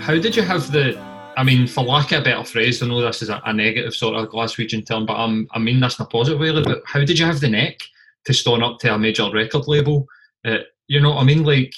how 0.00 0.18
did 0.18 0.34
you 0.34 0.42
have 0.42 0.72
the? 0.72 0.98
I 1.36 1.44
mean, 1.44 1.66
for 1.66 1.84
lack 1.84 2.12
of 2.12 2.22
a 2.22 2.24
better 2.24 2.44
phrase, 2.44 2.82
I 2.82 2.88
know 2.88 3.00
this 3.00 3.22
is 3.22 3.28
a, 3.28 3.40
a 3.44 3.52
negative 3.52 3.94
sort 3.94 4.16
of 4.16 4.28
Glaswegian 4.28 4.86
term, 4.86 5.06
but 5.06 5.14
I'm, 5.14 5.46
I 5.52 5.58
mean 5.58 5.80
this 5.80 5.98
in 5.98 6.04
a 6.04 6.08
positive 6.08 6.40
way. 6.40 6.52
But 6.62 6.82
how 6.84 7.00
did 7.04 7.18
you 7.18 7.24
have 7.24 7.40
the 7.40 7.48
neck 7.48 7.78
to 8.24 8.34
stand 8.34 8.62
up 8.62 8.78
to 8.80 8.94
a 8.94 8.98
major 8.98 9.30
record 9.32 9.68
label? 9.68 10.06
Uh, 10.44 10.58
you 10.88 11.00
know 11.00 11.10
what 11.10 11.22
I 11.22 11.24
mean? 11.24 11.44
Like, 11.44 11.72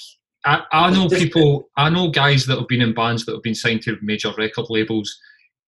I, 0.45 0.63
I 0.71 0.89
know 0.89 1.07
people, 1.07 1.69
I 1.77 1.89
know 1.89 2.09
guys 2.09 2.45
that 2.47 2.57
have 2.57 2.67
been 2.67 2.81
in 2.81 2.93
bands 2.93 3.25
that 3.25 3.33
have 3.33 3.43
been 3.43 3.55
signed 3.55 3.83
to 3.83 3.97
major 4.01 4.31
record 4.37 4.65
labels, 4.69 5.15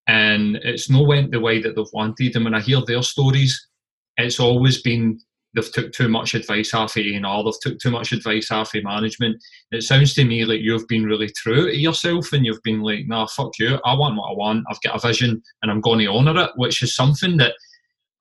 and 0.08 0.56
it's 0.56 0.90
no 0.90 1.02
went 1.02 1.30
the 1.30 1.40
way 1.40 1.62
that 1.62 1.76
they've 1.76 1.86
wanted. 1.92 2.34
And 2.34 2.44
when 2.44 2.54
I 2.54 2.60
hear 2.60 2.80
their 2.86 3.02
stories, 3.02 3.68
it's 4.16 4.40
always 4.40 4.82
been 4.82 5.20
they've 5.56 5.72
took 5.72 5.90
too 5.92 6.08
much 6.08 6.34
advice 6.34 6.74
off 6.74 6.96
of 6.96 7.02
A&R, 7.02 7.44
they've 7.44 7.60
took 7.60 7.78
too 7.78 7.90
much 7.90 8.12
advice 8.12 8.50
off 8.50 8.74
of 8.74 8.84
management. 8.84 9.42
It 9.72 9.82
sounds 9.82 10.14
to 10.14 10.24
me 10.24 10.44
like 10.44 10.60
you've 10.60 10.86
been 10.86 11.04
really 11.04 11.30
true 11.34 11.70
to 11.70 11.76
yourself 11.76 12.32
and 12.32 12.44
you've 12.44 12.62
been 12.62 12.82
like, 12.82 13.06
nah, 13.08 13.26
fuck 13.26 13.58
you, 13.58 13.80
I 13.84 13.94
want 13.94 14.16
what 14.16 14.30
I 14.30 14.34
want, 14.34 14.66
I've 14.70 14.80
got 14.82 15.02
a 15.02 15.08
vision 15.08 15.42
and 15.62 15.70
I'm 15.70 15.80
going 15.80 16.00
to 16.00 16.08
honour 16.08 16.38
it, 16.44 16.50
which 16.56 16.82
is 16.82 16.94
something 16.94 17.38
that 17.38 17.54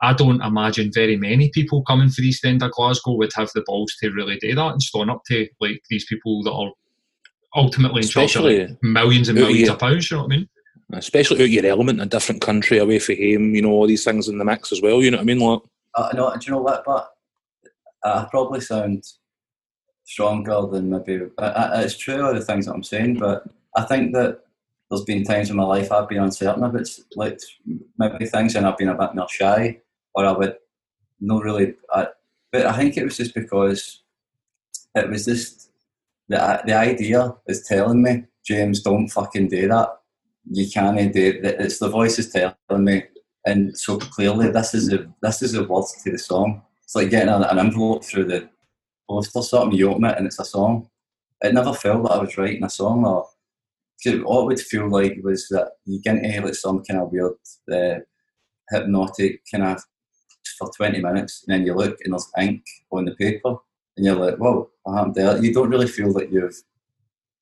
I 0.02 0.14
don't 0.14 0.42
imagine 0.42 0.92
very 0.94 1.18
many 1.18 1.50
people 1.50 1.84
coming 1.84 2.10
for 2.10 2.22
the 2.22 2.30
East 2.30 2.46
End 2.46 2.64
of 2.64 2.72
Glasgow 2.72 3.14
would 3.14 3.34
have 3.36 3.52
the 3.54 3.64
balls 3.66 3.94
to 4.02 4.12
really 4.12 4.38
do 4.38 4.56
that 4.56 4.72
and 4.72 4.82
stand 4.82 5.12
up 5.12 5.22
to 5.28 5.48
like 5.60 5.82
these 5.90 6.06
people 6.06 6.42
that 6.44 6.54
are 6.54 6.72
ultimately 7.56 8.02
in 8.02 8.08
charge 8.08 8.36
of 8.36 8.46
like, 8.46 8.70
millions 8.82 9.30
and 9.30 9.38
millions 9.38 9.70
of 9.70 9.80
pounds, 9.80 10.10
you 10.10 10.18
know 10.18 10.24
what 10.24 10.34
I 10.34 10.38
mean? 10.38 10.50
Especially 10.94 11.42
out 11.44 11.49
your 11.49 11.66
element 11.66 11.99
in 11.99 12.05
a 12.05 12.10
different 12.10 12.42
country, 12.42 12.77
away 12.77 12.99
from 12.99 13.16
home, 13.16 13.55
you 13.55 13.62
know, 13.62 13.72
all 13.72 13.88
these 13.88 14.04
things 14.04 14.30
in 14.30 14.38
the 14.38 14.46
mix 14.46 14.72
as 14.72 14.82
well, 14.82 15.02
you 15.02 15.12
know 15.12 15.18
what 15.18 15.24
I 15.24 15.26
mean? 15.26 15.40
Like, 15.40 15.62
uh, 15.96 16.10
no, 16.14 16.32
do 16.32 16.40
you 16.46 16.52
know 16.52 16.62
what? 16.62 16.84
But 16.86 17.15
I 18.06 18.28
probably 18.30 18.62
sound 18.62 19.04
stronger 20.04 20.68
than 20.72 20.90
maybe. 20.90 21.28
it's 21.40 21.98
true 21.98 22.22
all 22.22 22.34
the 22.34 22.42
things 22.42 22.68
that 22.68 22.74
I'm 22.74 22.84
saying, 22.84 23.18
but 23.18 23.44
I 23.76 23.84
think 23.84 24.14
that 24.14 24.42
there's 24.90 25.04
been 25.04 25.24
times 25.24 25.50
in 25.50 25.56
my 25.56 25.64
life 25.64 25.92
I've 25.92 26.08
been 26.08 26.22
uncertain 26.22 26.64
about 26.64 26.88
like 27.16 27.40
maybe 27.98 28.26
things, 28.28 28.56
and 28.56 28.68
I've 28.68 28.78
been 28.78 28.90
a 28.90 28.98
bit 28.98 29.16
more 29.16 29.28
shy, 29.30 29.82
or 30.14 30.26
I 30.26 30.32
would 30.32 30.56
not 31.20 31.44
really. 31.44 31.74
I, 31.92 32.08
but 32.52 32.68
I 32.68 32.74
think 32.74 32.96
it 32.96 33.04
was 33.04 33.18
just 33.18 33.34
because 33.34 34.04
it 34.94 35.10
was 35.10 35.26
just 35.26 35.72
the 36.30 36.62
the 36.66 36.74
idea 36.74 37.36
is 37.48 37.68
telling 37.68 38.04
me, 38.04 38.26
James, 38.46 38.82
don't 38.82 39.08
fucking 39.08 39.48
do 39.48 39.68
that. 39.68 39.90
You 40.52 40.70
can't 40.70 41.12
do 41.12 41.40
it. 41.44 41.46
It's 41.60 41.80
the 41.80 41.90
voice 41.90 42.20
is 42.20 42.32
telling 42.32 42.86
me, 42.86 43.06
and 43.48 43.76
so 43.76 43.98
clearly 43.98 44.52
this 44.52 44.76
is 44.76 44.94
a 44.94 45.08
this 45.24 45.42
is 45.42 45.56
a 45.56 45.64
word 45.64 45.86
to 46.04 46.12
the 46.12 46.20
song 46.20 46.62
it's 46.86 46.96
like 46.96 47.10
getting 47.10 47.30
an, 47.30 47.60
envelope 47.60 48.05
through 48.05 48.26
the 48.26 48.50
post 49.10 49.32
or 49.36 49.44
something. 49.44 49.78
You 49.78 49.91
open 49.91 50.05
it 50.05 50.18
and 50.18 50.28
it's 50.28 50.40
a 50.40 50.46
song. 50.46 50.88
It 51.42 51.54
never 51.54 51.74
felt 51.74 52.04
that 52.04 52.14
I 52.14 52.22
was 52.22 52.38
writing 52.38 52.64
a 52.64 52.70
song 52.70 53.05
or 53.05 53.27
all 54.26 54.44
it 54.44 54.46
would 54.46 54.60
feel 54.60 54.88
like 54.88 55.18
was 55.24 55.48
that 55.48 55.72
you 55.86 56.00
get 56.00 56.18
into 56.18 56.46
like 56.46 56.54
some 56.55 56.84
kind 56.84 57.00
of 57.00 57.12
weird 57.12 57.34
uh, 57.72 58.00
hypnotic 58.70 59.42
kind 59.52 59.64
of 59.64 59.84
for 60.60 60.70
20 60.77 61.02
minutes 61.02 61.44
and 61.44 61.54
then 61.54 61.66
you 61.66 61.74
look 61.74 61.98
and 62.04 62.14
there's 62.14 62.32
ink 62.38 62.64
on 62.92 63.05
the 63.05 63.16
paper 63.16 63.55
and 63.98 64.06
you're 64.06 64.16
like, 64.16 64.36
whoa, 64.36 64.70
happened 64.88 65.16
there? 65.16 65.44
You 65.44 65.53
don't 65.53 65.70
really 65.70 65.88
feel 65.88 66.14
that 66.14 66.31
you've 66.31 66.56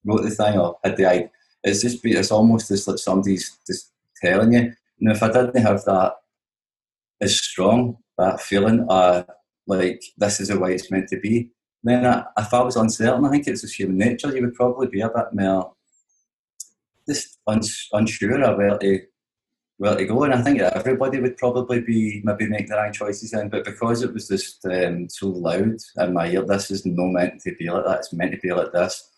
wrote 0.05 0.21
the 0.21 0.29
thing 0.29 0.57
or 0.57 0.77
had 0.83 0.95
the 0.95 1.05
idea. 1.05 1.31
It's 1.63 1.81
just, 1.81 2.05
it's 2.05 2.31
almost 2.31 2.71
as 2.71 2.87
like 2.87 2.97
somebody's 2.97 3.57
just 3.67 3.91
telling 4.21 4.53
you. 4.53 4.73
And 4.99 5.11
if 5.11 5.21
I 5.21 5.31
didn't 5.31 5.63
have 5.63 5.83
that 5.85 6.13
as 7.21 7.39
strong, 7.39 7.97
that 8.17 8.39
feeling, 8.41 8.85
uh, 8.89 9.23
like 9.67 10.01
this 10.17 10.39
is 10.39 10.49
the 10.49 10.59
way 10.59 10.75
it's 10.75 10.91
meant 10.91 11.09
to 11.09 11.19
be. 11.19 11.49
Then 11.83 12.05
I, 12.05 12.25
if 12.37 12.53
I 12.53 12.61
was 12.61 12.75
uncertain, 12.75 13.25
I 13.25 13.29
think 13.29 13.47
it's 13.47 13.61
just 13.61 13.77
human 13.77 13.97
nature. 13.97 14.35
You 14.35 14.43
would 14.43 14.55
probably 14.55 14.87
be 14.87 15.01
a 15.01 15.09
bit 15.09 15.33
more 15.33 15.73
just 17.07 17.39
uns- 17.47 17.89
unsure 17.91 18.41
of 18.41 18.57
where 18.57 18.77
to 18.77 19.01
where 19.77 19.95
to 19.95 20.05
go. 20.05 20.23
And 20.23 20.33
I 20.33 20.41
think 20.41 20.61
everybody 20.61 21.19
would 21.19 21.37
probably 21.37 21.81
be 21.81 22.21
maybe 22.23 22.47
make 22.47 22.67
their 22.69 22.85
own 22.85 22.93
choices 22.93 23.31
then. 23.31 23.49
But 23.49 23.65
because 23.65 24.01
it 24.01 24.13
was 24.13 24.27
just 24.27 24.65
um, 24.65 25.09
so 25.09 25.27
loud 25.27 25.77
in 25.97 26.13
my 26.13 26.29
ear, 26.29 26.45
this 26.45 26.71
is 26.71 26.85
no 26.85 27.07
meant 27.07 27.41
to 27.41 27.55
be 27.55 27.69
like 27.69 27.85
that. 27.85 27.99
It's 27.99 28.13
meant 28.13 28.31
to 28.31 28.39
be 28.39 28.53
like 28.53 28.71
this. 28.71 29.09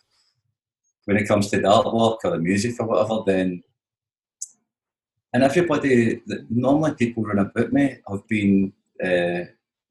When 1.04 1.18
it 1.18 1.28
comes 1.28 1.50
to 1.50 1.58
the 1.58 1.68
artwork 1.68 2.18
or 2.24 2.32
the 2.32 2.38
music 2.38 2.80
or 2.80 2.86
whatever, 2.86 3.22
then 3.24 3.62
and 5.36 5.44
everybody, 5.44 6.22
normally 6.48 6.94
people 6.94 7.22
run 7.22 7.38
about 7.38 7.70
me 7.70 7.98
have 8.08 8.26
been, 8.26 8.72
uh, 9.04 9.44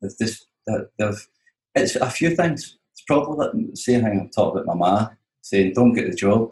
they've 0.08 0.28
just, 0.28 0.48
they've, 0.98 1.28
it's 1.76 1.96
a 1.96 2.10
few 2.10 2.36
things. 2.36 2.78
It's 2.94 3.02
probably 3.02 3.46
like 3.46 3.76
saying 3.76 4.04
how 4.04 4.10
I'm 4.10 4.30
talking 4.30 4.62
about 4.62 4.78
my 4.78 4.92
ma, 4.92 5.10
saying 5.42 5.74
don't 5.74 5.94
get 5.94 6.10
the 6.10 6.16
job, 6.16 6.52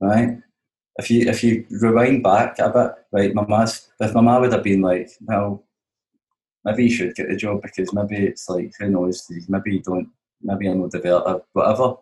right? 0.00 0.38
If 0.96 1.10
you 1.10 1.28
if 1.28 1.44
you 1.44 1.66
rewind 1.70 2.22
back 2.22 2.58
a 2.58 2.68
bit, 2.68 2.92
right, 3.12 3.34
my 3.34 3.46
ma's, 3.46 3.88
if 4.00 4.14
my 4.14 4.20
ma 4.20 4.40
would 4.40 4.52
have 4.52 4.62
been 4.62 4.82
like, 4.82 5.10
well, 5.22 5.64
maybe 6.64 6.84
you 6.84 6.90
should 6.90 7.14
get 7.14 7.28
the 7.28 7.36
job 7.36 7.62
because 7.62 7.92
maybe 7.92 8.16
it's 8.16 8.48
like, 8.48 8.72
who 8.78 8.88
knows, 8.88 9.30
maybe 9.48 9.74
you 9.74 9.80
don't, 9.80 10.08
maybe 10.42 10.68
I'm 10.68 10.80
not 10.80 10.90
developer, 10.90 11.42
whatever. 11.52 11.96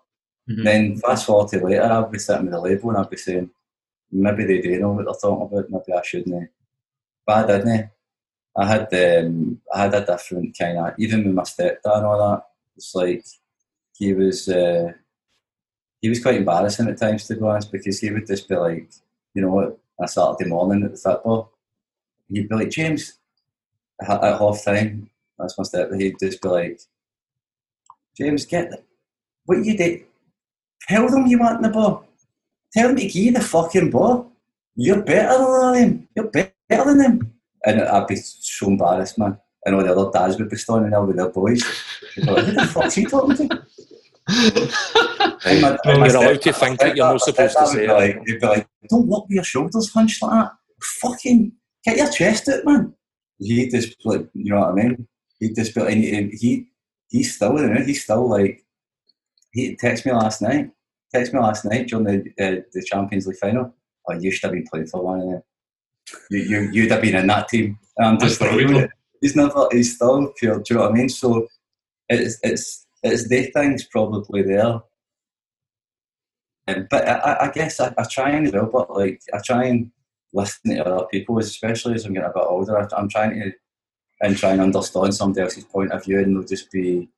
Mm-hmm. 0.49 0.62
Then 0.65 0.97
fast 0.97 1.27
forward 1.27 1.49
to 1.50 1.65
later, 1.65 1.83
I'll 1.83 2.09
be 2.09 2.19
sitting 2.19 2.47
with 2.47 2.53
the 2.53 2.61
label 2.61 2.88
and 2.91 2.99
I'll 2.99 3.09
be 3.09 3.17
saying, 3.17 3.50
maybe 4.11 4.44
they 4.44 4.61
do 4.61 4.78
know 4.78 4.93
what 4.93 5.05
they're 5.05 5.15
talking 5.15 5.59
about. 5.59 5.71
Maybe 5.71 5.99
I 5.99 6.03
shouldn't. 6.03 6.50
But 7.27 7.50
I 7.50 7.59
didn't. 7.59 7.91
I 8.58 8.66
had 8.66 8.92
um, 8.92 9.60
I 9.72 9.82
had 9.82 9.94
a 9.94 10.04
different 10.04 10.58
kind 10.58 10.78
of 10.78 10.94
even 10.98 11.24
with 11.24 11.34
my 11.34 11.44
stepdad 11.44 11.78
and 11.84 12.06
all 12.06 12.19
that. 12.19 12.42
It's 12.76 12.92
like 12.94 13.24
he 13.96 14.12
was 14.12 14.48
uh, 14.48 14.92
he 16.00 16.08
was 16.08 16.20
quite 16.20 16.36
embarrassing 16.36 16.88
at 16.88 16.98
times 16.98 17.26
to 17.26 17.36
be 17.36 17.42
honest 17.42 17.70
because 17.70 18.00
he 18.00 18.10
would 18.10 18.26
just 18.26 18.48
be 18.48 18.56
like, 18.56 18.91
you 19.34 19.42
know 19.42 19.50
what, 19.50 19.78
a 20.00 20.08
Saturday 20.08 20.48
morning 20.48 20.82
at 20.82 20.91
the 20.91 20.96
football, 20.96 21.52
he'd 22.28 22.48
be 22.48 22.54
like, 22.54 22.70
James, 22.70 23.14
at 24.00 24.08
half 24.08 24.64
time, 24.64 25.08
that's 25.38 25.56
my 25.56 25.64
stepdad. 25.64 26.00
He'd 26.00 26.19
just 26.19 26.42
be 26.42 26.48
like, 26.48 26.80
James, 28.16 28.44
get 28.44 28.70
the, 28.70 28.82
what 29.44 29.64
you 29.64 29.76
did. 29.76 30.04
Tell 30.88 31.08
them 31.08 31.26
you 31.26 31.38
want 31.38 31.62
the 31.62 31.69
ball. 31.69 32.08
Tell 32.72 32.90
him 32.90 32.96
to 32.96 33.02
give 33.02 33.14
you 33.14 33.32
the 33.32 33.40
fucking 33.40 33.90
ball. 33.90 34.32
You're 34.75 35.02
better 35.02 35.38
than 35.38 35.75
him. 35.75 36.08
You're 36.14 36.30
better 36.30 36.84
than 36.84 37.00
him. 37.00 37.38
And 37.64 37.82
I'd 37.82 38.06
be 38.06 38.16
so 38.16 38.69
embarrassed, 38.69 39.19
man. 39.19 39.38
And 39.64 39.74
all 39.74 39.82
the 39.82 39.92
other 39.92 40.10
dads 40.12 40.38
would 40.38 40.50
be 40.50 40.56
standing 40.56 40.91
there 40.91 41.02
with 41.02 41.16
their 41.16 41.30
boys. 41.30 41.62
Like, 42.16 42.44
Who 42.44 42.52
the 42.52 42.66
fuck's 42.66 42.94
he 42.94 43.04
talking 43.04 43.36
to? 43.36 43.64
my, 45.60 45.78
you're 45.84 46.16
allowed 46.16 46.42
to 46.42 46.52
think 46.52 46.80
that 46.80 46.96
you're 46.96 47.10
not 47.10 47.20
supposed 47.20 47.56
to 47.58 47.66
say 47.66 47.88
like, 47.91 48.20
He'd 48.26 48.41
be 48.41 48.46
like, 48.46 48.69
don't 48.88 49.06
walk 49.06 49.28
with 49.28 49.36
your 49.36 49.44
shoulders 49.44 49.91
hunched 49.92 50.22
like 50.22 50.32
that. 50.32 50.52
Fucking 50.80 51.52
get 51.84 51.96
your 51.96 52.10
chest 52.10 52.48
out, 52.48 52.64
man. 52.64 52.94
He 53.38 53.69
just 53.69 53.96
like, 54.04 54.28
you 54.34 54.52
know 54.52 54.60
what 54.60 54.70
I 54.70 54.75
mean? 54.75 55.08
He 55.40 55.52
just 55.52 55.75
be 55.75 55.80
like, 55.80 55.94
he, 55.94 56.66
he's 57.08 57.34
still 57.36 57.56
in 57.58 57.76
it. 57.76 57.86
He's 57.86 58.02
still 58.02 58.28
like, 58.28 58.64
he 59.52 59.76
texted 59.76 60.06
me 60.06 60.12
last 60.12 60.42
night 60.42 60.70
Text 61.12 61.32
me 61.32 61.40
last 61.40 61.64
night 61.64 61.88
during 61.88 62.04
the 62.04 62.19
uh, 62.38 62.60
the 62.72 62.84
Champions 62.84 63.26
League 63.26 63.38
final. 63.38 63.75
Oh, 64.08 64.12
you 64.12 64.30
should 64.30 64.44
have 64.44 64.52
been 64.52 64.66
playing 64.70 64.88
for 64.88 65.02
one 65.02 65.20
of 65.20 65.28
them. 65.28 65.42
You, 66.30 66.38
you, 66.41 66.70
you'd 66.72 66.91
have 66.91 67.02
been 67.02 67.16
in 67.16 67.26
that 67.26 67.48
team. 67.48 67.78
And 67.96 68.06
I'm 68.06 68.19
just 68.19 68.41
like, 68.41 68.91
he's 69.20 69.36
never, 69.36 69.69
he's 69.72 69.94
still 69.96 70.32
pure. 70.36 70.58
Do 70.58 70.62
you 70.70 70.76
know 70.76 70.82
what 70.82 70.92
I 70.92 70.94
mean? 70.94 71.08
So 71.08 71.46
it's 72.08 72.38
it's 72.42 72.86
it's 73.02 73.28
the 73.28 73.50
things 73.52 73.84
probably 73.84 74.42
there. 74.42 74.80
Um, 76.69 76.86
but 76.90 77.08
I, 77.08 77.46
I 77.46 77.50
guess 77.50 77.81
I, 77.81 77.94
I 77.96 78.05
try 78.05 78.31
and 78.31 78.50
do, 78.50 78.69
but 78.72 78.94
like 78.94 79.20
I 79.32 79.38
try 79.44 79.64
and 79.64 79.90
listen 80.32 80.76
to 80.76 80.87
other 80.87 81.06
people, 81.06 81.38
especially 81.38 81.94
as 81.94 82.05
I'm 82.05 82.12
getting 82.12 82.28
a 82.28 82.32
bit 82.32 82.44
older. 82.46 82.78
I, 82.78 82.87
I'm 82.96 83.08
trying 83.08 83.40
to 83.40 83.52
and 84.20 84.37
try 84.37 84.50
and 84.50 84.61
understand 84.61 85.14
somebody 85.14 85.43
else's 85.43 85.64
point 85.64 85.93
of 85.93 86.04
view, 86.04 86.19
and 86.19 86.37
they'll 86.37 86.44
just 86.44 86.70
be 86.70 87.08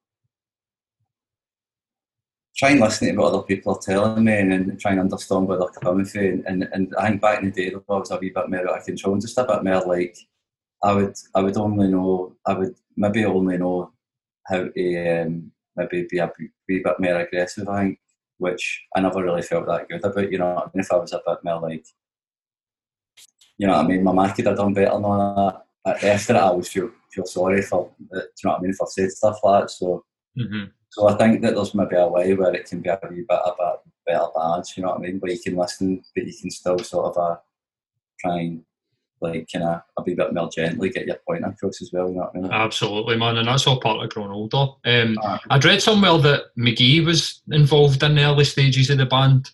try 2.61 2.71
and 2.73 2.81
listen 2.81 3.09
to 3.09 3.15
what 3.15 3.33
other 3.33 3.43
people 3.43 3.75
are 3.75 3.81
telling 3.81 4.23
me 4.23 4.37
and, 4.37 4.53
and 4.53 4.79
try 4.79 4.91
and 4.91 5.01
understand 5.01 5.49
where 5.49 5.59
they're 5.59 5.69
coming 5.69 6.05
from. 6.05 6.21
And, 6.21 6.45
and, 6.47 6.69
and 6.75 6.95
I 6.99 7.09
think 7.09 7.23
back 7.23 7.43
in 7.43 7.51
the 7.51 7.51
day, 7.53 7.75
I 7.75 7.81
was 7.89 8.11
a 8.11 8.19
wee 8.19 8.29
bit 8.29 8.51
more 8.51 8.69
out 8.69 8.79
of 8.81 8.85
control 8.85 9.15
and 9.15 9.23
just 9.23 9.39
a 9.39 9.45
bit 9.45 9.65
more 9.65 9.81
like 9.87 10.17
I 10.83 10.93
would 10.93 11.17
I 11.35 11.41
would 11.41 11.57
only 11.57 11.89
know 11.89 12.37
I 12.47 12.53
would 12.53 12.75
maybe 12.97 13.25
only 13.25 13.57
know 13.57 13.93
how 14.47 14.69
to 14.69 15.23
um, 15.23 15.53
maybe 15.75 16.07
be 16.11 16.19
a 16.19 16.31
wee 16.69 16.83
bit 16.83 17.01
more 17.01 17.21
aggressive. 17.21 17.67
I 17.67 17.81
think, 17.81 17.99
which 18.37 18.83
I 18.95 19.01
never 19.01 19.23
really 19.23 19.43
felt 19.43 19.67
that 19.67 19.89
good 19.89 20.05
about. 20.05 20.31
You 20.31 20.39
know, 20.39 20.57
I 20.57 20.65
mean, 20.75 20.81
if 20.81 20.93
I 20.93 20.97
was 20.97 21.13
a 21.13 21.23
bit 21.27 21.39
more 21.43 21.61
like, 21.63 21.87
you 23.57 23.67
know, 23.67 23.75
I 23.75 23.87
mean, 23.87 24.05
my 24.05 24.13
ma 24.13 24.33
could 24.33 24.47
have 24.47 24.57
done 24.57 24.75
better 24.75 24.93
than 24.93 25.03
that. 25.03 25.63
After 25.87 26.35
it, 26.35 26.37
I 26.37 26.41
always 26.41 26.69
feel 26.69 26.91
feel 27.11 27.25
sorry 27.25 27.63
for. 27.63 27.91
Do 27.99 28.19
you 28.19 28.21
know 28.45 28.51
what 28.51 28.59
I 28.59 28.63
mean? 28.63 28.71
If 28.71 28.83
I've 28.83 28.89
said 28.89 29.11
stuff 29.13 29.39
like 29.43 29.63
that, 29.63 29.71
so. 29.71 30.05
Mm-hmm. 30.39 30.65
So 30.91 31.09
I 31.09 31.17
think 31.17 31.41
that 31.43 31.55
there's 31.55 31.75
maybe 31.75 31.97
a 31.97 32.07
way 32.07 32.35
where 32.35 32.55
it 32.55 32.67
can 32.69 32.81
be 32.81 32.89
a 32.89 32.99
wee 33.09 33.25
bit 33.29 33.39
of 33.39 33.57
a 33.61 33.77
better 34.07 34.27
balance, 34.35 34.77
you 34.77 34.83
know 34.83 34.91
what 34.91 34.99
I 34.99 35.03
mean? 35.03 35.21
Where 35.21 35.33
you 35.33 35.39
can 35.39 35.57
listen, 35.57 36.03
but 36.15 36.27
you 36.27 36.35
can 36.41 36.51
still 36.51 36.79
sort 36.81 37.17
of 37.17 37.19
uh, 37.19 37.37
try 38.21 38.41
and 38.41 38.65
like 39.21 39.49
kind 39.53 39.65
of 39.65 39.83
a 39.99 40.03
wee 40.03 40.15
bit 40.15 40.33
more 40.33 40.51
gently 40.51 40.91
get 40.91 41.07
your 41.07 41.19
point 41.27 41.45
across 41.45 41.81
as 41.83 41.91
well. 41.93 42.09
You 42.09 42.17
know 42.17 42.31
what 42.33 42.37
I 42.37 42.41
mean? 42.41 42.53
Absolutely, 42.53 43.17
man, 43.17 43.37
and 43.37 43.47
that's 43.47 43.67
all 43.67 43.81
part 43.81 44.03
of 44.03 44.11
growing 44.11 44.33
older. 44.33 44.67
Um, 44.85 45.19
uh, 45.23 45.39
I'd 45.51 45.65
read 45.65 45.83
somewhere 45.83 46.19
that 46.19 46.57
McGee 46.59 47.05
was 47.05 47.41
involved 47.51 48.03
in 48.03 48.17
the 48.17 48.25
early 48.25 48.45
stages 48.45 48.91
of 48.91 48.99
the 48.99 49.07
band. 49.07 49.51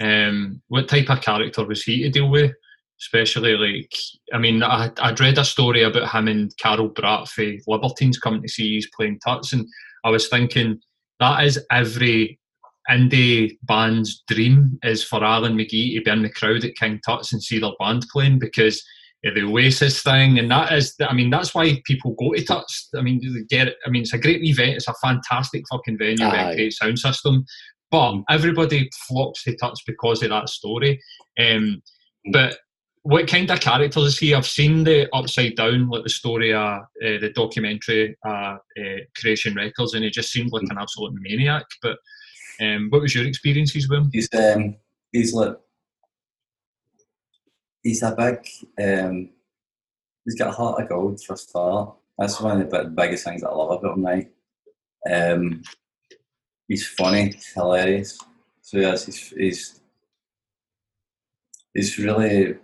Um, 0.00 0.60
what 0.68 0.88
type 0.88 1.08
of 1.08 1.22
character 1.22 1.64
was 1.64 1.82
he 1.82 2.02
to 2.02 2.10
deal 2.10 2.28
with? 2.28 2.52
Especially 3.00 3.56
like, 3.56 3.94
I 4.32 4.38
mean, 4.38 4.62
I, 4.62 4.90
I'd 4.98 5.20
read 5.20 5.38
a 5.38 5.44
story 5.44 5.82
about 5.82 6.10
him 6.10 6.28
and 6.28 6.54
Carl 6.60 6.90
Barât 6.90 7.28
for 7.28 7.44
Libertines 7.70 8.18
coming 8.18 8.42
to 8.42 8.48
see 8.48 8.74
he's 8.74 8.90
playing 8.94 9.20
Tuts, 9.20 9.52
and 9.52 9.66
I 10.04 10.10
was 10.10 10.28
thinking 10.28 10.80
that 11.20 11.44
is 11.44 11.58
every 11.70 12.38
indie 12.90 13.56
band's 13.62 14.22
dream 14.28 14.78
is 14.82 15.02
for 15.02 15.24
Alan 15.24 15.56
McGee 15.56 15.96
to 15.96 16.02
be 16.02 16.10
in 16.10 16.22
the 16.22 16.30
crowd 16.30 16.64
at 16.64 16.76
King 16.76 17.00
Tuts 17.04 17.32
and 17.32 17.42
see 17.42 17.58
their 17.58 17.72
band 17.78 18.06
playing 18.12 18.38
because 18.38 18.84
the 19.22 19.42
Oasis 19.42 20.02
thing, 20.02 20.38
and 20.38 20.50
that 20.50 20.70
is, 20.72 20.94
I 21.00 21.14
mean, 21.14 21.30
that's 21.30 21.54
why 21.54 21.80
people 21.86 22.14
go 22.18 22.34
to 22.34 22.44
Tuts. 22.44 22.90
I 22.94 23.00
mean, 23.00 23.20
get 23.48 23.68
it. 23.68 23.76
I 23.86 23.90
mean, 23.90 24.02
it's 24.02 24.12
a 24.12 24.18
great 24.18 24.44
event. 24.44 24.76
It's 24.76 24.88
a 24.88 24.94
fantastic 25.02 25.64
fucking 25.70 25.96
venue 25.96 26.26
with 26.26 26.34
a 26.34 26.54
great 26.54 26.74
sound 26.74 26.98
system, 26.98 27.46
but 27.90 28.16
everybody 28.28 28.90
flocks 29.08 29.44
to 29.44 29.56
Tuts 29.56 29.82
because 29.86 30.22
of 30.22 30.28
that 30.28 30.50
story. 30.50 31.00
Um, 31.38 31.82
but 32.32 32.58
what 33.04 33.28
kind 33.28 33.50
of 33.50 33.60
characters 33.60 34.04
is 34.04 34.18
he? 34.18 34.34
I've 34.34 34.46
seen 34.46 34.82
the 34.82 35.14
Upside 35.14 35.56
Down, 35.56 35.90
like 35.90 36.04
the 36.04 36.08
story, 36.08 36.54
uh, 36.54 36.78
uh 36.80 37.18
the 37.20 37.30
documentary, 37.34 38.16
uh, 38.26 38.56
uh, 38.80 38.98
Creation 39.20 39.54
Records, 39.54 39.92
and 39.92 40.04
he 40.04 40.10
just 40.10 40.32
seemed 40.32 40.52
like 40.52 40.62
an 40.70 40.78
absolute 40.78 41.12
maniac. 41.20 41.66
But 41.82 41.98
um, 42.62 42.88
what 42.88 43.02
was 43.02 43.14
your 43.14 43.26
experiences 43.26 43.88
with 43.90 43.98
him? 43.98 44.10
He's 44.10 44.28
um, 44.32 44.76
he's 45.12 45.34
like 45.34 45.54
he's 47.82 48.02
a 48.02 48.16
big. 48.16 48.38
Um, 48.82 49.28
he's 50.24 50.36
got 50.36 50.48
a 50.48 50.52
heart 50.52 50.82
of 50.82 50.88
gold 50.88 51.20
for 51.22 51.34
a. 51.34 51.86
That's 52.16 52.40
one 52.40 52.62
of 52.62 52.70
the 52.70 52.84
biggest 52.84 53.24
things 53.24 53.42
that 53.42 53.50
I 53.50 53.54
love 53.54 53.84
about 53.84 53.98
him. 53.98 54.30
Um, 55.12 55.62
he's 56.68 56.88
funny, 56.88 57.34
hilarious. 57.54 58.18
So 58.62 58.78
yes, 58.78 59.04
he's 59.04 59.28
he's, 59.28 59.80
he's 61.74 61.98
really 61.98 62.56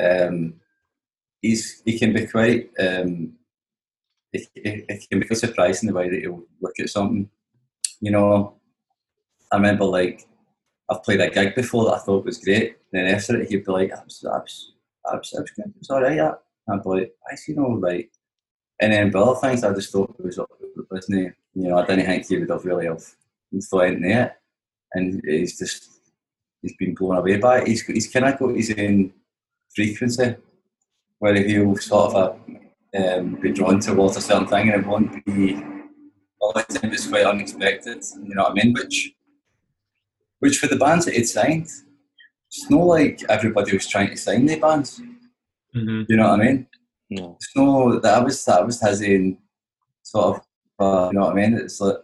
um, 0.00 0.54
he's 1.40 1.82
he 1.84 1.98
can 1.98 2.12
be 2.12 2.26
quite 2.26 2.70
um, 2.78 3.34
it, 4.32 4.48
it, 4.54 4.84
it 4.88 5.10
can 5.10 5.20
be 5.20 5.26
quite 5.26 5.38
surprising 5.38 5.88
the 5.88 5.94
way 5.94 6.08
that 6.08 6.20
he'll 6.20 6.44
look 6.60 6.78
at 6.78 6.88
something. 6.88 7.28
You 8.00 8.12
know, 8.12 8.54
I 9.52 9.56
remember 9.56 9.84
like 9.84 10.26
I've 10.90 11.02
played 11.02 11.20
a 11.20 11.30
gig 11.30 11.54
before 11.54 11.84
that 11.86 11.94
I 11.94 11.98
thought 11.98 12.24
was 12.24 12.38
great. 12.38 12.76
Then 12.92 13.06
after 13.06 13.40
it, 13.40 13.48
he'd 13.50 13.64
be 13.64 13.72
like, 13.72 13.92
"I 13.92 14.02
was, 14.02 14.24
I 14.24 14.38
was. 14.38 14.72
It's 15.80 15.90
all 15.90 16.02
right." 16.02 16.16
Yeah. 16.16 16.34
I'd 16.68 16.82
be 16.82 16.88
like, 16.88 17.12
"I 17.30 17.34
see 17.34 17.52
no 17.52 17.68
like." 17.68 18.10
And 18.80 18.92
then 18.92 19.10
but 19.10 19.22
other 19.22 19.40
things, 19.40 19.64
I 19.64 19.72
just 19.74 19.92
thought 19.92 20.14
it 20.18 20.24
was, 20.24 20.38
wasn't 20.90 21.18
he? 21.18 21.60
You 21.60 21.68
know, 21.68 21.78
I 21.78 21.86
didn't 21.86 22.06
think 22.06 22.26
he 22.26 22.38
would 22.38 22.50
have 22.50 22.64
really 22.64 22.86
have 22.86 23.02
thought 23.64 23.80
anything 23.80 24.10
it. 24.10 24.32
And 24.94 25.22
he's 25.24 25.58
just 25.58 25.88
he's 26.60 26.76
been 26.76 26.94
blown 26.94 27.16
away 27.16 27.38
by 27.38 27.60
it. 27.60 27.68
He's 27.68 27.82
he's 27.82 28.10
kind 28.10 28.26
of 28.26 28.38
got 28.38 28.56
his 28.56 28.74
own 28.76 29.12
frequency 29.74 30.36
where 31.18 31.34
he'll 31.34 31.76
sort 31.76 32.14
of 32.14 32.38
uh, 32.94 32.98
um, 32.98 33.36
be 33.40 33.52
drawn 33.52 33.78
towards 33.80 34.16
a 34.16 34.20
certain 34.20 34.46
thing 34.46 34.70
and 34.70 34.82
it 34.82 34.86
won't 34.86 35.24
be 35.24 35.62
all 36.40 36.52
the 36.52 36.62
time 36.62 36.92
it's 36.92 37.08
quite 37.08 37.24
unexpected. 37.24 38.02
You 38.22 38.34
know 38.34 38.42
what 38.42 38.52
I 38.52 38.54
mean? 38.54 38.74
Which 38.74 39.12
which 40.40 40.58
for 40.58 40.66
the 40.66 40.76
bands 40.76 41.04
that 41.04 41.14
he'd 41.14 41.24
signed, 41.24 41.68
it's 42.48 42.68
not 42.68 42.84
like 42.84 43.20
everybody 43.28 43.72
was 43.72 43.86
trying 43.86 44.10
to 44.10 44.16
sign 44.16 44.46
the 44.46 44.58
bands. 44.58 45.00
Mm-hmm. 45.74 46.02
You 46.08 46.16
know 46.16 46.30
what 46.30 46.40
I 46.40 46.44
mean? 46.44 46.66
No. 47.10 47.36
It's 47.36 47.56
no 47.56 48.00
that 48.00 48.24
was 48.24 48.44
that 48.44 48.66
was 48.66 48.80
his 48.80 49.02
own 49.02 49.38
sort 50.02 50.36
of 50.36 50.42
uh, 50.80 51.08
you 51.12 51.18
know 51.18 51.26
what 51.26 51.32
I 51.32 51.34
mean? 51.34 51.54
It's 51.54 51.80
like 51.80 51.98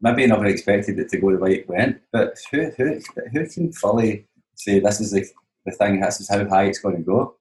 maybe 0.00 0.24
I 0.24 0.26
never 0.26 0.46
expected 0.46 0.98
it 0.98 1.08
to 1.08 1.18
go 1.18 1.32
the 1.32 1.38
way 1.38 1.54
it 1.54 1.68
went, 1.68 2.02
but 2.12 2.36
who 2.50 2.70
who 2.76 3.00
who 3.32 3.48
can 3.48 3.72
fully 3.72 4.26
say 4.54 4.80
this 4.80 5.00
is 5.00 5.12
the, 5.12 5.26
the 5.66 5.72
thing, 5.72 6.00
this 6.00 6.20
is 6.20 6.30
how 6.30 6.48
high 6.48 6.64
it's 6.64 6.78
going 6.78 6.96
to 6.96 7.02
go? 7.02 7.36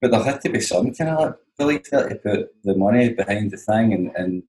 But 0.00 0.12
there 0.12 0.22
had 0.22 0.40
to 0.42 0.50
be 0.50 0.60
some 0.60 0.94
kind 0.94 1.10
of 1.10 1.18
like 1.18 1.34
belief 1.58 1.90
that 1.90 2.08
to 2.08 2.14
put 2.14 2.48
the 2.64 2.76
money 2.76 3.12
behind 3.12 3.50
the 3.50 3.56
thing 3.56 3.92
and, 3.92 4.12
and 4.16 4.42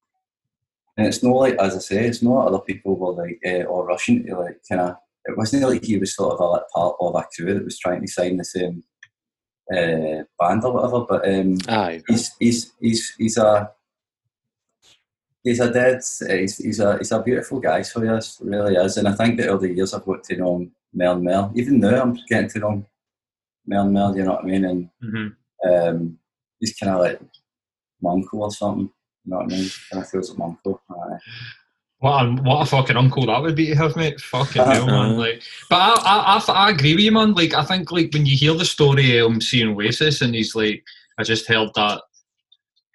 and 0.99 1.07
it's 1.07 1.23
not 1.23 1.31
like, 1.31 1.55
as 1.55 1.77
I 1.77 1.79
say, 1.79 2.05
it's 2.05 2.21
not 2.21 2.47
other 2.47 2.59
people 2.59 2.97
were 2.97 3.13
like, 3.13 3.39
uh, 3.45 3.63
or 3.63 3.85
rushing 3.85 4.25
to 4.25 4.37
like 4.37 4.59
kind 4.67 4.81
of, 4.81 4.97
it 5.23 5.37
wasn't 5.37 5.63
like 5.63 5.85
he 5.85 5.97
was 5.97 6.13
sort 6.13 6.33
of 6.33 6.41
a 6.41 6.43
like, 6.43 6.63
part 6.75 6.97
of 6.99 7.15
a 7.15 7.25
crew 7.33 7.53
that 7.53 7.63
was 7.63 7.79
trying 7.79 8.01
to 8.01 8.07
sign 8.07 8.35
the 8.35 8.43
same 8.43 8.83
uh, 9.71 10.23
band 10.37 10.65
or 10.65 10.73
whatever. 10.73 11.05
But 11.07 11.25
um, 11.25 11.57
Aye. 11.69 12.03
he's, 12.05 12.35
he's, 12.37 12.73
he's, 12.81 13.15
he's 13.17 13.37
a, 13.37 13.71
he's 15.41 15.61
a 15.61 15.71
dead, 15.71 16.01
he's, 16.27 16.57
he's 16.57 16.81
a, 16.81 16.97
he's 16.97 17.13
a 17.13 17.23
beautiful 17.23 17.61
guy, 17.61 17.81
so 17.81 18.03
yes, 18.03 18.37
really 18.41 18.75
is. 18.75 18.97
And 18.97 19.07
I 19.07 19.13
think 19.13 19.37
that 19.37 19.47
over 19.47 19.67
the 19.67 19.73
years 19.73 19.93
I've 19.93 20.03
got 20.05 20.25
to 20.25 20.35
know 20.35 20.57
him 20.57 20.71
and 20.99 21.23
more. 21.23 21.49
Even 21.55 21.79
now 21.79 22.01
I'm 22.01 22.19
getting 22.27 22.49
to 22.49 22.59
know 22.59 22.71
him 22.71 22.85
more 23.69 23.81
and 23.81 23.93
more, 23.93 24.15
you 24.15 24.23
know 24.23 24.31
what 24.31 24.43
I 24.43 24.47
mean? 24.47 24.65
And 24.65 24.89
mm-hmm. 25.03 25.69
um, 25.69 26.19
he's 26.59 26.75
kind 26.75 26.93
of 26.93 27.01
like 27.01 27.21
my 28.01 28.11
uncle 28.11 28.43
or 28.43 28.51
something. 28.51 28.91
You 29.25 29.31
know 29.31 29.37
what 29.37 29.53
I 29.53 29.55
mean? 29.55 29.69
Kind 29.91 30.03
of 30.03 30.09
feels 30.09 30.29
like 30.29 30.39
my 30.39 30.45
uncle. 30.45 30.81
Aye. 30.89 31.17
What 31.99 32.25
a, 32.25 32.29
what 32.43 32.61
a 32.61 32.65
fucking 32.65 32.95
uncle 32.95 33.25
that 33.25 33.41
would 33.41 33.55
be 33.55 33.67
to 33.67 33.75
have, 33.75 33.95
mate. 33.97 34.21
Fucking 34.21 34.63
hell, 34.63 34.87
man. 34.87 35.17
Like, 35.17 35.43
but 35.69 35.75
I, 35.75 35.91
I, 36.01 36.37
I, 36.37 36.51
I, 36.67 36.69
agree 36.71 36.95
with 36.95 37.03
you, 37.03 37.11
man. 37.11 37.33
Like, 37.33 37.53
I 37.53 37.63
think 37.65 37.91
like 37.91 38.11
when 38.13 38.25
you 38.25 38.37
hear 38.37 38.53
the 38.53 38.63
story 38.63 39.17
of 39.17 39.29
him 39.29 39.41
seeing 39.41 39.75
Oasis, 39.75 40.21
and 40.21 40.33
he's 40.33 40.55
like, 40.55 40.81
I 41.17 41.23
just 41.23 41.47
heard 41.47 41.69
that, 41.75 42.01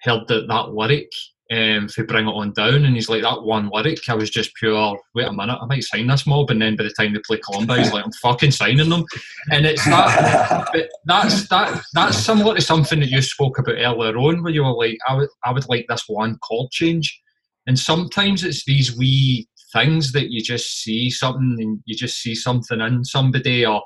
heard 0.01 0.27
that 0.29 0.47
that 0.49 0.71
lyric, 0.71 1.13
um, 1.55 1.87
if 1.87 2.07
bring 2.09 2.27
it 2.27 2.33
on 2.33 2.53
down, 2.53 2.85
and 2.85 2.97
he's 2.97 3.09
like 3.09 3.23
that 3.23 3.43
one 3.43 3.71
lyric. 3.73 4.09
I 4.09 4.15
was 4.15 4.29
just 4.29 4.55
pure. 4.55 4.99
Wait 5.15 5.29
a 5.29 5.33
minute, 5.33 5.59
I 5.61 5.67
might 5.67 5.85
sign 5.85 6.09
this 6.09 6.27
mob, 6.27 6.51
and 6.51 6.61
then 6.61 6.75
by 6.75 6.83
the 6.83 6.91
time 6.91 7.13
they 7.13 7.21
play 7.25 7.39
Columba, 7.39 7.79
he's 7.79 7.93
like, 7.93 8.05
I'm 8.05 8.13
fucking 8.13 8.51
signing 8.51 8.89
them, 8.89 9.05
and 9.51 9.65
it's 9.65 9.85
that. 9.85 10.69
but 10.73 10.89
that's 11.05 11.49
that. 11.49 11.81
That's 11.95 12.19
similar 12.19 12.57
to 12.57 12.61
something 12.61 12.99
that 13.01 13.09
you 13.09 13.23
spoke 13.23 13.59
about 13.59 13.77
earlier 13.79 14.17
on, 14.17 14.43
where 14.43 14.53
you 14.53 14.65
were 14.65 14.73
like, 14.73 14.99
I 15.09 15.15
would, 15.15 15.29
I 15.45 15.53
would 15.53 15.69
like 15.69 15.87
this 15.89 16.05
one 16.09 16.39
chord 16.39 16.71
change, 16.73 17.21
and 17.67 17.79
sometimes 17.79 18.43
it's 18.43 18.65
these 18.65 18.97
wee 18.97 19.49
things 19.73 20.13
that 20.13 20.31
you 20.31 20.41
just 20.43 20.83
see 20.83 21.09
something, 21.09 21.57
and 21.61 21.81
you 21.85 21.95
just 21.95 22.21
see 22.21 22.35
something 22.35 22.81
in 22.81 23.05
somebody, 23.05 23.65
or 23.65 23.83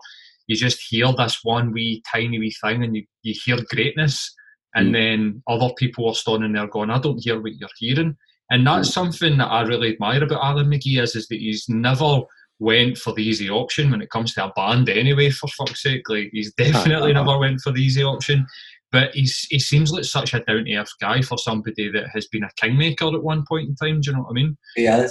you 0.46 0.56
just 0.56 0.80
hear 0.88 1.12
this 1.12 1.40
one 1.42 1.72
wee 1.72 2.02
tiny 2.10 2.38
wee 2.38 2.54
thing, 2.64 2.82
and 2.82 2.96
you, 2.96 3.04
you 3.22 3.34
hear 3.44 3.58
greatness 3.70 4.34
and 4.78 4.90
mm. 4.90 4.92
then 4.92 5.42
other 5.49 5.73
people 5.76 6.08
are 6.08 6.14
standing 6.14 6.52
there 6.52 6.66
going, 6.68 6.90
I 6.90 7.00
don't 7.00 7.23
hear 7.23 7.40
what 7.40 7.56
you're 7.56 7.68
hearing. 7.78 8.16
And 8.50 8.66
that's 8.66 8.88
mm. 8.90 8.92
something 8.92 9.38
that 9.38 9.47
I 9.47 9.62
really 9.62 9.92
admire 9.92 10.23
about 10.23 10.44
Alan 10.44 10.68
McGee 10.68 11.02
is, 11.02 11.16
is 11.16 11.26
that 11.28 11.40
he's 11.40 11.68
never 11.68 12.20
went 12.61 12.99
for 12.99 13.12
the 13.12 13.23
easy 13.23 13.50
option 13.50 13.90
when 13.90 14.02
it 14.02 14.11
comes 14.11 14.35
to 14.35 14.44
a 14.44 14.52
band 14.54 14.88
anyway, 14.88 15.30
for 15.30 15.49
fuck's 15.49 15.82
sake. 15.82 16.08
Like 16.08 16.30
he's 16.32 16.52
definitely 16.58 17.12
uh-huh. 17.12 17.25
never 17.25 17.38
went 17.38 17.61
for 17.61 17.73
the 17.73 17.82
easy 17.82 18.02
option. 18.02 18.47
But 18.90 19.14
he's 19.14 19.47
he 19.50 19.58
seems 19.58 19.92
like 19.92 20.04
such 20.04 20.32
a 20.32 20.40
down 20.40 20.64
to 20.64 20.75
earth 20.75 20.92
guy 20.99 21.20
for 21.20 21.37
somebody 21.37 21.90
that 21.90 22.08
has 22.14 22.26
been 22.28 22.44
a 22.44 22.50
kingmaker 22.56 23.08
at 23.08 23.23
one 23.23 23.44
point 23.47 23.68
in 23.68 23.75
time. 23.75 24.00
Do 24.00 24.11
you 24.11 24.16
know 24.16 24.23
what 24.23 24.30
I 24.30 24.32
mean? 24.32 24.56
Yeah. 24.76 25.06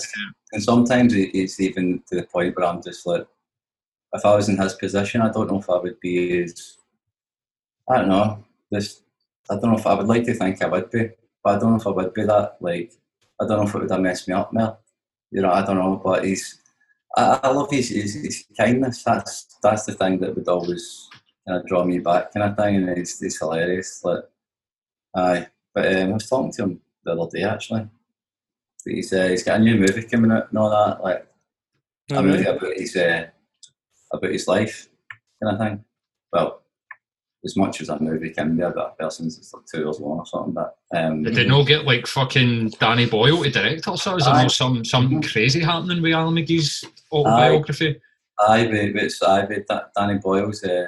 And 0.52 0.64
sometimes 0.64 1.14
it's 1.14 1.60
even 1.60 2.02
to 2.08 2.16
the 2.16 2.24
point 2.24 2.56
where 2.56 2.66
I'm 2.66 2.82
just 2.82 3.06
like, 3.06 3.28
if 4.14 4.26
I 4.26 4.36
was 4.36 4.50
in 4.50 4.58
his 4.58 4.74
position, 4.74 5.22
I 5.22 5.32
don't 5.32 5.52
know 5.52 5.60
if 5.60 5.70
I 5.70 5.78
would 5.78 6.00
be 6.00 6.42
as, 6.42 6.78
I 7.88 7.98
don't 7.98 8.10
know, 8.10 8.44
just 8.74 9.04
I 9.50 9.56
don't 9.56 9.72
know 9.72 9.78
if 9.78 9.88
I 9.88 9.94
would 9.94 10.08
like 10.08 10.26
to 10.26 10.34
think 10.34 10.62
I 10.62 10.68
would 10.68 10.90
be, 10.92 11.10
but 11.44 11.56
I 11.56 11.60
don't 11.60 11.72
know 11.72 11.78
if 11.78 11.88
I 11.88 11.92
would 11.92 12.14
be 12.14 12.24
that. 12.24 12.58
Like, 12.60 12.92
I 13.40 13.48
don't 13.48 13.58
know 13.58 13.68
if 13.68 13.76
it 13.76 13.82
would 13.82 13.92
have 13.92 14.02
messed 14.02 14.28
me 14.28 14.34
up 14.34 14.52
more. 14.52 14.78
You 15.32 15.42
know, 15.42 15.52
I 15.52 15.66
don't 15.66 15.78
know, 15.78 16.02
but 16.04 16.26
he's. 16.26 16.62
I, 17.16 17.40
I 17.44 17.50
love 17.50 17.72
his, 17.72 17.90
his, 17.90 18.14
his 18.16 18.46
kindness. 18.58 19.04
That's 19.04 19.58
that's 19.64 19.86
the 19.86 19.94
thing 19.94 20.20
that 20.20 20.36
would 20.36 20.48
always 20.48 21.10
kind 21.48 21.60
of 21.60 21.68
draw 21.68 21.84
me 21.84 22.00
back, 22.00 22.34
kind 22.34 22.50
of 22.50 22.58
thing. 22.58 22.76
And 22.76 22.98
he's, 22.98 23.20
he's 23.20 23.40
hilarious. 23.40 24.02
Like, 24.04 24.24
aye. 25.16 25.48
But 25.74 25.96
um, 25.96 26.10
I 26.10 26.14
was 26.14 26.30
talking 26.30 26.52
to 26.54 26.64
him 26.64 26.82
the 27.04 27.12
other 27.14 27.30
day 27.32 27.44
actually. 27.44 27.88
He's 28.86 29.12
uh, 29.12 29.28
he's 29.28 29.44
got 29.44 29.60
a 29.60 29.64
new 29.64 29.76
movie 29.76 30.04
coming 30.04 30.32
out 30.32 30.50
and 30.50 30.58
all 30.58 30.70
that. 30.70 31.04
Like, 31.04 31.28
oh, 32.12 32.20
a 32.20 32.24
movie 32.24 32.46
about 32.46 32.78
his 32.78 32.96
uh, 32.96 33.28
about 34.12 34.32
his 34.32 34.48
life, 34.48 34.88
kind 35.42 35.54
of 35.54 35.60
thing. 35.60 35.86
Well, 36.32 36.62
as 37.48 37.56
much 37.56 37.82
as 37.82 37.88
that 37.88 38.02
movie 38.02 38.30
can 38.30 38.56
be 38.56 38.62
about 38.62 38.96
a 39.00 39.04
person's 39.04 39.38
it's 39.38 39.54
like 39.54 39.64
two 39.66 39.80
years 39.80 40.00
long 40.00 40.20
or 40.20 40.26
something. 40.26 40.54
But 40.54 40.78
um, 40.94 41.24
did 41.24 41.36
they 41.36 41.48
not 41.48 41.66
get 41.66 41.86
like 41.86 42.06
fucking 42.06 42.72
Danny 42.80 43.06
Boyle 43.08 43.42
to 43.44 43.50
direct 43.50 43.88
or 43.88 43.98
so? 43.98 44.18
Is 44.18 44.26
there 44.26 44.50
some 44.50 44.84
something 44.84 45.22
mm-hmm. 45.22 45.32
crazy 45.32 45.62
happening 45.62 46.02
with 46.02 46.14
Alan 46.14 46.36
McGee's 46.36 46.86
autobiography? 47.12 48.02
Aye, 48.40 48.66
but 48.66 49.04
it's 49.04 49.24
aye, 49.24 49.48
but 49.68 49.94
Danny 49.96 50.20
Boyle's 50.20 50.64
uh, 50.64 50.88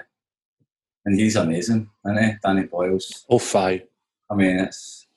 and 1.05 1.19
he's 1.19 1.35
amazing, 1.35 1.89
isn't 2.05 2.23
he? 2.23 2.31
Danny 2.43 2.63
Boyle's. 2.63 3.25
Oh, 3.29 3.39
five. 3.39 3.81
I 4.29 4.35
mean, 4.35 4.59
it's 4.59 5.07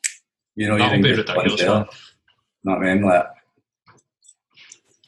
you 0.55 0.69
know 0.69 0.79
That'll 0.79 0.99
you're 0.99 1.11
in 1.11 1.19
ridiculous. 1.19 1.61
There, 1.61 1.69
you 1.69 1.75
know 2.65 2.79
what 2.79 2.87
I 2.87 2.95
mean? 2.95 3.03
Like, 3.03 3.27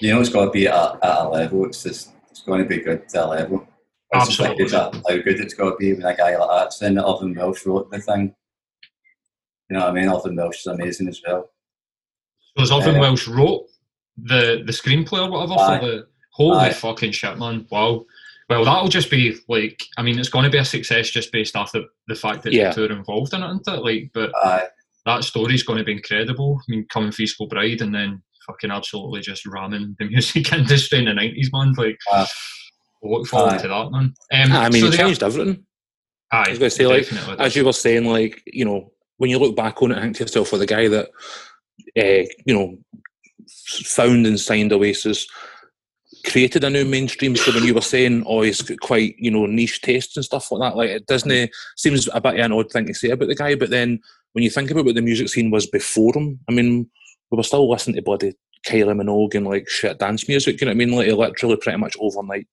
you 0.00 0.12
know, 0.12 0.20
it's 0.20 0.30
got 0.30 0.46
to 0.46 0.50
be 0.50 0.66
at, 0.66 0.98
at 1.02 1.18
a 1.20 1.28
level. 1.28 1.64
It's 1.66 1.82
just 1.82 2.10
it's 2.30 2.42
going 2.42 2.62
to 2.62 2.68
be 2.68 2.78
good 2.78 3.08
to 3.10 3.24
a 3.24 3.26
level. 3.26 3.66
Absolutely. 4.21 4.68
how 4.71 4.90
good 4.90 5.40
it's 5.40 5.54
got 5.54 5.71
to 5.71 5.76
be 5.76 5.92
when 5.92 6.04
a 6.04 6.16
guy 6.16 6.37
like 6.37 6.50
that's 6.50 6.83
in 6.83 6.99
it. 6.99 7.02
Irvine 7.02 7.35
Welsh 7.35 7.66
wrote 7.66 7.90
the 7.90 7.99
thing. 8.00 8.35
You 9.71 9.76
know 9.78 9.80
what 9.87 9.90
I 9.90 9.92
mean? 9.92 10.09
Irvine 10.09 10.37
Welsh 10.37 10.61
is 10.61 10.66
amazing 10.66 11.09
as 11.09 11.21
well. 11.26 11.50
So, 12.56 12.62
as 12.62 12.71
Irvine 12.73 12.97
uh, 12.97 13.00
Welsh 13.00 13.26
wrote 13.28 13.66
the 14.16 14.62
the 14.64 14.73
screenplay 14.73 15.26
or 15.26 15.30
whatever 15.30 15.54
aye. 15.59 15.78
for 15.80 15.87
the 15.87 16.06
Holy 16.30 16.59
Aye. 16.59 16.73
fucking 16.73 17.12
shit, 17.12 17.38
man! 17.38 17.66
Wow. 17.71 18.04
Well, 18.50 18.64
that'll 18.64 18.88
just 18.88 19.11
be 19.11 19.37
like, 19.49 19.83
I 19.97 20.02
mean, 20.02 20.18
it's 20.18 20.28
going 20.28 20.44
to 20.44 20.50
be 20.50 20.59
a 20.59 20.64
success 20.66 21.09
just 21.09 21.33
based 21.33 21.56
off 21.56 21.73
the, 21.73 21.87
the 22.09 22.14
fact 22.14 22.42
that 22.42 22.52
Yeah. 22.52 22.68
the 22.68 22.75
two 22.75 22.92
are 22.92 22.97
involved 22.97 23.33
in 23.33 23.42
it, 23.42 23.47
isn't 23.47 23.68
it? 23.68 23.83
Like, 23.83 24.11
but 24.12 24.33
Aye. 24.44 24.66
that 25.06 25.25
story's 25.25 25.62
going 25.62 25.78
to 25.78 25.85
be 25.85 25.92
incredible. 25.92 26.61
I 26.61 26.64
mean, 26.68 26.87
coming 26.90 27.11
East 27.18 27.38
Kilbride 27.38 27.80
and 27.80 27.94
then 27.94 28.23
fucking 28.47 28.71
absolutely 28.71 29.23
just 29.23 29.47
ramming 29.47 29.97
the 29.99 30.04
music 30.11 30.52
industry 30.52 30.99
in 30.99 31.06
the 31.06 31.14
nineties, 31.14 31.50
man. 31.54 31.73
Like, 31.78 31.97
Aye. 32.12 32.26
We'll 33.04 33.20
look 33.20 33.28
forward 33.28 33.54
Aye. 33.54 33.58
to 33.58 33.68
that, 33.68 33.90
man. 33.92 34.14
Um, 34.32 34.52
I 34.52 34.70
mean, 34.70 34.82
so 34.82 34.90
the- 34.90 34.96
changed 34.96 35.23
everything. 35.23 35.64
Aye, 36.32 36.44
I 36.46 36.50
was 36.50 36.58
going 36.58 36.70
to 36.70 36.76
say, 36.76 36.87
like, 36.87 37.38
as 37.38 37.54
you 37.54 37.64
were 37.64 37.73
saying, 37.73 38.06
like, 38.06 38.42
you 38.46 38.64
know, 38.64 38.92
when 39.18 39.30
you 39.30 39.38
look 39.38 39.54
back 39.54 39.82
on 39.82 39.92
it, 39.92 39.99
I 39.99 40.00
think 40.00 40.16
to 40.16 40.25
yourself, 40.25 40.49
for 40.49 40.58
the 40.58 40.66
guy 40.66 40.88
that, 40.88 41.11
uh, 41.96 42.26
you 42.44 42.54
know, 42.54 42.76
found 43.84 44.26
and 44.26 44.40
signed 44.40 44.73
Oasis, 44.73 45.28
created 46.26 46.64
a 46.64 46.70
new 46.70 46.84
mainstream. 46.84 47.37
So 47.37 47.52
when 47.52 47.64
you 47.64 47.75
were 47.75 47.80
saying, 47.80 48.25
oh, 48.26 48.42
he's 48.42 48.62
got 48.62 48.80
quite, 48.80 49.14
you 49.18 49.30
know, 49.30 49.46
niche 49.46 49.82
tastes 49.82 50.16
and 50.16 50.25
stuff 50.25 50.50
like 50.50 50.61
that, 50.61 50.76
like, 50.76 50.90
it 50.90 51.06
doesn't 51.06 51.50
seems 51.76 52.08
a 52.12 52.20
bit 52.20 52.34
of 52.34 52.40
an 52.40 52.52
odd 52.52 52.73
thing 52.73 52.87
to 52.87 52.94
say 52.94 53.11
about 53.11 53.28
the 53.28 53.34
guy. 53.34 53.54
But 53.54 53.70
then 53.70 54.00
when 54.32 54.42
you 54.42 54.50
think 54.50 54.70
about 54.70 54.87
what 54.87 54.94
the 54.94 55.02
music 55.02 55.28
scene 55.28 55.50
was 55.50 55.66
before 55.66 56.12
him, 56.14 56.40
I 56.49 56.52
mean, 56.52 56.90
we 57.30 57.37
were 57.37 57.42
still 57.42 57.68
listening 57.70 57.96
to 57.96 58.02
bloody 58.02 58.34
Kylie 58.66 59.00
Minogue 59.00 59.34
and 59.34 59.46
like 59.46 59.68
shit 59.68 59.99
dance 59.99 60.26
music. 60.26 60.61
You 60.61 60.66
know 60.66 60.70
what 60.70 60.82
I 60.82 60.87
mean? 60.87 60.92
Like, 60.92 61.12
literally 61.12 61.56
pretty 61.56 61.78
much 61.78 61.96
overnight 62.00 62.49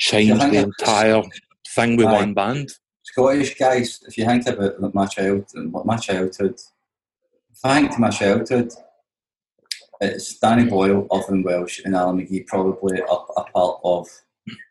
changed 0.00 0.40
think 0.40 0.52
the 0.52 0.58
entire 0.64 1.22
thing 1.68 1.96
with 1.96 2.06
one 2.06 2.34
band. 2.34 2.70
Scottish 3.02 3.54
guys, 3.56 4.00
if 4.06 4.16
you 4.18 4.24
think 4.24 4.46
about 4.46 4.94
my 4.94 5.06
child, 5.06 5.44
my 5.84 5.96
childhood, 5.96 6.58
if 7.52 7.58
I 7.64 7.80
think 7.80 7.92
to 7.92 8.00
my 8.00 8.10
childhood, 8.10 8.72
it's 10.00 10.38
Danny 10.38 10.64
Boyle, 10.64 11.06
Irvine 11.12 11.42
Welsh, 11.42 11.80
and 11.84 11.94
Alan 11.94 12.18
McGee 12.18 12.46
probably 12.46 13.00
a, 13.00 13.04
a 13.04 13.44
part 13.52 13.80
of 13.84 14.08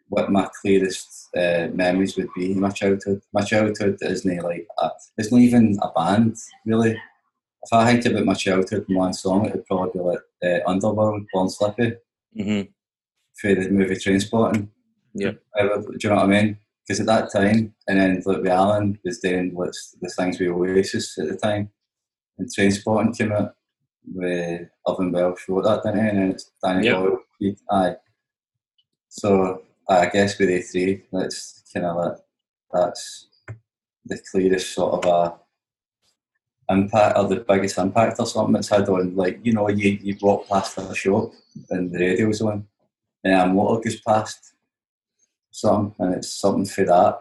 what 0.07 0.31
my 0.31 0.49
clearest 0.59 1.29
uh, 1.37 1.67
memories 1.71 2.17
would 2.17 2.29
be 2.35 2.51
in 2.51 2.59
my 2.59 2.71
childhood. 2.71 3.21
My 3.31 3.41
childhood 3.41 3.97
isn't 4.01 4.43
like 4.43 4.65
a, 4.81 4.89
it's 5.17 5.31
not 5.31 5.41
even 5.41 5.77
a 5.83 5.91
band 5.91 6.35
really. 6.65 6.99
If 7.61 7.73
I 7.73 7.91
think 7.91 8.05
about 8.05 8.25
my 8.25 8.33
childhood 8.33 8.85
in 8.89 8.95
one 8.95 9.13
song, 9.13 9.45
it 9.45 9.53
would 9.53 9.65
probably 9.65 9.91
be 9.93 9.99
like 9.99 10.19
uh, 10.43 10.69
Underworld, 10.69 11.25
Born 11.31 11.49
Slippy, 11.49 11.93
hmm 12.35 12.61
for 13.39 13.55
the 13.55 13.69
movie 13.69 13.95
Trainspotting. 13.95 14.67
Yeah. 15.19 15.31
Do 15.57 15.97
you 16.01 16.09
know 16.09 16.15
what 16.15 16.25
I 16.25 16.27
mean? 16.27 16.57
Because 16.87 17.01
at 17.01 17.05
that 17.07 17.31
time, 17.31 17.73
and 17.87 17.99
then 17.99 18.23
like 18.25 18.37
with 18.37 18.47
Alan 18.47 18.97
was 19.03 19.19
doing 19.19 19.53
what's 19.53 19.95
the 20.01 20.09
things 20.09 20.39
with 20.39 20.49
Oasis 20.49 21.17
at 21.19 21.27
the 21.27 21.37
time, 21.37 21.69
and 22.37 22.47
Trainspotting 22.47 23.17
came 23.17 23.31
out 23.31 23.55
with 24.13 24.67
Irvine 24.87 25.11
Welsh 25.11 25.47
wrote 25.47 25.65
that, 25.65 25.83
didn't 25.83 26.03
he? 26.03 26.09
And 26.09 26.17
then 26.17 26.31
it's 26.31 26.51
Danny 26.63 26.85
Yep. 26.85 26.97
Boyle. 26.97 27.55
Aye. 27.71 27.95
So 29.09 29.61
I 29.87 30.07
guess 30.07 30.37
with 30.39 30.49
A3, 30.49 31.03
that's 31.11 31.63
kind 31.73 31.85
of 31.85 31.97
like 31.97 32.17
that's 32.71 33.27
the 34.05 34.19
clearest 34.31 34.73
sort 34.73 35.05
of 35.05 35.05
a 35.11 36.73
impact 36.73 37.17
or 37.17 37.27
the 37.27 37.37
biggest 37.47 37.77
impact 37.77 38.19
or 38.19 38.25
something 38.25 38.55
it's 38.55 38.69
had 38.69 38.87
on 38.89 39.15
like 39.15 39.39
you 39.43 39.51
know 39.51 39.67
you 39.69 39.97
you 40.03 40.15
walk 40.21 40.47
past 40.47 40.77
a 40.77 40.93
shop 40.93 41.31
and 41.71 41.91
the 41.91 41.97
radio's 41.97 42.41
on 42.41 42.65
and 43.23 43.33
a 43.33 43.47
motor 43.47 43.81
goes 43.81 43.99
past 44.01 44.53
something 45.61 45.93
and 45.99 46.15
it's 46.15 46.31
something 46.31 46.65
for 46.65 46.85
that 46.85 47.19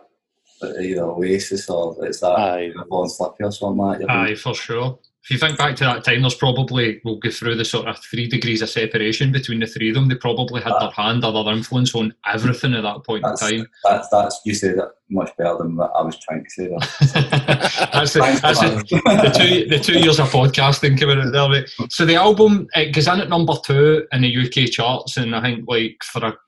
but 0.61 0.80
either 0.80 1.02
Oasis 1.02 1.71
or 1.71 1.97
it's 2.04 2.21
that 2.21 2.38
Aye. 2.38 2.73
Born 2.88 3.09
Slippy 3.09 3.45
or 3.45 3.52
something 3.52 3.78
like 3.78 4.00
that 4.00 4.11
Aye, 4.11 4.35
for 4.35 4.54
sure. 4.54 4.99
If 5.25 5.33
you 5.33 5.38
think 5.38 5.59
back 5.59 5.76
to 5.76 5.85
that 5.85 6.04
time, 6.04 6.23
there's 6.23 6.35
probably 6.35 7.02
we'll 7.04 7.18
go 7.18 7.30
through 7.30 7.57
the 7.57 7.64
sort 7.64 7.87
of 7.87 7.99
three 7.99 8.28
degrees 8.28 8.62
of 8.62 8.71
separation 8.71 9.30
between 9.30 9.61
the 9.61 9.66
three 9.66 9.90
of 9.90 9.95
them. 9.95 10.09
They 10.09 10.14
probably 10.14 10.62
had 10.62 10.73
their 10.80 10.90
hand 10.90 11.23
or 11.23 11.45
their 11.45 11.52
influence 11.52 11.95
on 11.95 12.14
everything 12.25 12.73
at 12.73 12.83
that 12.83 13.04
point 13.04 13.26
in 13.26 13.37
time. 13.37 13.66
that's 13.85 14.09
that's 14.09 14.40
you 14.47 14.54
said 14.54 14.78
that 14.78 14.92
much 15.11 15.37
better 15.37 15.59
than 15.59 15.76
what 15.76 15.92
I 15.95 16.02
was 16.02 16.18
trying 16.18 16.45
to 16.45 16.50
say 16.50 16.68
there 16.68 16.78
that's 17.92 18.14
the, 18.14 18.38
that's 18.40 18.62
man. 18.62 18.76
the, 18.76 19.28
the 19.28 19.35
two 19.37 19.68
the 19.68 19.78
two 19.78 19.99
years 19.99 20.18
of 20.18 20.30
podcasting 20.30 20.99
coming 20.99 21.18
out 21.21 21.33
there. 21.33 21.49
Mate. 21.50 21.71
So 21.90 22.07
the 22.07 22.14
album 22.14 22.66
it 22.75 22.95
goes 22.95 23.07
in 23.07 23.21
at 23.21 23.28
number 23.28 23.54
two 23.62 24.07
in 24.12 24.23
the 24.23 24.47
UK 24.47 24.71
charts, 24.71 25.18
and 25.18 25.37
I 25.37 25.42
think 25.42 25.68
like 25.68 26.02
for 26.04 26.25
a, 26.25 26.38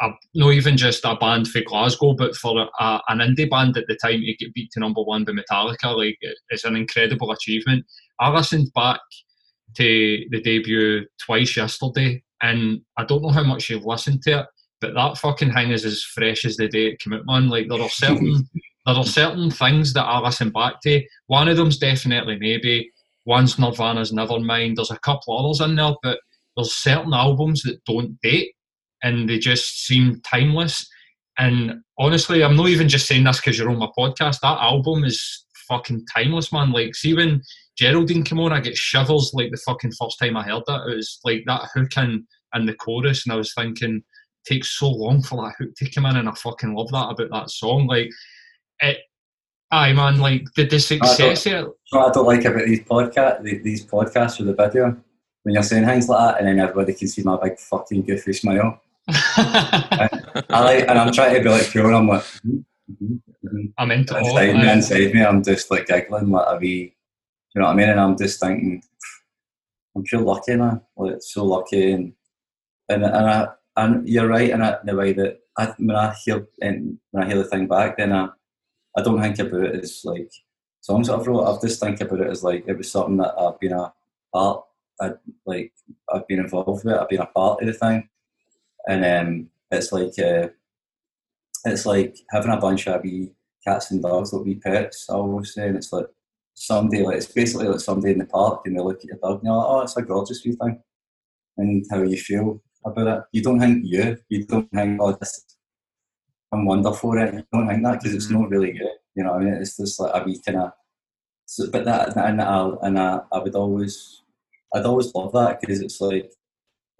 a 0.00 0.10
not 0.34 0.52
even 0.52 0.76
just 0.76 1.04
a 1.04 1.14
band 1.16 1.48
for 1.48 1.60
Glasgow, 1.60 2.14
but 2.14 2.34
for 2.34 2.68
a, 2.80 3.00
an 3.08 3.18
indie 3.18 3.48
band 3.48 3.76
at 3.76 3.84
the 3.86 3.96
time 3.96 4.20
to 4.20 4.34
get 4.34 4.54
beat 4.54 4.70
to 4.72 4.80
number 4.80 5.02
one 5.02 5.24
by 5.24 5.32
Metallica, 5.32 5.96
like 5.96 6.16
it, 6.20 6.36
it's 6.48 6.64
an 6.64 6.76
incredible 6.76 7.30
achievement. 7.32 7.84
I 8.18 8.30
listened 8.30 8.70
back 8.74 9.00
to 9.76 10.24
the 10.30 10.40
debut 10.42 11.06
twice 11.24 11.56
yesterday, 11.56 12.22
and 12.42 12.80
I 12.96 13.04
don't 13.04 13.22
know 13.22 13.30
how 13.30 13.44
much 13.44 13.68
you've 13.68 13.84
listened 13.84 14.22
to 14.22 14.40
it, 14.40 14.46
but 14.80 14.94
that 14.94 15.18
fucking 15.18 15.52
thing 15.52 15.70
is 15.70 15.84
as 15.84 16.02
fresh 16.02 16.44
as 16.44 16.56
the 16.56 16.68
day 16.68 16.86
it 16.86 17.00
came 17.00 17.12
out, 17.12 17.26
man. 17.26 17.48
Like 17.48 17.68
there 17.68 17.82
are 17.82 17.88
certain 17.90 18.48
there 18.86 18.96
are 18.96 19.04
certain 19.04 19.50
things 19.50 19.92
that 19.92 20.04
I 20.04 20.18
listen 20.20 20.50
back 20.50 20.80
to. 20.84 21.02
One 21.26 21.48
of 21.48 21.56
them's 21.56 21.78
definitely 21.78 22.38
maybe. 22.38 22.90
One's 23.26 23.58
Nirvana's 23.58 24.12
Nevermind. 24.12 24.76
There's 24.76 24.90
a 24.90 24.98
couple 25.00 25.38
others 25.38 25.60
in 25.60 25.76
there, 25.76 25.92
but 26.02 26.18
there's 26.56 26.74
certain 26.74 27.12
albums 27.12 27.62
that 27.62 27.84
don't 27.84 28.18
date 28.22 28.54
and 29.02 29.28
they 29.28 29.38
just 29.38 29.86
seem 29.86 30.20
timeless. 30.22 30.88
And 31.38 31.80
honestly, 31.98 32.44
I'm 32.44 32.56
not 32.56 32.68
even 32.68 32.88
just 32.88 33.06
saying 33.06 33.24
this 33.24 33.38
because 33.38 33.58
you're 33.58 33.70
on 33.70 33.78
my 33.78 33.88
podcast. 33.96 34.40
That 34.40 34.58
album 34.60 35.04
is 35.04 35.46
fucking 35.68 36.06
timeless, 36.14 36.52
man. 36.52 36.72
Like, 36.72 36.94
see 36.94 37.14
when 37.14 37.42
Geraldine 37.76 38.24
came 38.24 38.40
on, 38.40 38.52
I 38.52 38.60
get 38.60 38.76
shivers 38.76 39.30
like 39.32 39.50
the 39.50 39.62
fucking 39.64 39.92
first 39.92 40.18
time 40.18 40.36
I 40.36 40.42
heard 40.42 40.64
that. 40.66 40.86
It 40.88 40.96
was 40.96 41.18
like 41.24 41.44
that 41.46 41.68
hook 41.74 41.96
in, 41.96 42.26
in 42.54 42.66
the 42.66 42.74
chorus, 42.74 43.24
and 43.24 43.32
I 43.32 43.36
was 43.36 43.54
thinking, 43.54 44.02
takes 44.44 44.78
so 44.78 44.88
long 44.88 45.22
for 45.22 45.42
that 45.42 45.54
hook 45.58 45.74
to 45.76 45.90
come 45.90 46.06
in, 46.06 46.16
and 46.16 46.28
I 46.28 46.32
fucking 46.32 46.74
love 46.74 46.90
that 46.90 47.10
about 47.10 47.30
that 47.30 47.50
song. 47.50 47.86
Like, 47.86 48.10
it, 48.80 48.98
aye, 49.70 49.92
man, 49.92 50.18
like 50.18 50.44
the, 50.56 50.66
the 50.66 50.78
success 50.78 51.46
it. 51.46 51.66
what 51.90 52.08
I 52.08 52.12
don't 52.12 52.26
like 52.26 52.44
about 52.44 52.66
these 52.66 52.80
podcast 52.80 53.42
these 53.62 53.86
podcasts 53.86 54.38
with 54.38 54.48
the 54.48 54.54
video 54.54 54.96
when 55.42 55.54
you're 55.54 55.62
saying 55.62 55.86
things 55.86 56.08
like 56.08 56.34
that 56.34 56.38
and 56.38 56.48
then 56.48 56.60
everybody 56.60 56.92
can 56.92 57.08
see 57.08 57.22
my 57.22 57.38
big 57.42 57.58
fucking 57.58 58.02
goofy 58.02 58.32
smile 58.32 58.80
I 59.12 60.60
like 60.64 60.88
and 60.88 60.98
I'm 60.98 61.12
trying 61.12 61.34
to 61.34 61.42
be 61.42 61.48
like 61.48 61.70
cool 61.72 61.86
and 61.86 61.96
I'm 61.96 62.08
like 62.08 62.22
mm, 62.22 62.64
mm, 63.02 63.20
mm. 63.44 63.72
I'm 63.78 63.90
into 63.90 64.16
all 64.16 64.38
inside 64.38 64.54
me 64.54 64.68
aye. 64.68 64.72
inside 64.72 65.14
me 65.14 65.24
I'm 65.24 65.42
just 65.42 65.70
like 65.70 65.86
giggling 65.86 66.30
like 66.30 66.46
a 66.48 66.58
wee 66.58 66.94
you 67.54 67.60
know 67.60 67.66
what 67.66 67.72
I 67.72 67.76
mean 67.76 67.88
and 67.88 68.00
I'm 68.00 68.16
just 68.16 68.40
thinking 68.40 68.82
I'm 69.96 70.04
sure 70.04 70.20
lucky 70.20 70.56
man 70.56 70.80
like 70.96 71.16
so 71.20 71.44
lucky 71.44 71.92
and 71.92 72.12
and, 72.88 73.04
and 73.04 73.16
I 73.16 73.48
and 73.76 74.08
you're 74.08 74.28
right 74.28 74.50
in 74.50 74.60
the 74.60 74.96
way 74.96 75.12
that 75.12 75.40
I, 75.56 75.74
when 75.78 75.96
I 75.96 76.14
hear 76.24 76.46
and 76.60 76.98
when 77.10 77.24
I 77.24 77.26
hear 77.26 77.38
the 77.38 77.44
thing 77.44 77.66
back 77.66 77.96
then 77.96 78.12
I 78.12 78.28
I 78.96 79.02
don't 79.02 79.20
think 79.20 79.38
about 79.38 79.64
it 79.64 79.84
as 79.84 80.02
like 80.04 80.30
songs 80.80 81.08
that 81.08 81.14
I've 81.14 81.26
wrote. 81.26 81.44
I've 81.44 81.60
just 81.60 81.80
think 81.80 82.00
about 82.00 82.20
it 82.20 82.30
as 82.30 82.42
like 82.42 82.64
it 82.66 82.76
was 82.76 82.90
something 82.90 83.16
that 83.18 83.34
I've 83.38 83.60
been 83.60 83.72
a 83.72 83.92
part. 84.32 84.64
I 85.00 85.12
like 85.46 85.72
I've 86.12 86.26
been 86.26 86.40
involved 86.40 86.84
with. 86.84 86.94
I've 86.94 87.08
been 87.08 87.20
a 87.20 87.26
part 87.26 87.60
of 87.60 87.66
the 87.66 87.72
thing, 87.72 88.08
and 88.88 89.04
um, 89.04 89.50
it's 89.70 89.92
like 89.92 90.18
uh, 90.18 90.48
it's 91.64 91.86
like 91.86 92.16
having 92.30 92.52
a 92.52 92.56
bunch 92.56 92.86
of 92.86 93.02
wee 93.02 93.32
cats 93.64 93.90
and 93.90 94.02
dogs, 94.02 94.32
like 94.32 94.44
wee 94.44 94.54
pets. 94.56 95.08
I 95.08 95.14
always 95.14 95.54
say, 95.54 95.68
and 95.68 95.76
it's 95.76 95.92
like 95.92 96.06
somebody 96.54 97.02
like 97.02 97.16
it's 97.16 97.26
basically 97.26 97.68
like 97.68 97.80
somebody 97.80 98.12
in 98.12 98.18
the 98.18 98.26
park 98.26 98.62
and 98.64 98.76
they 98.76 98.82
look 98.82 98.98
at 98.98 99.04
your 99.04 99.18
dog 99.18 99.38
and 99.38 99.44
you're 99.44 99.56
like, 99.56 99.66
oh, 99.68 99.80
it's 99.82 99.96
a 99.96 100.02
gorgeous 100.02 100.44
wee 100.44 100.52
thing, 100.52 100.82
and 101.58 101.84
how 101.90 102.02
you 102.02 102.16
feel 102.16 102.62
about 102.84 103.18
it. 103.18 103.24
You 103.32 103.42
don't 103.42 103.60
think 103.60 103.82
you, 103.84 104.16
you 104.28 104.46
don't 104.46 104.70
think 104.70 105.00
oh, 105.00 105.12
this. 105.12 105.44
I'm 106.52 106.64
wonderful 106.64 107.16
at 107.18 107.28
it. 107.28 107.34
You 107.34 107.44
don't 107.52 107.68
think 107.68 107.84
that 107.84 108.00
because 108.00 108.14
it's 108.14 108.30
not 108.30 108.50
really 108.50 108.72
good. 108.72 108.88
You 109.14 109.24
know 109.24 109.32
what 109.32 109.42
I 109.42 109.44
mean? 109.44 109.54
It's 109.54 109.76
just 109.76 110.00
like 110.00 110.12
a 110.14 110.24
wee 110.24 110.40
kind 110.44 110.58
of. 110.58 110.72
So, 111.46 111.70
but 111.70 111.84
that 111.84 112.16
and 112.16 112.40
I 112.40 112.70
and 112.82 112.98
I, 112.98 113.20
I 113.32 113.38
would 113.38 113.54
always, 113.54 114.22
I'd 114.74 114.86
always 114.86 115.14
love 115.14 115.32
that 115.32 115.60
because 115.60 115.80
it's 115.80 116.00
like 116.00 116.32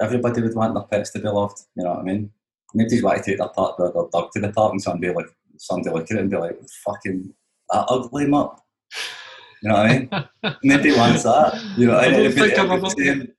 everybody 0.01 0.43
would 0.43 0.55
want 0.55 0.75
their 0.75 0.85
pets 0.85 1.11
to 1.11 1.19
be 1.19 1.29
loved. 1.29 1.59
You 1.77 1.85
know 1.85 1.91
what 1.91 2.01
I 2.01 2.03
mean? 2.03 2.31
Nobody's 2.75 3.03
want 3.03 3.19
to 3.19 3.25
take 3.25 3.39
their, 3.39 3.49
part, 3.49 3.77
their, 3.79 3.93
their 3.93 4.05
dog 4.13 4.31
to 4.33 4.41
the 4.41 4.53
park 4.53 4.73
and 4.73 4.83
somebody 4.83 5.13
like 5.13 5.27
somebody 5.59 5.95
look 5.95 6.11
at 6.11 6.17
it 6.17 6.21
and 6.21 6.31
be 6.31 6.37
like, 6.37 6.59
"Fucking 6.85 7.33
that 7.71 7.85
ugly 7.89 8.27
mutt." 8.27 8.61
You 9.63 9.69
know 9.69 9.75
what 9.75 9.87
I 9.87 9.99
mean? 9.99 10.11
Nobody 10.63 10.97
wants 10.97 11.23
that. 11.25 11.63
You 11.77 11.87
know, 11.89 11.99
I 11.99 12.11
don't 12.11 12.33
think 12.33 12.59
I've 12.59 12.71
ever- 12.71 12.91
same- 12.91 13.33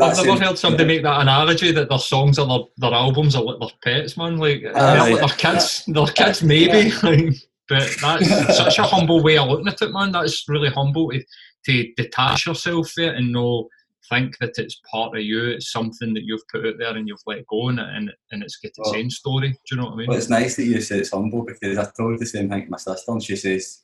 I've 0.00 0.24
never 0.24 0.44
heard 0.44 0.58
somebody 0.58 0.84
make 0.84 1.02
that 1.02 1.20
analogy 1.20 1.72
that 1.72 1.88
their 1.88 1.98
songs 1.98 2.38
or 2.38 2.46
their, 2.46 2.90
their 2.90 2.96
albums 2.96 3.34
are 3.34 3.42
like 3.42 3.58
their 3.58 3.70
pets, 3.82 4.16
man. 4.16 4.36
Like 4.36 4.62
uh, 4.64 4.70
Aye. 4.76 5.14
their 5.16 5.28
kids, 5.28 5.84
their 5.86 6.06
kids 6.06 6.42
maybe. 6.42 6.92
Like, 7.02 7.34
but 7.68 7.96
that's 8.00 8.56
such 8.56 8.78
a 8.78 8.82
humble 8.82 9.22
way 9.22 9.38
of 9.38 9.48
looking 9.48 9.68
at 9.68 9.82
it, 9.82 9.92
man. 9.92 10.12
That's 10.12 10.48
really 10.48 10.70
humble 10.70 11.10
to, 11.10 11.24
to 11.66 11.92
detach 11.96 12.46
yourself 12.46 12.90
from 12.90 13.04
it 13.04 13.14
and 13.16 13.32
know 13.32 13.68
think 14.10 14.36
that 14.38 14.58
it's 14.58 14.80
part 14.90 15.16
of 15.16 15.22
you. 15.22 15.46
It's 15.46 15.72
something 15.72 16.12
that 16.14 16.24
you've 16.24 16.46
put 16.52 16.66
out 16.66 16.74
there 16.78 16.96
and 16.96 17.08
you've 17.08 17.22
let 17.26 17.46
go, 17.46 17.68
and 17.68 17.80
and, 17.80 18.10
and 18.30 18.42
it's 18.42 18.56
got 18.56 18.68
its 18.68 18.78
Well- 18.78 18.96
own 18.96 19.10
story. 19.10 19.50
Do 19.50 19.56
you 19.70 19.76
know 19.78 19.84
what 19.86 19.94
I 19.94 19.96
mean? 19.96 20.08
Well, 20.08 20.18
it's 20.18 20.28
nice 20.28 20.56
that 20.56 20.64
you 20.64 20.80
say 20.80 20.98
it's 20.98 21.12
humble 21.12 21.44
because 21.44 21.78
I 21.78 21.88
told 21.96 22.18
the 22.18 22.26
same 22.26 22.50
thing 22.50 22.64
to 22.64 22.70
my 22.70 22.76
sister 22.76 23.12
and 23.12 23.22
she 23.22 23.36
says, 23.36 23.82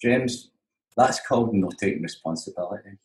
James, 0.00 0.50
that's 0.96 1.20
called 1.26 1.54
not 1.54 1.78
taking 1.78 2.02
responsibility. 2.02 2.98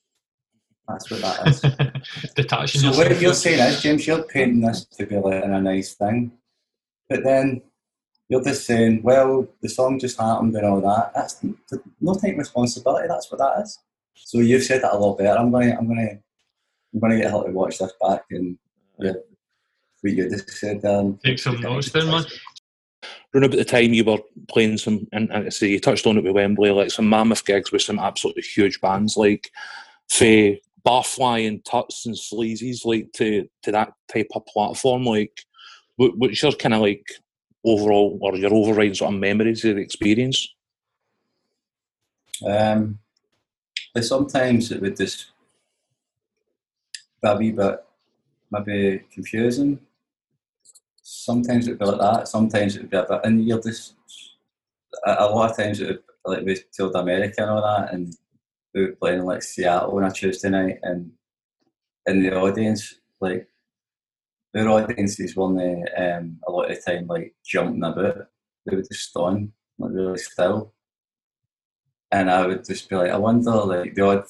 That's 0.87 1.11
what 1.11 1.21
that 1.21 1.47
is. 1.47 2.31
Detaching 2.35 2.81
so 2.81 2.91
what 2.91 3.19
you're 3.19 3.33
saying 3.33 3.59
is, 3.59 3.81
James, 3.81 4.07
you're 4.07 4.23
painting 4.23 4.61
this 4.61 4.85
to 4.85 5.05
be 5.05 5.17
like 5.17 5.43
a 5.43 5.61
nice 5.61 5.93
thing, 5.95 6.31
but 7.09 7.23
then 7.23 7.61
you're 8.29 8.43
just 8.43 8.65
saying, 8.65 9.01
well, 9.03 9.47
the 9.61 9.69
song 9.69 9.99
just 9.99 10.19
happened 10.19 10.55
and 10.55 10.65
all 10.65 10.81
that. 10.81 11.11
That's 11.13 11.43
not 12.01 12.19
taking 12.19 12.37
responsibility. 12.37 13.07
That's 13.07 13.31
what 13.31 13.39
that 13.39 13.63
is. 13.63 13.79
So 14.15 14.39
you've 14.39 14.63
said 14.63 14.81
that 14.81 14.93
a 14.93 14.97
lot 14.97 15.17
better. 15.17 15.37
I'm 15.37 15.51
gonna, 15.51 15.75
I'm 15.77 15.87
gonna, 15.87 16.19
I'm 16.93 16.99
gonna 16.99 17.17
get 17.17 17.31
her 17.31 17.43
to 17.43 17.51
watch 17.51 17.79
this 17.79 17.93
back 18.01 18.23
and 18.31 18.57
yeah, 18.99 19.13
what 20.01 20.13
you 20.13 20.29
just 20.29 20.49
said. 20.51 20.83
Um, 20.85 21.19
Take 21.23 21.39
some 21.39 21.59
notes 21.59 21.91
then, 21.91 22.07
man. 22.07 22.25
Around 23.33 23.43
about 23.43 23.57
the 23.57 23.65
time 23.65 23.93
you 23.93 24.03
were 24.03 24.17
playing 24.49 24.77
some, 24.77 25.07
and, 25.11 25.29
and 25.31 25.45
I 25.45 25.49
say 25.49 25.67
you 25.67 25.79
touched 25.79 26.07
on 26.07 26.17
it 26.17 26.23
with 26.23 26.33
Wembley, 26.33 26.71
like 26.71 26.91
some 26.91 27.09
mammoth 27.09 27.45
gigs 27.45 27.71
with 27.71 27.81
some 27.81 27.99
absolutely 27.99 28.41
huge 28.41 28.81
bands 28.81 29.17
like 29.17 29.51
Faye, 30.09 30.61
Barfly 30.85 31.47
and 31.47 31.63
Tuts 31.65 32.05
and 32.05 32.15
Sleazies, 32.15 32.85
like 32.85 33.11
to 33.13 33.47
to 33.63 33.71
that 33.71 33.93
type 34.11 34.29
of 34.33 34.45
platform. 34.45 35.03
Like, 35.03 35.41
what, 35.97 36.17
what's 36.17 36.41
your 36.41 36.53
kind 36.53 36.73
of 36.73 36.81
like 36.81 37.05
overall 37.65 38.17
or 38.21 38.35
your 38.35 38.53
overriding 38.53 38.93
sort 38.93 39.13
of 39.13 39.19
memories 39.19 39.65
of 39.65 39.75
the 39.75 39.81
experience? 39.81 40.47
Um, 42.45 42.99
but 43.93 44.05
sometimes 44.05 44.71
it 44.71 44.81
would 44.81 44.95
just 44.95 45.25
be 45.27 45.31
a 47.23 47.37
wee 47.37 47.51
bit 47.51 47.83
maybe 48.51 49.03
confusing. 49.11 49.79
Sometimes 51.01 51.67
it 51.67 51.71
would 51.71 51.79
be 51.79 51.85
like 51.85 51.99
that. 51.99 52.27
Sometimes 52.27 52.75
it 52.75 52.81
would 52.81 52.91
be 52.91 52.97
a 52.97 53.03
bit, 53.03 53.21
and 53.23 53.45
you're 53.45 53.61
just 53.61 53.95
a, 55.05 55.15
a 55.19 55.25
lot 55.25 55.51
of 55.51 55.57
times 55.57 55.79
it 55.79 55.87
would 55.87 56.03
like 56.25 56.45
we 56.45 56.57
told 56.77 56.95
America 56.95 57.41
and 57.41 57.51
all 57.51 57.61
that, 57.61 57.93
and 57.93 58.15
we 58.73 58.85
were 58.85 58.91
playing 58.93 59.23
like 59.25 59.41
Seattle 59.43 59.97
on 59.97 60.03
a 60.03 60.11
Tuesday 60.11 60.49
night, 60.49 60.79
and 60.83 61.11
in 62.05 62.21
the 62.21 62.35
audience, 62.35 62.95
like 63.19 63.47
their 64.53 64.69
audiences 64.69 65.35
weren't 65.35 65.89
um, 65.97 66.39
a 66.47 66.51
lot 66.51 66.71
of 66.71 66.77
the 66.77 66.91
time 66.91 67.07
like 67.07 67.35
jumping 67.45 67.83
about. 67.83 68.27
They 68.65 68.75
were 68.75 68.81
just 68.81 69.09
stoned, 69.09 69.51
like 69.77 69.91
really 69.93 70.17
still. 70.17 70.73
And 72.11 72.29
I 72.29 72.45
would 72.45 72.65
just 72.65 72.89
be 72.89 72.95
like, 72.95 73.11
I 73.11 73.17
wonder, 73.17 73.51
like 73.51 73.93
the 73.93 74.01
odd, 74.01 74.25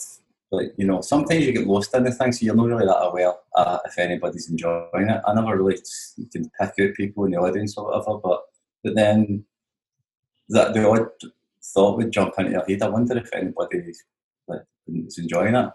like 0.51 0.73
you 0.77 0.85
know, 0.85 1.01
sometimes 1.01 1.45
you 1.45 1.51
get 1.51 1.67
lost 1.67 1.93
in 1.93 2.03
the 2.03 2.11
thing, 2.11 2.31
so 2.31 2.45
you're 2.45 2.55
not 2.55 2.67
really 2.67 2.85
that 2.85 3.03
aware 3.03 3.33
uh, 3.55 3.79
if 3.85 3.97
anybody's 3.97 4.49
enjoying 4.49 5.09
it. 5.09 5.21
I 5.27 5.33
never 5.33 5.57
really 5.57 5.77
can 6.31 6.49
pick 6.59 6.89
out 6.89 6.95
people 6.95 7.25
in 7.25 7.31
the 7.31 7.37
audience 7.37 7.77
or 7.77 7.85
whatever, 7.85 8.17
but 8.17 8.43
but 8.83 8.95
then 8.95 9.43
that 10.49 10.73
the 10.73 10.87
odd 10.87 11.09
thought 11.61 11.97
would 11.97 12.11
jump 12.11 12.33
into 12.37 12.51
your 12.51 12.65
head. 12.65 12.81
I 12.81 12.89
wonder 12.89 13.17
if 13.17 13.33
anybody 13.33 13.93
like 14.47 14.61
is 14.87 15.17
enjoying 15.17 15.55
it. 15.55 15.69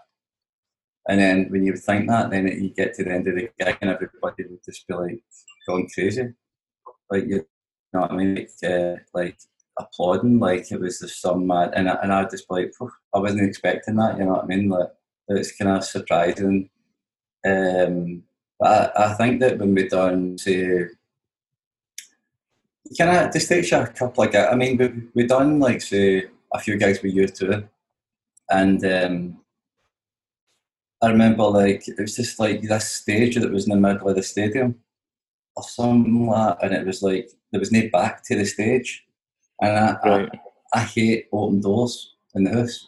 And 1.07 1.19
then 1.19 1.47
when 1.49 1.65
you 1.65 1.75
think 1.75 2.07
that, 2.07 2.31
then 2.31 2.47
you 2.47 2.69
get 2.69 2.93
to 2.95 3.03
the 3.03 3.11
end 3.11 3.27
of 3.27 3.35
the 3.35 3.49
gig 3.59 3.77
and 3.81 3.91
everybody 3.91 4.45
would 4.49 4.63
just 4.63 4.87
be 4.87 4.93
like 4.93 5.23
going 5.67 5.89
crazy, 5.93 6.33
like 7.11 7.25
you 7.27 7.45
know 7.93 8.01
what 8.01 8.11
I 8.11 8.15
mean, 8.15 8.35
like, 8.35 8.49
uh, 8.63 8.95
like 9.13 9.37
applauding, 9.79 10.39
like 10.39 10.71
it 10.71 10.79
was 10.79 10.99
just 10.99 11.21
some 11.21 11.47
mad, 11.47 11.73
and 11.75 11.89
I, 11.89 11.95
and 12.03 12.13
I 12.13 12.25
just 12.25 12.49
like, 12.49 12.73
I 13.13 13.19
wasn't 13.19 13.47
expecting 13.47 13.95
that, 13.97 14.17
you 14.17 14.25
know 14.25 14.33
what 14.33 14.43
I 14.43 14.47
mean? 14.47 14.69
Like 14.69 14.89
it's 15.27 15.55
kind 15.55 15.77
of 15.77 15.83
surprising. 15.83 16.69
Um, 17.45 18.23
but 18.59 18.97
I, 18.97 19.05
I 19.11 19.13
think 19.15 19.41
that 19.41 19.57
when 19.57 19.75
we 19.75 19.87
done 19.87 20.37
to 20.41 20.89
kind 22.97 23.25
of 23.25 23.33
just 23.33 23.49
takes 23.49 23.71
you 23.71 23.77
a 23.77 23.87
couple 23.87 24.25
gigs. 24.25 24.47
I 24.51 24.55
mean, 24.55 24.77
we 24.77 24.89
we 25.13 25.27
done 25.27 25.59
like 25.59 25.81
say 25.81 26.25
a 26.53 26.59
few 26.59 26.77
gigs 26.77 27.01
with 27.01 27.15
U2, 27.15 27.67
and 28.49 28.85
um, 28.85 29.37
I 31.01 31.09
remember 31.09 31.43
like 31.43 31.87
it 31.87 31.99
was 31.99 32.15
just 32.15 32.39
like 32.39 32.61
this 32.61 32.89
stage 32.89 33.35
that 33.35 33.51
was 33.51 33.67
in 33.67 33.71
the 33.71 33.87
middle 33.87 34.09
of 34.09 34.15
the 34.15 34.23
stadium 34.23 34.75
or 35.55 35.63
something 35.63 36.27
like 36.27 36.57
and 36.61 36.73
it 36.73 36.85
was 36.85 37.03
like 37.03 37.29
there 37.51 37.59
was 37.59 37.71
no 37.71 37.87
back 37.91 38.23
to 38.25 38.35
the 38.35 38.45
stage, 38.45 39.05
and 39.61 39.77
I, 39.77 39.97
Right. 40.03 40.29
I, 40.73 40.79
I 40.79 40.83
hate 40.83 41.27
open 41.31 41.61
doors 41.61 42.15
in 42.35 42.45
the 42.45 42.51
house. 42.51 42.87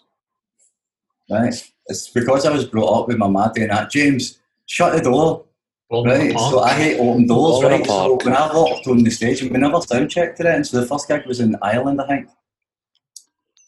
Right, 1.30 1.54
it's 1.88 2.10
because 2.10 2.46
I 2.46 2.52
was 2.52 2.66
brought 2.66 3.02
up 3.02 3.08
with 3.08 3.18
my 3.18 3.28
mum 3.28 3.52
doing 3.54 3.70
that. 3.70 3.90
James, 3.90 4.40
shut 4.68 4.96
the 4.96 5.02
door. 5.02 5.46
Ball 5.90 6.10
in 6.12 6.28
the 6.28 6.34
Right, 6.34 6.40
so 6.40 6.60
I 6.60 6.74
hate 6.74 7.00
open 7.00 7.28
doors, 7.28 7.62
Ball 7.62 7.70
right? 7.70 7.86
So 7.86 8.18
when 8.24 8.36
I 8.36 8.54
walked 8.54 8.88
on 8.88 9.04
the 9.04 9.12
stage, 9.12 9.42
and 9.42 9.52
we 9.52 9.58
never 9.58 9.82
sound 9.82 10.12
checked 10.12 10.40
it, 10.40 10.46
and 10.46 10.66
so 10.66 10.82
the 10.82 10.88
first 10.88 11.08
gig 11.08 11.26
was 11.26 11.40
in 11.40 11.56
Ireland, 11.62 12.02
I 12.02 12.08
think. 12.08 12.30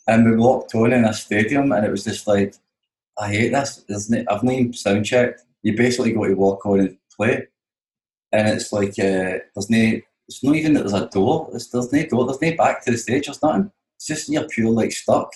And 0.07 0.29
we 0.29 0.37
walked 0.37 0.73
on 0.75 0.93
in 0.93 1.03
a 1.05 1.13
stadium, 1.13 1.71
and 1.71 1.85
it 1.85 1.91
was 1.91 2.03
just 2.03 2.27
like, 2.27 2.55
I 3.19 3.29
hate 3.31 3.51
this. 3.51 3.83
There's 3.87 4.09
no, 4.09 4.23
I've 4.29 4.43
not 4.43 4.53
even 4.53 4.73
sound 4.73 5.05
checked. 5.05 5.41
You 5.63 5.75
basically 5.75 6.13
got 6.13 6.27
to 6.27 6.33
walk 6.33 6.65
on 6.65 6.79
and 6.79 6.97
play, 7.15 7.47
and 8.31 8.47
it's 8.49 8.71
like 8.71 8.91
uh, 8.99 9.41
there's 9.53 9.69
no, 9.69 9.99
it's 10.27 10.43
not 10.43 10.55
even 10.55 10.73
that 10.73 10.81
there's 10.81 10.93
a 10.93 11.07
door. 11.07 11.47
There's, 11.51 11.69
there's 11.69 11.91
no 11.91 12.05
door. 12.05 12.25
There's 12.25 12.41
no 12.41 12.55
back 12.55 12.83
to 12.83 12.91
the 12.91 12.97
stage. 12.97 13.25
There's 13.25 13.41
nothing. 13.41 13.71
It's 13.95 14.07
just 14.07 14.29
you're 14.29 14.47
pure 14.47 14.69
like 14.69 14.91
stuck 14.91 15.31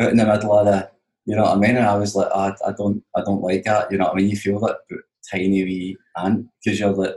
out 0.00 0.10
in 0.10 0.16
the 0.16 0.26
middle 0.26 0.58
of 0.58 0.66
the. 0.66 0.90
You 1.24 1.34
know 1.34 1.42
what 1.42 1.56
I 1.56 1.60
mean? 1.60 1.76
And 1.76 1.86
I 1.86 1.96
was 1.96 2.14
like, 2.14 2.28
"Ah, 2.32 2.54
I, 2.64 2.68
I 2.68 2.72
don't, 2.72 3.02
I 3.16 3.20
don't 3.22 3.42
like 3.42 3.64
that. 3.64 3.90
You 3.90 3.98
know 3.98 4.04
what 4.04 4.12
I 4.12 4.16
mean? 4.16 4.30
You 4.30 4.36
feel 4.36 4.60
that 4.60 4.78
tiny 5.30 5.64
wee 5.64 5.96
ant 6.16 6.46
because 6.64 6.78
you're 6.78 6.92
like, 6.92 7.16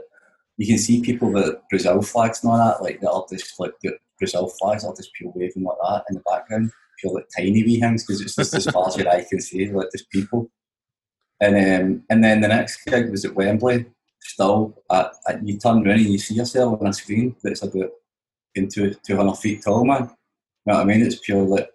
you 0.56 0.66
can 0.66 0.78
see 0.78 1.00
people 1.00 1.30
with 1.30 1.54
Brazil 1.70 2.02
flags 2.02 2.42
and 2.42 2.50
all 2.52 2.58
that, 2.58 2.82
like 2.82 3.00
that 3.00 3.10
are 3.10 3.24
just 3.30 3.58
like 3.60 3.72
the 3.82 3.92
Brazil 4.18 4.48
flags 4.60 4.84
are 4.84 4.94
just 4.94 5.12
pure 5.14 5.32
waving 5.34 5.62
like 5.62 5.76
that 5.82 6.04
in 6.10 6.16
the 6.16 6.22
background. 6.28 6.70
Feel 7.00 7.14
like 7.14 7.28
tiny 7.36 7.62
wee 7.64 7.80
things 7.80 8.04
because 8.04 8.20
it's 8.20 8.34
just 8.34 8.54
as 8.54 8.66
far 8.66 8.88
as 8.88 8.96
your 8.96 9.08
eye 9.08 9.24
can 9.28 9.40
see, 9.40 9.70
like 9.70 9.90
just 9.92 10.10
people. 10.10 10.50
And 11.40 11.54
um, 11.54 12.02
and 12.10 12.22
then 12.22 12.40
the 12.40 12.48
next 12.48 12.84
gig 12.84 13.10
was 13.10 13.24
at 13.24 13.34
Wembley. 13.34 13.86
Still, 14.22 14.82
at, 14.90 15.12
at, 15.28 15.46
you 15.46 15.58
turn 15.58 15.86
around 15.86 16.00
and 16.00 16.10
you 16.10 16.18
see 16.18 16.34
yourself 16.34 16.80
on 16.80 16.88
a 16.88 16.92
screen 16.92 17.36
that's 17.42 17.62
about 17.62 17.90
into 18.54 18.94
two 18.94 19.16
hundred 19.16 19.36
feet 19.36 19.62
tall, 19.64 19.84
man. 19.84 20.02
You 20.02 20.72
know 20.72 20.74
what 20.74 20.80
I 20.80 20.84
mean? 20.84 21.02
It's 21.02 21.16
pure 21.16 21.42
like 21.42 21.70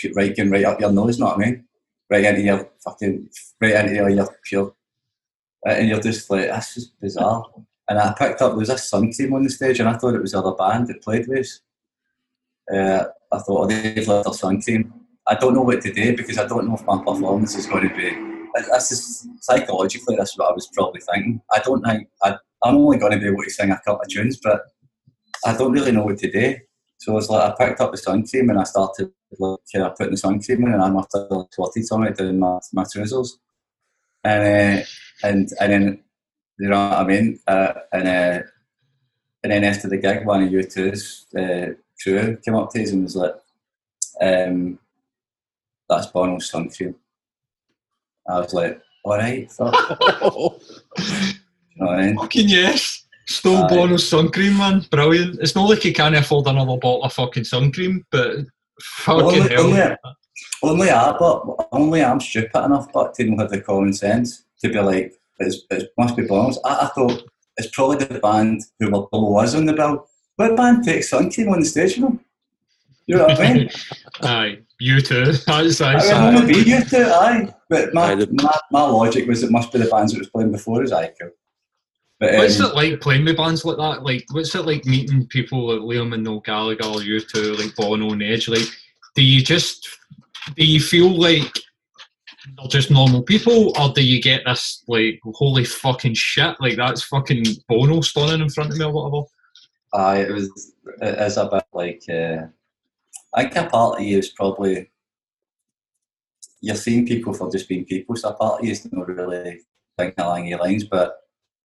pu- 0.00 0.12
right 0.14 0.36
going 0.36 0.50
right 0.50 0.64
up 0.64 0.80
your 0.80 0.92
nose. 0.92 1.18
You 1.18 1.24
know 1.24 1.30
what 1.30 1.38
I 1.38 1.44
mean? 1.44 1.64
Right 2.10 2.24
into 2.24 2.42
your 2.42 2.70
fucking 2.82 3.28
right 3.60 3.86
into 3.86 4.14
your, 4.14 4.28
pure, 4.44 4.74
uh, 5.66 5.70
and 5.70 5.88
you're 5.88 6.00
just 6.00 6.28
like 6.30 6.48
that's 6.48 6.74
just 6.74 7.00
bizarre. 7.00 7.44
And 7.88 7.98
I 7.98 8.14
picked 8.18 8.42
up 8.42 8.50
there 8.50 8.58
was 8.58 8.70
a 8.70 8.78
sun 8.78 9.12
cream 9.12 9.34
on 9.34 9.44
the 9.44 9.50
stage, 9.50 9.78
and 9.78 9.88
I 9.88 9.96
thought 9.96 10.14
it 10.14 10.22
was 10.22 10.32
the 10.32 10.38
other 10.40 10.56
band 10.56 10.88
that 10.88 11.02
played 11.02 11.28
with. 11.28 11.60
Uh, 12.72 13.04
I 13.30 13.38
thought 13.38 13.64
oh, 13.64 13.66
they've 13.66 14.08
left 14.08 14.24
their 14.24 14.34
sun 14.34 14.60
cream. 14.60 14.92
I 15.26 15.34
don't 15.36 15.54
know 15.54 15.62
what 15.62 15.80
to 15.82 15.92
do 15.92 16.16
because 16.16 16.38
I 16.38 16.46
don't 16.46 16.66
know 16.66 16.74
if 16.74 16.84
my 16.84 16.98
performance 16.98 17.54
is 17.56 17.66
going 17.66 17.88
to 17.88 17.94
be. 17.94 18.33
This 18.54 18.92
is 18.92 19.28
psychologically, 19.40 20.16
that's 20.16 20.36
what 20.38 20.50
I 20.50 20.52
was 20.52 20.68
probably 20.72 21.00
thinking. 21.00 21.40
I 21.52 21.58
don't 21.58 21.84
think 21.84 22.08
I, 22.22 22.36
I'm 22.62 22.76
only 22.76 22.98
going 22.98 23.12
to 23.12 23.18
be 23.18 23.26
able 23.26 23.42
to 23.42 23.50
sing 23.50 23.70
a 23.70 23.80
couple 23.84 24.02
of 24.02 24.08
tunes, 24.08 24.38
but 24.42 24.62
I 25.44 25.56
don't 25.56 25.72
really 25.72 25.92
know 25.92 26.04
what 26.04 26.18
to 26.18 26.30
do. 26.30 26.56
So 26.98 27.18
it's 27.18 27.28
like 27.28 27.42
I 27.42 27.66
picked 27.66 27.80
up 27.80 27.90
the 27.90 27.98
sun 27.98 28.26
cream 28.26 28.50
and 28.50 28.58
I 28.58 28.64
started 28.64 29.12
like 29.38 29.58
uh, 29.76 29.90
putting 29.90 30.12
the 30.12 30.16
sun 30.16 30.40
cream 30.40 30.64
in, 30.64 30.72
and 30.72 30.82
I 30.82 30.88
must 30.88 31.10
have 31.14 31.26
like, 31.30 31.52
squatted 31.52 31.84
on 31.92 32.06
it 32.06 32.16
doing 32.16 32.38
my, 32.38 32.58
my 32.72 32.84
trousers, 32.90 33.38
and 34.22 34.82
uh, 34.82 34.84
and 35.22 35.48
and 35.60 35.72
then 35.72 36.04
you 36.58 36.68
know 36.68 36.88
what 36.88 36.98
I 36.98 37.04
mean, 37.04 37.40
uh, 37.46 37.72
and 37.92 38.08
uh, 38.08 38.42
and 39.42 39.52
then 39.52 39.64
after 39.64 39.88
the 39.88 39.98
gig, 39.98 40.24
one 40.24 40.44
of 40.44 40.50
U2's 40.50 41.26
uh, 41.36 41.74
crew 42.02 42.38
came 42.44 42.54
up 42.54 42.70
to 42.70 42.82
us 42.82 42.90
and 42.90 43.02
was 43.02 43.16
like, 43.16 43.34
um, 44.20 44.78
"That's 45.88 46.06
Bono's 46.06 46.48
sun 46.48 46.70
cream." 46.70 46.94
I 48.28 48.40
was 48.40 48.54
like, 48.54 48.80
"All 49.04 49.16
right, 49.16 49.50
fuck." 49.50 49.74
you 50.00 51.76
know 51.76 51.86
what 51.86 51.98
I 51.98 52.06
mean? 52.06 52.16
Fucking 52.16 52.48
yes. 52.48 53.04
Stole 53.26 53.64
Aye. 53.64 53.68
Bono's 53.68 54.08
sun 54.08 54.30
cream, 54.30 54.58
man. 54.58 54.84
Brilliant. 54.90 55.40
It's 55.40 55.54
not 55.54 55.68
like 55.68 55.80
he 55.80 55.92
can't 55.92 56.14
afford 56.14 56.46
another 56.46 56.76
bottle 56.76 57.04
of 57.04 57.12
fucking 57.12 57.44
sun 57.44 57.72
cream, 57.72 58.04
but 58.10 58.36
fucking 58.82 59.24
Only- 59.24 59.48
hell. 59.48 59.64
only- 59.64 59.96
Only 60.62 60.90
I, 60.90 61.16
but 61.18 61.68
only 61.72 62.02
I'm 62.02 62.20
stupid 62.20 62.64
enough, 62.64 62.92
but 62.92 63.14
to 63.14 63.24
not 63.24 63.40
have 63.42 63.50
the 63.50 63.60
common 63.60 63.92
sense 63.92 64.44
to 64.60 64.68
be 64.68 64.78
like, 64.80 65.14
it's, 65.38 65.58
it 65.70 65.90
must 65.98 66.16
be 66.16 66.24
Bono's. 66.26 66.58
I, 66.64 66.86
I 66.86 66.86
thought 66.94 67.22
it's 67.56 67.68
probably 67.74 67.98
the 68.04 68.18
band 68.18 68.62
who 68.80 68.90
were 68.90 69.06
below 69.10 69.36
us 69.38 69.54
on 69.54 69.66
the 69.66 69.72
bill. 69.74 70.06
What 70.36 70.56
band 70.56 70.84
takes 70.84 71.10
sun 71.10 71.30
cream 71.30 71.48
on 71.50 71.60
the 71.60 71.66
stage 71.66 71.96
with 71.96 72.04
them? 72.06 72.20
You 73.06 73.16
know 73.18 73.24
what 73.26 73.40
I 73.40 73.52
mean? 73.54 73.70
Aye, 74.22 74.58
U2. 74.82 75.44
That's, 75.46 75.78
that's, 75.78 76.10
I 76.10 76.30
mean, 76.30 76.36
aye. 76.36 76.40
only 76.40 76.52
be 76.54 76.70
U2, 76.70 77.04
aye. 77.12 77.54
But 77.74 77.92
my, 77.92 78.12
Aye, 78.12 78.14
the- 78.14 78.32
my, 78.32 78.56
my 78.70 78.82
logic 78.82 79.26
was 79.26 79.42
it 79.42 79.50
must 79.50 79.72
be 79.72 79.80
the 79.80 79.86
bands 79.86 80.12
that 80.12 80.20
was 80.20 80.30
playing 80.30 80.52
before 80.52 80.84
us, 80.84 80.92
aye, 80.92 81.12
cool. 81.20 81.30
But, 82.20 82.34
What's 82.34 82.60
um, 82.60 82.66
it 82.70 82.74
like 82.76 83.00
playing 83.00 83.24
with 83.24 83.36
bands 83.36 83.64
like 83.64 83.78
that? 83.78 84.04
Like, 84.04 84.24
what's 84.30 84.54
it 84.54 84.64
like 84.64 84.84
meeting 84.84 85.26
people 85.26 85.66
like 85.66 85.80
Liam 85.80 86.14
and 86.14 86.22
Noel 86.22 86.38
Gallagher, 86.38 86.84
U2, 86.84 87.58
like 87.58 87.74
Bono 87.74 88.12
and 88.12 88.22
Edge? 88.22 88.46
Like, 88.46 88.68
do 89.16 89.24
you 89.24 89.42
just 89.42 89.88
do 90.56 90.64
you 90.64 90.78
feel 90.78 91.10
like 91.10 91.52
they're 92.56 92.68
just 92.68 92.92
normal 92.92 93.24
people, 93.24 93.76
or 93.76 93.92
do 93.92 94.04
you 94.04 94.22
get 94.22 94.42
this 94.46 94.84
like 94.86 95.20
holy 95.24 95.64
fucking 95.64 96.14
shit? 96.14 96.54
Like 96.60 96.76
that's 96.76 97.02
fucking 97.02 97.44
Bono 97.68 98.00
standing 98.02 98.42
in 98.42 98.48
front 98.48 98.70
of 98.70 98.78
me 98.78 98.84
or 98.84 98.92
whatever. 98.92 99.26
Aye, 99.94 100.20
it 100.20 100.32
was. 100.32 100.72
It 101.02 101.18
is 101.18 101.36
a 101.36 101.46
bit 101.46 101.64
like. 101.72 102.02
Uh, 102.08 102.46
I 103.34 103.42
think 103.42 103.56
a 103.56 103.68
part 103.68 103.98
of 103.98 104.06
you 104.06 104.18
is 104.18 104.28
probably. 104.30 104.88
You're 106.64 106.76
seeing 106.76 107.06
people 107.06 107.34
for 107.34 107.50
just 107.50 107.68
being 107.68 107.84
people. 107.84 108.16
So 108.16 108.32
part 108.32 108.62
of 108.62 108.66
is 108.66 108.90
not 108.90 109.08
really 109.08 109.60
thinking 109.98 110.24
along 110.24 110.46
your 110.46 110.60
lines, 110.60 110.84
but 110.84 111.08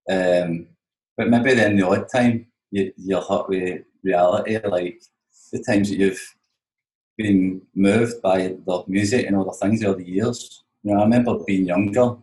um, 0.09 0.67
but 1.15 1.29
maybe 1.29 1.53
then 1.53 1.77
the 1.77 1.87
odd 1.87 2.09
time 2.09 2.47
you, 2.71 2.91
you're 2.97 3.21
hit 3.21 3.47
with 3.47 3.83
reality, 4.03 4.59
like 4.67 5.01
the 5.53 5.63
times 5.63 5.89
that 5.89 5.97
you've 5.97 6.35
been 7.17 7.61
moved 7.73 8.21
by 8.21 8.37
the 8.65 8.83
music 8.87 9.25
and 9.25 9.37
all 9.37 9.45
the 9.45 9.51
things 9.51 9.83
over 9.83 9.99
the 9.99 10.09
years. 10.09 10.63
You 10.83 10.93
know, 10.93 10.99
I 10.99 11.03
remember 11.03 11.39
being 11.45 11.65
younger 11.65 12.15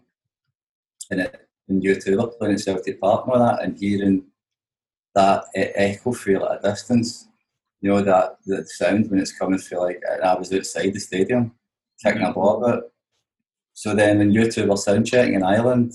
and 1.10 1.20
it, 1.20 1.48
and 1.68 1.82
U2 1.82 2.16
were 2.16 2.28
playing 2.28 2.54
at 2.54 2.60
Celtic 2.60 3.00
Park 3.00 3.24
and 3.24 3.32
all 3.34 3.46
that, 3.46 3.62
and 3.62 3.76
hearing 3.78 4.24
that 5.14 5.44
echo 5.54 6.12
feel 6.12 6.44
at 6.44 6.64
a 6.64 6.70
distance. 6.70 7.28
You 7.80 7.90
know 7.90 8.02
that 8.02 8.36
the 8.46 8.66
sound 8.66 9.10
when 9.10 9.20
it's 9.20 9.36
coming 9.38 9.58
through 9.58 9.80
like 9.80 10.02
I 10.22 10.34
was 10.34 10.52
outside 10.52 10.92
the 10.92 11.00
stadium 11.00 11.52
kicking 12.02 12.22
a 12.22 12.32
ball 12.32 12.64
about. 12.64 12.84
So 13.72 13.94
then 13.94 14.18
when 14.18 14.32
U2 14.32 14.68
were 14.68 14.76
sound 14.76 15.06
checking 15.06 15.34
in 15.34 15.42
Ireland 15.42 15.92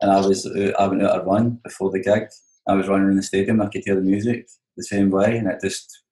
and 0.00 0.10
I 0.10 0.20
was 0.26 0.46
out, 0.46 0.80
I 0.80 0.86
went 0.88 1.02
out 1.02 1.20
a 1.20 1.24
run 1.24 1.60
before 1.62 1.90
the 1.90 2.00
gig. 2.00 2.28
I 2.68 2.74
was 2.74 2.88
running 2.88 3.10
in 3.10 3.16
the 3.16 3.22
stadium, 3.22 3.60
I 3.60 3.66
could 3.66 3.84
hear 3.84 3.94
the 3.94 4.00
music 4.00 4.48
the 4.76 4.82
same 4.82 5.10
way 5.10 5.36
and 5.38 5.46
it 5.48 5.60
just 5.62 6.02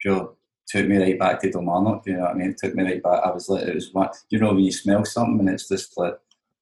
pure 0.00 0.36
took 0.66 0.86
me 0.86 0.96
right 0.98 1.18
back 1.18 1.40
to 1.40 1.50
Kilmarnock, 1.50 2.06
you 2.06 2.14
know 2.14 2.22
what 2.22 2.32
I 2.32 2.34
mean? 2.34 2.50
It 2.50 2.58
took 2.58 2.74
me 2.74 2.82
right 2.82 3.02
back. 3.02 3.22
I 3.24 3.30
was 3.30 3.48
like, 3.48 3.64
it 3.64 3.74
was 3.74 3.92
what, 3.92 4.16
you 4.30 4.38
know, 4.38 4.52
when 4.52 4.64
you 4.64 4.72
smell 4.72 5.04
something 5.04 5.40
and 5.40 5.50
it's 5.50 5.68
just 5.68 5.96
like, 5.96 6.18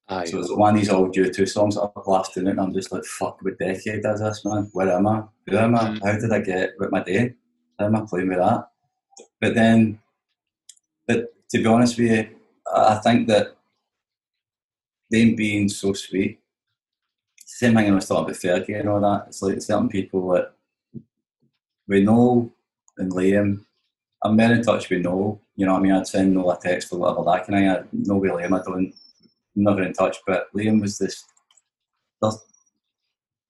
Aye. 0.07 0.25
so 0.25 0.39
it's 0.39 0.51
one 0.51 0.75
of 0.75 0.79
these 0.79 0.91
old 0.91 1.15
U2 1.15 1.49
songs 1.49 1.75
that 1.75 1.91
I've 1.95 2.03
blasted 2.03 2.47
and 2.47 2.59
I'm 2.59 2.73
just 2.73 2.91
like, 2.91 3.03
fuck, 3.03 3.41
what 3.41 3.57
decade 3.57 4.03
does 4.03 4.19
this, 4.19 4.45
man? 4.45 4.69
Where 4.73 4.91
am 4.91 5.07
I? 5.07 5.23
Who 5.47 5.57
am 5.57 5.75
I? 5.75 5.79
Mm-hmm. 5.79 6.05
How 6.05 6.19
did 6.19 6.31
I 6.31 6.39
get 6.39 6.73
with 6.77 6.91
my 6.91 7.01
day? 7.01 7.33
How 7.79 7.85
am 7.85 7.95
I 7.95 8.01
playing 8.07 8.29
with 8.29 8.37
that? 8.37 8.67
But 9.41 9.55
then, 9.55 9.99
but 11.07 11.33
to 11.55 11.63
be 11.63 11.69
honest 11.69 11.97
with 11.97 12.11
you, 12.11 12.29
I 12.73 12.95
think 12.95 13.27
that 13.27 13.55
them 15.09 15.35
being 15.35 15.69
so 15.69 15.93
sweet, 15.93 16.41
same 17.45 17.75
thing 17.75 17.89
I 17.89 17.95
was 17.95 18.07
talking 18.07 18.25
about 18.25 18.35
Fergie 18.35 18.79
and 18.79 18.89
all 18.89 18.99
that, 18.99 19.27
it's 19.27 19.41
like 19.41 19.61
certain 19.61 19.87
people 19.87 20.27
that 20.31 20.53
we 21.87 22.03
know 22.03 22.51
and 22.97 23.11
Liam 23.11 23.65
I'm 24.23 24.35
very 24.35 24.55
in 24.55 24.63
touch 24.63 24.89
with 24.89 25.03
Noel. 25.03 25.39
You 25.55 25.67
know 25.67 25.73
what 25.73 25.79
I 25.79 25.83
mean? 25.83 25.91
I'd 25.91 26.07
send 26.07 26.33
Noel 26.33 26.51
a 26.51 26.59
text 26.59 26.91
or 26.91 26.99
whatever 26.99 27.23
that 27.25 27.41
of 27.41 27.45
thing. 27.45 28.01
No 28.07 28.15
with 28.17 28.31
Liam, 28.31 28.59
I 28.59 28.63
don't, 28.63 28.93
never 29.55 29.83
in 29.83 29.93
touch. 29.93 30.17
But 30.25 30.51
Liam 30.53 30.81
was 30.81 30.97
this, 30.97 31.23
they're 32.21 32.31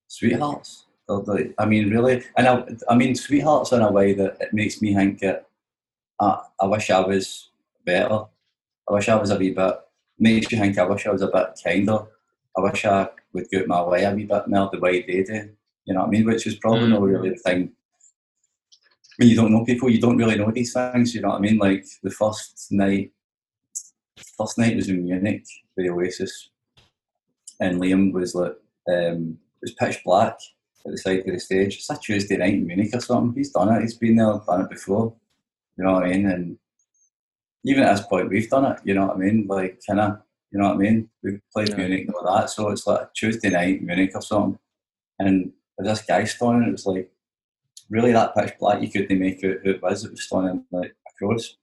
sweethearts. 0.08 0.86
They're 1.08 1.18
like, 1.18 1.54
I 1.58 1.66
mean, 1.66 1.90
really, 1.90 2.24
and 2.36 2.48
I, 2.48 2.66
I 2.90 2.96
mean, 2.96 3.16
sweethearts 3.16 3.72
in 3.72 3.82
a 3.82 3.92
way 3.92 4.14
that 4.14 4.38
it 4.42 4.54
makes 4.54 4.82
me 4.82 4.94
think 4.94 5.20
that 5.20 5.48
I 6.20 6.66
wish 6.66 6.90
I 6.90 7.00
was 7.00 7.52
better. 7.86 8.26
I 8.88 8.94
wish 8.94 9.10
I 9.10 9.16
was 9.16 9.32
a 9.32 9.38
wee 9.38 9.52
bit. 9.52 9.76
Makes 10.18 10.52
you 10.52 10.60
think 10.60 10.78
I 10.78 10.86
wish 10.86 11.06
I 11.06 11.12
was 11.12 11.22
a 11.22 11.28
bit 11.28 11.60
kinder. 11.64 12.00
I 12.58 12.62
wish 12.62 12.86
I 12.86 13.10
would 13.34 13.50
get 13.50 13.68
my 13.68 13.82
way 13.84 14.04
a 14.04 14.14
wee 14.14 14.26
bit 14.26 14.48
more 14.48 14.70
the 14.72 14.80
way 14.80 15.02
they 15.02 15.24
do. 15.24 15.50
You 15.86 15.94
know 15.94 16.02
what 16.02 16.08
I 16.08 16.12
mean? 16.12 16.26
Which 16.26 16.48
is 16.48 16.56
probably 16.56 16.88
mm. 16.88 16.92
not 16.92 17.02
really 17.02 17.30
the 17.30 17.36
thing 17.36 17.74
when 19.18 19.30
you 19.30 19.36
don't 19.36 19.52
know 19.52 19.64
people, 19.64 19.90
you 19.90 20.02
don't 20.02 20.18
really 20.18 20.38
know 20.38 20.52
these 20.52 20.74
things. 20.74 21.16
You 21.16 21.22
know 21.22 21.30
what 21.30 21.38
I 21.38 21.42
mean? 21.42 21.58
Like 21.58 21.86
the 22.04 22.12
first 22.12 22.72
night, 22.72 23.12
first 24.38 24.58
night 24.58 24.76
was 24.76 24.90
in 24.90 25.04
Munich 25.04 25.46
with 25.76 25.90
Oasis, 25.90 26.50
and 27.60 27.80
Liam 27.80 28.12
was 28.12 28.36
like, 28.36 28.58
um, 28.90 29.38
it 29.62 29.62
was 29.62 29.74
pitch 29.74 30.02
black 30.04 30.38
at 30.86 30.92
the 30.92 30.98
side 30.98 31.20
of 31.20 31.26
the 31.26 31.40
stage. 31.40 31.76
It's 31.76 31.90
a 31.90 31.98
Tuesday 31.98 32.38
night 32.38 32.54
in 32.54 32.68
Munich 32.68 32.94
or 32.94 33.00
something. 33.00 33.36
He's 33.36 33.52
done 33.52 33.74
it. 33.74 33.82
He's 33.82 33.96
been 33.96 34.18
there, 34.18 34.40
done 34.46 34.62
it 34.62 34.70
before. 34.70 35.14
You 35.78 35.86
know 35.86 35.94
what 35.94 36.04
I 36.04 36.10
mean? 36.10 36.26
And 36.28 36.58
even 37.66 37.84
at 37.84 37.96
this 37.98 38.06
point, 38.08 38.30
we've 38.30 38.50
done 38.50 38.72
it. 38.72 38.80
You 38.84 38.94
know 38.94 39.08
what 39.08 39.18
I 39.18 39.20
mean? 39.20 39.48
Like 39.48 39.82
kind 39.86 40.00
of, 40.00 40.22
you 40.52 40.60
know 40.60 40.70
what 40.70 40.76
I 40.76 40.80
mean? 40.80 41.10
We've 41.24 41.42
played 41.52 41.70
yeah. 41.70 41.78
Munich 41.78 42.06
and 42.08 42.16
all 42.16 42.36
that. 42.36 42.50
So 42.50 42.70
it's 42.70 42.88
like 42.88 43.14
Tuesday 43.14 43.50
night 43.50 43.82
Munich 43.82 44.12
or 44.16 44.22
something, 44.22 44.60
and 45.20 45.52
this 45.78 46.02
guy 46.04 46.24
standing, 46.24 46.70
it 46.70 46.72
was 46.72 46.86
like 46.86 47.12
really 47.90 48.14
that 48.14 48.36
pitch 48.36 48.54
black, 48.60 48.82
you 48.82 48.90
couldn't 48.90 49.20
make 49.20 49.44
out 49.44 49.58
who 49.64 49.72
it 49.72 49.82
was. 49.82 50.06
It 50.06 50.12
was 50.12 50.24
standing 50.24 50.64
like 50.72 50.96
across. 51.10 51.58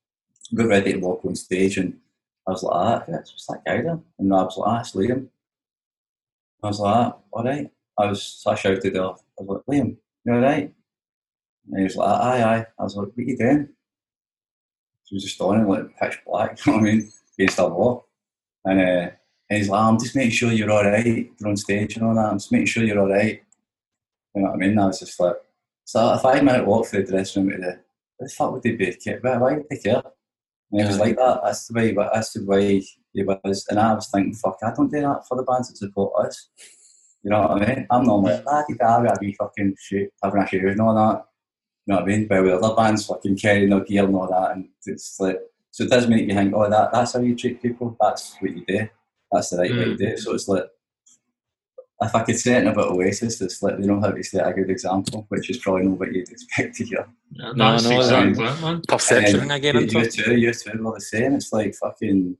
Got 0.54 0.66
ready 0.66 0.92
to 0.92 0.98
walk 0.98 1.24
on 1.24 1.34
stage, 1.34 1.78
and 1.78 1.98
I 2.46 2.50
was 2.50 2.62
like, 2.62 2.74
ah, 2.74 3.04
what's 3.06 3.46
that 3.46 3.62
guy 3.64 3.80
there? 3.80 3.98
And 4.18 4.34
I 4.34 4.42
was 4.42 4.56
like, 4.58 4.68
ah, 4.68 4.80
it's 4.80 4.92
Liam. 4.92 5.28
I 6.62 6.66
was 6.68 6.80
like, 6.80 6.94
ah, 6.94 7.16
all 7.30 7.44
right. 7.44 7.70
I 7.98 8.06
was, 8.06 8.22
so 8.22 8.50
I 8.50 8.54
shouted 8.54 8.96
off. 8.96 9.22
I 9.38 9.42
was 9.42 9.62
like, 9.66 9.76
Liam, 9.76 9.96
you 10.24 10.32
all 10.32 10.40
right? 10.40 10.74
And 11.70 11.78
he 11.78 11.84
was 11.84 11.96
like, 11.96 12.08
aye, 12.08 12.42
aye. 12.42 12.66
I 12.78 12.82
was 12.82 12.96
like, 12.96 13.08
what 13.08 13.18
are 13.18 13.22
you 13.22 13.38
doing? 13.38 13.68
He 15.12 15.16
was 15.16 15.24
just 15.24 15.34
standing 15.34 15.68
like 15.68 15.94
pitch 15.98 16.18
black, 16.26 16.58
you 16.66 16.72
know 16.72 16.78
what 16.78 16.88
I 16.88 16.90
mean, 16.90 17.12
against 17.38 17.58
a 17.58 17.66
wall. 17.66 18.08
And, 18.64 18.80
uh, 18.80 19.10
and 19.50 19.58
he's 19.58 19.68
like, 19.68 19.82
I'm 19.82 19.98
just 19.98 20.16
making 20.16 20.30
sure 20.30 20.50
you're 20.52 20.70
all 20.70 20.84
right. 20.84 21.30
You're 21.38 21.50
on 21.50 21.56
stage 21.58 21.96
and 21.96 22.06
all 22.06 22.14
that. 22.14 22.30
I'm 22.30 22.38
just 22.38 22.50
making 22.50 22.68
sure 22.68 22.82
you're 22.82 22.98
all 22.98 23.10
right. 23.10 23.42
You 24.34 24.40
know 24.40 24.48
what 24.48 24.54
I 24.54 24.56
mean? 24.56 24.78
I 24.78 24.86
was 24.86 25.00
just 25.00 25.20
like, 25.20 25.36
so 25.84 26.12
a 26.12 26.18
five 26.18 26.42
minute 26.42 26.66
walk 26.66 26.86
through 26.86 27.04
the 27.04 27.12
dressing 27.12 27.46
room 27.46 27.60
to 27.60 27.66
the, 27.66 27.80
the 28.20 28.28
fuck 28.30 28.52
would 28.52 28.62
they 28.62 28.72
be? 28.72 28.96
Why, 29.20 29.36
would 29.36 29.66
they 29.68 29.76
care? 29.76 30.02
And 30.70 30.80
he 30.80 30.86
was 30.86 30.98
like 30.98 31.16
that. 31.16 31.40
That's 31.44 31.66
the 31.66 31.74
way. 31.74 31.92
That's 31.92 32.32
the 32.32 32.46
way 32.46 32.82
he 33.12 33.22
was. 33.22 33.66
And 33.68 33.78
I 33.78 33.92
was 33.92 34.08
thinking, 34.08 34.32
fuck, 34.32 34.56
I 34.62 34.72
don't 34.74 34.90
do 34.90 35.02
that 35.02 35.28
for 35.28 35.36
the 35.36 35.42
bands 35.42 35.68
that 35.68 35.76
support 35.76 36.24
us. 36.24 36.48
You 37.22 37.32
know 37.32 37.42
what 37.42 37.62
I 37.62 37.66
mean? 37.66 37.86
I'm 37.90 38.04
not 38.04 38.22
like, 38.22 38.44
ah, 38.46 38.64
can't 38.80 39.20
be 39.20 39.34
fucking 39.34 39.76
shit, 39.78 40.10
having 40.22 40.40
a 40.40 40.46
shave 40.46 40.64
and 40.64 40.80
all 40.80 40.94
that. 40.94 41.26
You 41.86 41.94
know 41.94 42.00
what 42.00 42.04
I 42.04 42.06
mean? 42.06 42.28
But 42.28 42.42
with 42.44 42.62
other 42.62 42.74
bands 42.74 43.06
fucking 43.06 43.38
carrying 43.38 43.70
their 43.70 43.80
gear 43.80 44.04
and 44.04 44.14
all 44.14 44.28
that, 44.28 44.52
and 44.52 44.68
it's 44.86 45.18
like, 45.18 45.40
so 45.70 45.84
it 45.84 45.90
does 45.90 46.06
make 46.06 46.28
you 46.28 46.34
think, 46.34 46.54
oh, 46.54 46.68
that 46.68 46.92
that's 46.92 47.14
how 47.14 47.20
you 47.20 47.34
treat 47.34 47.62
people. 47.62 47.96
That's 48.00 48.36
what 48.40 48.56
you 48.56 48.64
do. 48.66 48.88
That's 49.32 49.50
the 49.50 49.58
right 49.58 49.70
mm. 49.70 49.78
way 49.78 49.84
to 49.84 49.96
do 49.96 50.06
it. 50.06 50.18
So 50.18 50.34
it's 50.34 50.46
like, 50.46 50.66
if 52.04 52.14
I 52.14 52.22
could 52.22 52.38
say 52.38 52.56
it 52.56 52.66
about 52.66 52.90
Oasis, 52.90 53.40
it's 53.40 53.62
like 53.62 53.78
they 53.78 53.86
know 53.86 54.00
how 54.00 54.10
to 54.10 54.22
set 54.22 54.46
a 54.46 54.52
good 54.52 54.70
example, 54.70 55.24
which 55.28 55.48
is 55.50 55.58
probably 55.58 55.84
not 55.84 55.98
what 55.98 56.12
you'd 56.12 56.28
expect 56.28 56.76
to 56.76 56.84
hear. 56.84 57.06
Yeah, 57.30 57.52
no, 57.54 57.76
no, 57.76 58.00
exactly 58.00 58.44
um, 58.44 58.60
man. 58.60 58.82
Perception 58.88 59.50
again. 59.50 59.76
You, 59.76 59.86
U2, 59.86 60.38
you 60.38 60.52
two 60.52 60.82
were 60.82 60.94
the 60.94 61.00
same. 61.00 61.34
It's 61.34 61.52
like 61.52 61.74
fucking. 61.74 62.36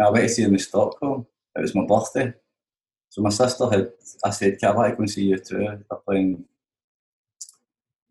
I 0.00 0.10
went 0.10 0.28
to 0.28 0.28
see 0.28 0.44
them 0.44 0.54
in 0.54 0.58
Stockholm. 0.58 1.26
It 1.56 1.60
was 1.60 1.74
my 1.74 1.86
birthday, 1.86 2.34
so 3.08 3.22
my 3.22 3.30
sister 3.30 3.70
had. 3.70 3.92
I 4.24 4.30
said, 4.30 4.58
"Can 4.58 4.70
I 4.70 4.74
want 4.74 4.90
to 4.90 4.96
go 4.96 5.00
and 5.02 5.10
see 5.10 5.30
U2?" 5.30 5.50
They're 5.50 5.98
playing, 6.06 6.44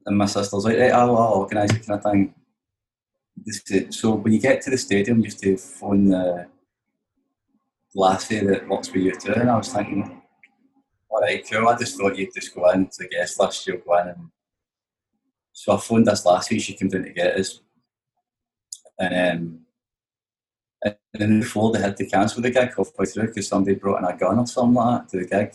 and 0.05 0.17
my 0.17 0.25
sister's 0.25 0.65
like, 0.65 0.77
"Right, 0.77 0.91
I'll, 0.91 1.17
I'll 1.17 1.33
organise 1.33 1.71
it 1.71 1.85
kind 1.85 1.99
of 1.99 2.03
thing." 2.03 2.33
So 3.91 4.15
when 4.15 4.33
you 4.33 4.39
get 4.39 4.61
to 4.63 4.69
the 4.69 4.77
stadium, 4.77 5.19
you 5.19 5.25
have 5.25 5.37
to 5.39 5.57
phone 5.57 6.09
the 6.09 6.47
lassie 7.95 8.39
that 8.45 8.67
works 8.67 8.91
with 8.91 9.03
U2, 9.03 9.41
and 9.41 9.49
I 9.49 9.57
was 9.57 9.73
thinking 9.73 10.23
all 11.13 11.21
right, 11.21 11.47
cool. 11.47 11.67
I 11.67 11.77
just 11.77 11.95
thought 11.95 12.17
you'd 12.17 12.33
just 12.33 12.55
go 12.55 12.67
in 12.71 12.87
to 12.87 13.03
the 13.03 13.07
guest 13.07 13.39
list, 13.39 13.67
you'll 13.67 13.77
go 13.77 13.99
in. 13.99 14.07
And... 14.07 14.29
So 15.51 15.75
I 15.75 15.79
phoned 15.79 16.07
this 16.07 16.25
last 16.25 16.49
week, 16.49 16.61
she 16.61 16.73
came 16.73 16.89
down 16.89 17.03
to 17.03 17.11
get 17.11 17.37
us. 17.37 17.59
And, 18.99 19.39
um, 19.41 19.59
and 20.83 20.97
then 21.13 21.39
before 21.39 21.71
they 21.71 21.79
had 21.79 21.95
to 21.97 22.05
cancel 22.07 22.41
the 22.41 22.49
gig 22.49 22.73
halfway 22.75 23.05
through 23.05 23.27
because 23.27 23.47
somebody 23.47 23.75
brought 23.75 23.99
in 23.99 24.05
a 24.05 24.17
gun 24.17 24.39
or 24.39 24.47
something 24.47 24.73
like 24.73 25.01
that 25.01 25.09
to 25.09 25.17
the 25.19 25.27
gig. 25.27 25.53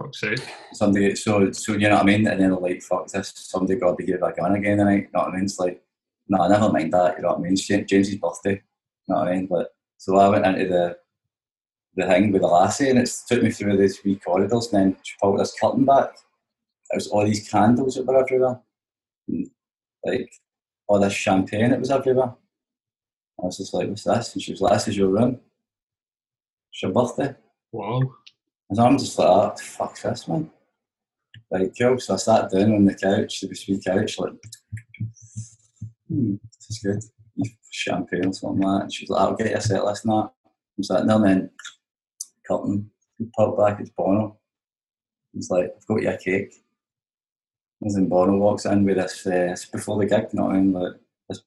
Fuck's 0.00 0.20
sake. 0.20 0.46
Somebody, 0.72 1.16
so, 1.16 1.50
so 1.52 1.72
you 1.72 1.88
know 1.88 1.96
what 1.96 2.02
I 2.02 2.06
mean? 2.06 2.26
And 2.26 2.40
then 2.40 2.50
they're 2.50 2.58
like, 2.58 2.82
fuck 2.82 3.08
this, 3.08 3.32
somebody 3.34 3.78
got 3.78 3.96
to 3.98 4.04
behave 4.04 4.22
a 4.22 4.32
gun 4.32 4.54
again 4.54 4.78
tonight. 4.78 5.02
You 5.02 5.08
know 5.12 5.20
what 5.20 5.28
I 5.30 5.36
mean? 5.36 5.44
It's 5.44 5.58
like, 5.58 5.82
no, 6.28 6.46
never 6.46 6.70
mind 6.72 6.92
that, 6.92 7.16
you 7.16 7.22
know 7.22 7.30
what 7.30 7.38
I 7.38 7.42
mean? 7.42 7.52
It's 7.54 7.66
James's 7.66 8.14
birthday, 8.16 8.52
you 8.52 9.14
know 9.14 9.20
what 9.20 9.28
I 9.28 9.34
mean? 9.34 9.46
But 9.46 9.74
so 9.96 10.16
I 10.16 10.28
went 10.28 10.46
into 10.46 10.68
the 10.68 10.96
the 11.96 12.06
thing 12.06 12.30
with 12.30 12.42
the 12.42 12.46
lassie, 12.46 12.90
and 12.90 12.98
it 12.98 13.10
took 13.26 13.42
me 13.42 13.50
through 13.50 13.76
these 13.76 14.02
wee 14.04 14.16
corridors, 14.16 14.72
and 14.72 14.94
then 14.94 14.96
she 15.02 15.16
pulled 15.20 15.40
this 15.40 15.54
curtain 15.60 15.84
back. 15.84 16.10
It 16.90 16.94
was 16.94 17.08
all 17.08 17.24
these 17.24 17.48
candles 17.48 17.96
that 17.96 18.06
were 18.06 18.20
everywhere, 18.20 18.60
and, 19.26 19.50
like 20.04 20.32
all 20.86 21.00
this 21.00 21.12
champagne 21.12 21.70
that 21.70 21.80
was 21.80 21.90
everywhere. 21.90 22.34
I 23.42 23.46
was 23.46 23.56
just 23.56 23.74
like, 23.74 23.88
"What's 23.88 24.04
this?" 24.04 24.32
And 24.32 24.42
she 24.42 24.52
was 24.52 24.60
like, 24.60 24.74
"This 24.74 24.88
is 24.88 24.96
your 24.96 25.08
room. 25.08 25.40
It's 26.72 26.82
your 26.82 26.92
birthday." 26.92 27.34
Wow. 27.72 28.02
And 28.70 28.78
I'm 28.78 28.98
just 28.98 29.18
like, 29.18 29.28
oh, 29.28 29.54
"Fuck 29.60 30.00
this, 30.00 30.28
man." 30.28 30.50
Like, 31.50 31.72
cool. 31.78 31.98
So 31.98 32.14
I 32.14 32.16
sat 32.16 32.50
down 32.50 32.74
on 32.74 32.84
the 32.84 32.94
couch, 32.94 33.40
the 33.40 33.54
sweet 33.54 33.84
couch, 33.84 34.18
like, 34.18 34.32
hmm, 36.08 36.34
this 36.34 36.70
is 36.70 36.78
good. 36.78 37.02
Champagne 37.70 38.26
or 38.26 38.32
something 38.32 38.60
like 38.60 38.78
that. 38.80 38.82
And 38.84 38.92
she's 38.92 39.08
like, 39.08 39.20
I'll 39.20 39.36
get 39.36 39.50
you 39.50 39.56
a 39.56 39.60
set 39.60 39.84
list 39.84 40.04
and 40.04 40.12
that. 40.12 40.30
I 40.46 40.50
was 40.76 40.90
like, 40.90 41.04
no, 41.04 41.22
then 41.22 41.50
curtain, 42.46 42.90
pop 43.36 43.56
back, 43.56 43.80
it's 43.80 43.90
Bono. 43.90 44.38
He's 45.32 45.50
like, 45.50 45.72
I've 45.76 45.86
got 45.86 46.02
you 46.02 46.10
a 46.10 46.18
cake. 46.18 46.54
And 47.80 47.94
then 47.94 48.08
Bono 48.08 48.36
walks 48.36 48.64
in 48.64 48.84
with 48.84 48.96
this, 48.96 49.26
uh, 49.26 49.54
before 49.72 49.98
the 49.98 50.06
gig, 50.06 50.26
you 50.32 50.38
know 50.38 50.46
what 50.46 50.56
I 50.56 50.60
mean? 50.60 50.72
Like, 50.72 50.94
this 51.28 51.42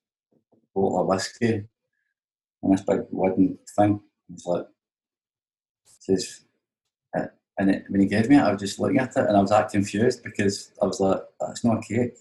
bottle 0.74 1.02
of 1.02 1.08
whiskey 1.08 1.66
and 2.64 2.74
this 2.74 2.82
big 2.82 3.02
wooden 3.12 3.60
thing. 3.76 4.00
He's 4.30 4.46
like, 4.46 4.66
says, 6.00 6.46
and 7.62 7.70
it, 7.70 7.86
when 7.90 8.02
he 8.02 8.08
gave 8.08 8.28
me 8.28 8.38
it, 8.38 8.42
I 8.42 8.52
was 8.52 8.60
just 8.60 8.80
looking 8.80 8.98
at 8.98 9.16
it 9.16 9.28
and 9.28 9.38
I 9.38 9.42
was 9.42 9.52
acting 9.52 9.82
confused 9.82 10.24
because 10.24 10.72
I 10.82 10.86
was 10.86 11.00
like, 11.00 11.22
that's 11.40 11.64
not 11.64 11.78
a 11.78 11.82
cake. 11.82 12.18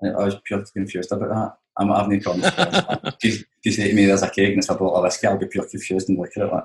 And 0.00 0.16
I 0.16 0.24
was 0.24 0.36
purely 0.44 0.64
confused 0.72 1.12
about 1.12 1.28
that. 1.28 1.56
I'm 1.76 1.88
not 1.88 1.98
having 1.98 2.14
any 2.14 2.22
problems. 2.22 2.50
if 3.22 3.44
you 3.62 3.72
say 3.72 3.88
to 3.88 3.94
me 3.94 4.06
there's 4.06 4.22
a 4.22 4.30
cake 4.30 4.48
and 4.50 4.58
it's 4.58 4.70
a 4.70 4.72
bottle 4.72 4.96
of 4.96 5.04
whiskey, 5.04 5.26
I'll 5.26 5.36
be 5.36 5.46
pure 5.46 5.68
confused 5.68 6.08
and 6.08 6.18
look 6.18 6.30
at 6.34 6.44
it 6.44 6.52
like, 6.52 6.64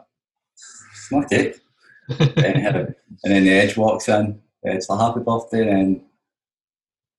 it's 0.53 1.12
not 1.12 1.25
a 1.25 1.27
cake. 1.27 1.60
and, 2.19 2.95
then 3.23 3.43
the 3.43 3.51
Edge 3.51 3.75
walks 3.75 4.08
in, 4.08 4.41
it's 4.63 4.89
a 4.89 4.97
happy 4.97 5.19
birthday, 5.19 5.69
and 5.69 6.01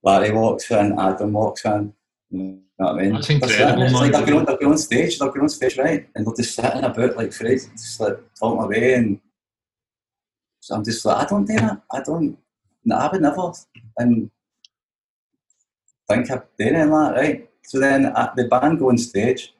Larry 0.03 0.33
walks 0.33 0.71
in, 0.71 0.99
Adam 0.99 1.35
walks 1.35 1.67
in. 1.67 1.93
You 2.31 2.63
know 2.79 2.93
what 2.93 2.95
I 2.95 3.03
mean? 3.03 3.13
That's 3.13 3.29
incredible, 3.29 3.83
it's 3.83 3.93
like 3.93 4.13
they're 4.13 4.27
going, 4.27 4.45
they're 4.47 4.57
going 4.57 4.73
on 4.73 4.79
stage, 4.79 5.19
they're 5.19 5.29
going 5.29 5.43
on 5.43 5.49
stage, 5.51 5.77
right? 5.77 6.09
And 6.15 6.27
they're 6.27 6.35
just 6.37 6.55
sitting 6.55 6.85
about 6.85 7.17
like 7.19 7.35
Fred, 7.35 7.59
just 7.73 8.01
like 8.01 8.19
talking 8.39 8.63
away. 8.63 8.95
And 8.95 9.21
so 10.61 10.75
I'm 10.75 10.85
just 10.85 11.05
like, 11.05 11.25
I 11.25 11.29
don't 11.29 11.45
do 11.45 11.55
that. 11.55 11.83
I 11.93 12.01
don't, 12.03 12.39
no, 12.85 12.97
I 12.97 13.11
would 13.11 13.23
never. 13.23 13.53
And 13.97 14.31
think 16.09 16.31
of 16.31 16.45
doing 16.59 16.75
that, 16.75 17.15
right? 17.15 17.49
So 17.65 17.79
then 17.79 18.07
at 18.07 18.35
the 18.35 18.49
band 18.49 18.79
go 18.79 18.89
on 18.89 18.99
stage. 18.99 19.55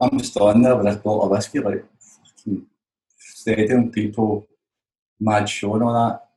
I'm 0.00 0.18
just 0.18 0.32
standing 0.32 0.62
there 0.62 0.76
with 0.76 0.86
a 0.86 0.96
bottle 0.96 1.24
of 1.24 1.30
whiskey, 1.30 1.58
like 1.58 1.84
fucking 1.98 2.66
stadium 3.18 3.90
people, 3.90 4.46
mad 5.18 5.48
show 5.48 5.74
and 5.74 5.82
all 5.82 5.94
that. 5.94 6.28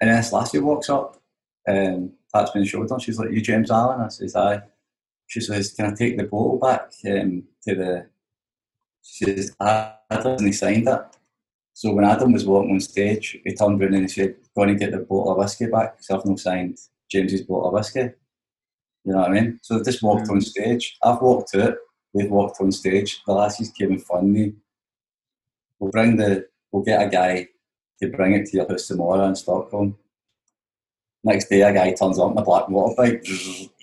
And 0.00 0.10
then 0.10 0.16
this 0.16 0.32
lassie 0.32 0.58
walks 0.58 0.88
up 0.88 1.20
and 1.66 2.12
taps 2.32 2.54
me 2.54 2.60
on 2.60 2.64
the 2.64 2.68
shoulder. 2.68 3.00
She's 3.00 3.18
like, 3.18 3.30
"You 3.30 3.40
James 3.40 3.70
Allan?" 3.70 4.00
I 4.00 4.08
says, 4.08 4.36
"Aye." 4.36 4.62
She 5.26 5.40
says, 5.40 5.72
"Can 5.72 5.86
I 5.86 5.94
take 5.94 6.16
the 6.16 6.24
bottle 6.24 6.58
back 6.58 6.92
um, 7.10 7.44
to 7.66 7.74
the?" 7.74 8.06
She 9.02 9.24
says, 9.24 9.56
"Adam," 9.60 10.36
and 10.38 10.46
he 10.46 10.52
signed 10.52 10.88
it. 10.88 11.00
So 11.72 11.92
when 11.92 12.04
Adam 12.04 12.32
was 12.32 12.46
walking 12.46 12.72
on 12.72 12.80
stage, 12.80 13.38
he 13.44 13.54
turned 13.54 13.80
around 13.80 13.94
and 13.94 14.02
he 14.02 14.08
said, 14.08 14.36
"Go 14.54 14.62
and 14.62 14.78
get 14.78 14.92
the 14.92 14.98
bottle 14.98 15.32
of 15.32 15.38
whiskey 15.38 15.66
back 15.66 15.96
because 15.96 16.10
I've 16.10 16.26
not 16.26 16.40
signed 16.40 16.78
James's 17.10 17.42
bottle 17.42 17.68
of 17.68 17.74
whiskey." 17.74 18.10
You 19.04 19.12
know 19.12 19.18
what 19.18 19.30
I 19.30 19.34
mean? 19.34 19.58
So 19.62 19.78
they 19.78 19.84
just 19.84 20.02
walked 20.02 20.26
hmm. 20.26 20.34
on 20.34 20.40
stage. 20.40 20.98
I've 21.02 21.22
walked 21.22 21.52
to 21.52 21.68
it. 21.68 21.74
They've 22.14 22.30
walked 22.30 22.60
on 22.60 22.72
stage. 22.72 23.22
The 23.26 23.32
lassies 23.32 23.70
came 23.70 23.92
and 23.92 24.04
found 24.04 24.32
me. 24.32 24.54
We'll 25.78 25.90
bring 25.90 26.16
the. 26.16 26.46
We'll 26.72 26.82
get 26.82 27.02
a 27.02 27.08
guy 27.08 27.48
to 28.00 28.08
bring 28.08 28.34
it 28.34 28.46
to 28.46 28.56
your 28.58 28.68
house 28.68 28.86
tomorrow 28.86 29.24
in 29.24 29.34
Stockholm. 29.34 29.96
Next 31.24 31.48
day, 31.48 31.62
a 31.62 31.72
guy 31.72 31.92
turns 31.92 32.18
up 32.18 32.32
in 32.32 32.38
a 32.38 32.42
black 32.42 32.66
motorbike. 32.66 33.70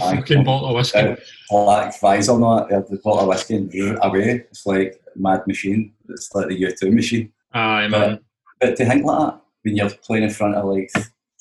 Fucking 0.00 0.44
bottle 0.44 0.68
of 0.70 0.74
whiskey. 0.76 0.98
Uh, 0.98 1.16
black 1.48 2.00
visor 2.00 2.32
on 2.32 2.72
it, 2.72 2.88
the 2.88 2.96
bottle 3.04 3.20
of 3.20 3.28
whiskey 3.28 3.56
and 3.56 3.98
away. 4.02 4.44
It's 4.50 4.66
like 4.66 5.00
mad 5.16 5.46
machine. 5.46 5.92
It's 6.08 6.34
like 6.34 6.48
the 6.48 6.60
U2 6.60 6.92
machine. 6.92 7.32
Aye, 7.52 7.88
man. 7.88 8.20
But 8.60 8.76
to 8.76 8.84
think 8.84 9.04
like 9.04 9.18
that, 9.18 9.40
when 9.62 9.76
you're 9.76 9.90
playing 9.90 10.24
in 10.24 10.30
front 10.30 10.56
of 10.56 10.64
like 10.64 10.90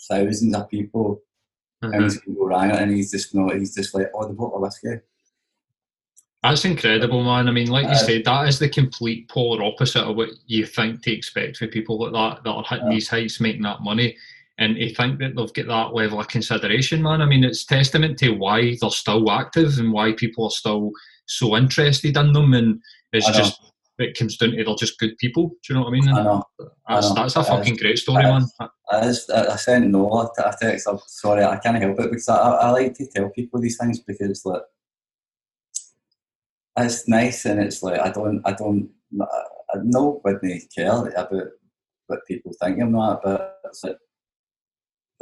thousands 0.10 0.56
of 0.56 0.70
people, 0.70 1.22
Mhm. 1.84 1.94
and 1.96 2.04
he's 2.04 2.18
going 2.20 2.36
to 2.36 2.40
go 2.40 2.62
it, 2.62 2.82
and 2.82 2.92
he's 2.96 3.12
just 3.12 3.34
not, 3.36 3.56
he's 3.58 3.76
just 3.76 3.94
like, 3.94 4.10
oh, 4.14 4.26
the 4.28 4.34
bottle 4.34 4.56
of 4.58 4.62
whiskey. 4.62 5.00
That's 6.42 6.66
incredible, 6.66 7.24
man. 7.24 7.48
I 7.48 7.52
mean, 7.52 7.70
like 7.70 7.86
you 7.86 7.92
Uh, 7.92 7.96
said, 7.96 8.24
that 8.26 8.48
is 8.48 8.60
the 8.60 8.70
complete 8.70 9.30
polar 9.30 9.64
opposite 9.64 10.04
of 10.04 10.16
what 10.18 10.30
you 10.46 10.66
think 10.66 11.02
to 11.04 11.12
expect 11.12 11.58
for 11.58 11.68
people 11.68 11.98
like 12.00 12.12
that 12.14 12.44
that 12.44 12.50
are 12.52 12.64
hitting 12.64 12.88
Yeah. 12.88 12.94
these 12.94 13.08
heights, 13.08 13.40
making 13.42 13.62
that 13.64 13.82
money, 13.82 14.18
and 14.58 14.78
to 14.78 14.94
think 14.94 15.20
that 15.20 15.36
they've 15.36 15.54
got 15.54 15.68
that 15.68 15.96
level 15.96 16.20
of 16.20 16.28
consideration, 16.28 17.02
man. 17.02 17.22
I 17.22 17.26
mean, 17.26 17.44
it's 17.44 17.66
testament 17.66 18.20
to 18.20 18.32
why 18.32 18.78
they're 18.80 18.90
still 18.92 19.30
active 19.32 19.80
and 19.80 19.92
why 19.92 20.14
people 20.14 20.46
are 20.46 20.52
still 20.52 20.92
so 21.26 21.58
interested 21.58 22.16
in 22.16 22.34
them, 22.34 22.54
and 22.54 22.82
it's 23.12 23.30
just 23.32 23.60
it 24.00 24.18
comes 24.18 24.38
down 24.38 24.52
to 24.52 24.64
they're 24.64 24.76
just 24.76 25.00
good 25.00 25.18
people. 25.18 25.50
Do 25.50 25.56
you 25.70 25.76
know 25.76 25.82
what 25.82 25.90
I 25.90 25.92
mean? 25.92 26.10
I 26.10 26.24
know. 26.24 26.44
that's, 26.88 27.10
know. 27.10 27.16
that's 27.16 27.36
a 27.36 27.40
It 27.40 27.44
is. 27.44 27.48
fucking 27.48 27.76
great 27.78 27.98
story, 27.98 28.24
man. 28.24 28.42
is. 28.42 28.54
I, 28.92 29.02
just, 29.02 29.32
I, 29.32 29.54
I 29.54 29.56
sent 29.56 29.88
Noel 29.88 30.32
a 30.38 30.42
a 30.42 30.56
text. 30.60 30.88
I'm 30.88 31.00
sorry, 31.08 31.44
I 31.44 31.58
can't 31.58 31.82
help 31.82 32.00
it 32.00 32.10
because 32.10 32.30
I, 32.30 32.38
I 32.38 32.70
like 32.72 32.94
to 32.96 33.08
tell 33.08 33.30
people 33.30 33.60
these 33.60 33.78
things 33.78 34.00
because 34.00 34.30
it's 34.30 34.46
like 34.46 34.62
it's 36.78 37.08
nice 37.08 37.46
and 37.46 37.60
it's 37.60 37.84
like 37.84 38.00
I 38.00 38.12
don't 38.12 38.42
I 38.46 38.54
don't 38.54 38.90
I 39.20 39.78
know 39.84 40.22
wouldn't 40.24 40.74
care 40.76 40.92
about 40.92 41.48
what 42.08 42.26
people 42.28 42.52
think 42.62 42.80
of 42.82 42.92
that, 42.92 43.20
but 43.24 43.60
it's 43.66 43.84
like 43.84 43.98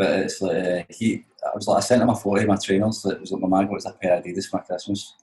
but 0.02 0.20
it's 0.22 0.42
like 0.42 0.58
uh, 0.58 0.84
he 0.90 1.24
I 1.46 1.52
was 1.54 1.68
like 1.68 1.78
I 1.78 1.82
sent 1.82 2.02
him 2.02 2.10
a 2.10 2.16
photo 2.16 2.42
of 2.42 2.48
my 2.48 2.56
trainers. 2.56 3.06
It 3.06 3.22
was 3.22 3.32
like 3.32 3.42
my 3.44 3.48
man 3.48 3.70
got 3.70 3.86
a 3.86 3.94
pair 3.94 4.18
of 4.18 4.24
Adidas 4.24 4.50
for 4.50 4.60
Christmas. 4.64 5.14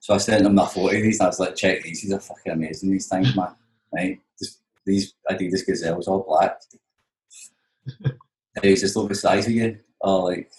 So 0.00 0.12
I 0.14 0.16
sent 0.16 0.44
him 0.44 0.58
a 0.58 0.66
photo 0.66 0.96
of 0.96 1.02
these 1.04 1.20
and 1.20 1.26
I 1.26 1.28
was 1.28 1.38
like, 1.38 1.54
check 1.54 1.84
these, 1.84 2.02
these 2.02 2.12
are 2.12 2.18
fucking 2.18 2.52
amazing 2.52 2.90
these 2.90 3.06
things, 3.06 3.36
man. 3.36 3.54
Right? 3.94 4.20
Just 4.36 4.58
these 4.84 5.14
Adidas 5.30 5.64
gazelles 5.64 6.08
all 6.08 6.24
black. 6.26 6.60
and 8.04 8.64
he's 8.64 8.80
just 8.80 8.94
the 8.94 9.14
size 9.14 9.46
of 9.46 9.52
you. 9.52 9.78
Or 10.00 10.30
like 10.30 10.50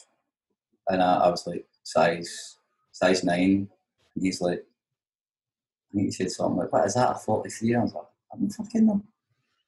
and 0.88 1.04
I, 1.04 1.26
I 1.26 1.30
was 1.30 1.46
like 1.46 1.66
size 1.84 2.56
size 2.94 3.26
nine. 3.26 3.68
And 4.16 4.24
he's 4.26 4.40
like 4.40 4.60
I 4.60 5.96
think 5.96 6.06
he 6.06 6.12
said 6.12 6.32
something 6.32 6.60
like, 6.60 6.72
What 6.72 6.88
is 6.88 6.94
that? 6.94 7.12
A 7.12 7.16
forty 7.16 7.50
three? 7.50 7.76
I 7.76 7.82
was 7.82 7.94
like, 7.94 8.06
I'm 8.32 8.50
fucking 8.50 8.88
them. 8.88 9.04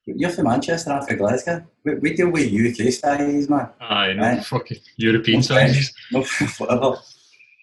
You're 0.06 0.30
from 0.30 0.44
Manchester, 0.44 0.92
I'm 0.92 1.04
from 1.04 1.16
Glasgow. 1.16 1.66
We, 1.84 1.94
we 1.96 2.14
deal 2.14 2.30
with 2.30 2.46
UK 2.52 2.92
sizes, 2.92 3.48
man. 3.48 3.70
Aye, 3.80 4.12
no 4.12 4.22
Right. 4.22 4.44
fucking 4.44 4.78
European 4.96 5.38
Okay. 5.38 5.46
sizes. 5.46 5.92
No, 6.12 6.24
whatever. 6.58 6.96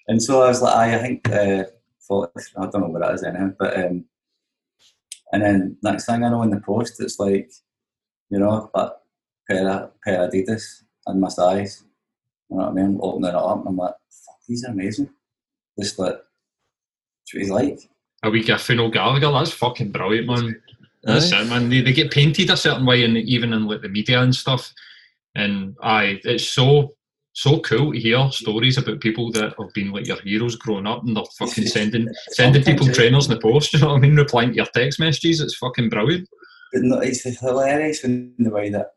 And 0.10 0.22
so 0.22 0.42
I 0.42 0.50
was 0.50 0.62
like, 0.62 0.76
aye, 0.76 0.96
I 0.96 1.02
think, 1.02 1.30
uh, 1.30 1.64
40, 2.06 2.32
I 2.58 2.62
don't 2.68 2.82
know 2.82 2.88
what 2.88 3.02
that 3.02 3.14
is 3.14 3.24
anyhow, 3.24 3.52
but, 3.58 3.78
um, 3.78 4.04
and 5.32 5.42
then 5.42 5.78
next 5.84 6.06
thing 6.06 6.24
I 6.24 6.30
know 6.30 6.42
in 6.44 6.50
the 6.50 6.60
post, 6.60 7.00
it's 7.02 7.18
like, 7.18 7.50
you 8.30 8.40
know, 8.40 8.70
that 8.76 8.98
pair 9.50 9.70
of, 9.70 9.92
pair 10.02 10.24
of 10.26 10.32
Adidas 10.32 10.84
and 11.08 11.22
my 11.22 11.30
size, 11.30 11.86
you 12.50 12.58
know 12.58 12.64
what 12.66 12.72
I 12.72 12.74
mean, 12.74 13.00
opening 13.02 13.30
it 13.30 13.36
up, 13.36 13.60
and 13.60 13.68
I'm 13.70 13.78
like, 13.78 13.94
fuck, 14.10 14.36
these 14.50 14.66
are 14.66 14.72
amazing. 14.72 15.10
Just 15.80 15.98
like, 15.98 16.12
that's 16.16 17.34
what 17.34 17.42
he's 17.42 17.50
like. 17.50 17.80
A 18.24 18.30
wee 18.30 18.44
gift 18.44 18.66
for 18.66 18.76
Noel 18.76 18.90
Gallagher. 18.92 19.32
That's 19.32 19.52
fucking 19.52 19.92
brilliant, 19.92 20.28
man. 20.28 20.62
That's 21.04 21.32
it, 21.32 21.50
man. 21.50 21.70
They, 21.70 21.82
they 21.82 21.94
get 21.94 22.12
painted 22.12 22.50
a 22.50 22.58
certain 22.58 22.86
way, 22.86 23.04
and 23.04 23.18
even 23.18 23.54
in 23.54 23.68
like 23.68 23.82
the 23.82 23.90
media 23.90 24.22
and 24.22 24.34
stuff. 24.34 24.72
And 25.36 25.76
aye, 25.82 26.20
it's 26.24 26.48
so 26.48 26.94
so 27.34 27.60
cool 27.62 27.92
to 27.92 28.00
hear 28.00 28.30
stories 28.32 28.78
about 28.78 29.02
people 29.02 29.32
that 29.32 29.56
have 29.58 29.74
been 29.74 29.92
like 29.92 30.08
your 30.08 30.22
heroes 30.22 30.56
growing 30.56 30.88
up, 30.88 31.04
and 31.04 31.16
they're 31.16 31.24
fucking 31.38 31.66
sending 31.68 32.08
sending 32.30 32.64
people 32.64 32.88
trainers 32.88 33.28
in 33.28 33.34
the 33.34 33.42
post. 33.42 33.74
You 33.74 33.80
know 33.80 33.90
what 33.90 33.98
I 33.98 34.00
mean? 34.00 34.16
Replying 34.16 34.50
to 34.50 34.56
your 34.56 34.68
text 34.68 35.00
messages. 35.00 35.42
It's 35.42 35.58
fucking 35.58 35.90
brilliant. 35.90 36.30
But 36.72 36.84
no, 36.84 37.00
it's 37.00 37.24
hilarious 37.40 38.04
in 38.04 38.34
the 38.40 38.50
way 38.50 38.70
that 38.70 38.94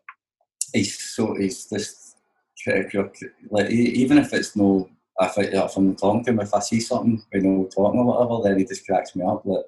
he's 0.72 0.98
so 1.14 1.34
he's 1.34 1.66
just 1.66 2.16
critical. 2.62 3.10
Like 3.50 3.70
even 3.70 4.18
if 4.18 4.32
it's 4.32 4.54
no, 4.54 4.88
if, 5.20 5.38
I, 5.38 5.42
if 5.42 5.76
I'm 5.76 5.96
talking 5.96 6.24
to 6.24 6.30
him, 6.30 6.40
if 6.40 6.54
I 6.54 6.60
see 6.60 6.80
something 6.80 7.22
we 7.32 7.40
know 7.40 7.68
talking 7.74 8.00
or 8.00 8.06
whatever, 8.06 8.48
then 8.48 8.58
he 8.58 8.64
just 8.64 8.86
cracks 8.86 9.16
me 9.16 9.24
up. 9.24 9.44
Like 9.44 9.64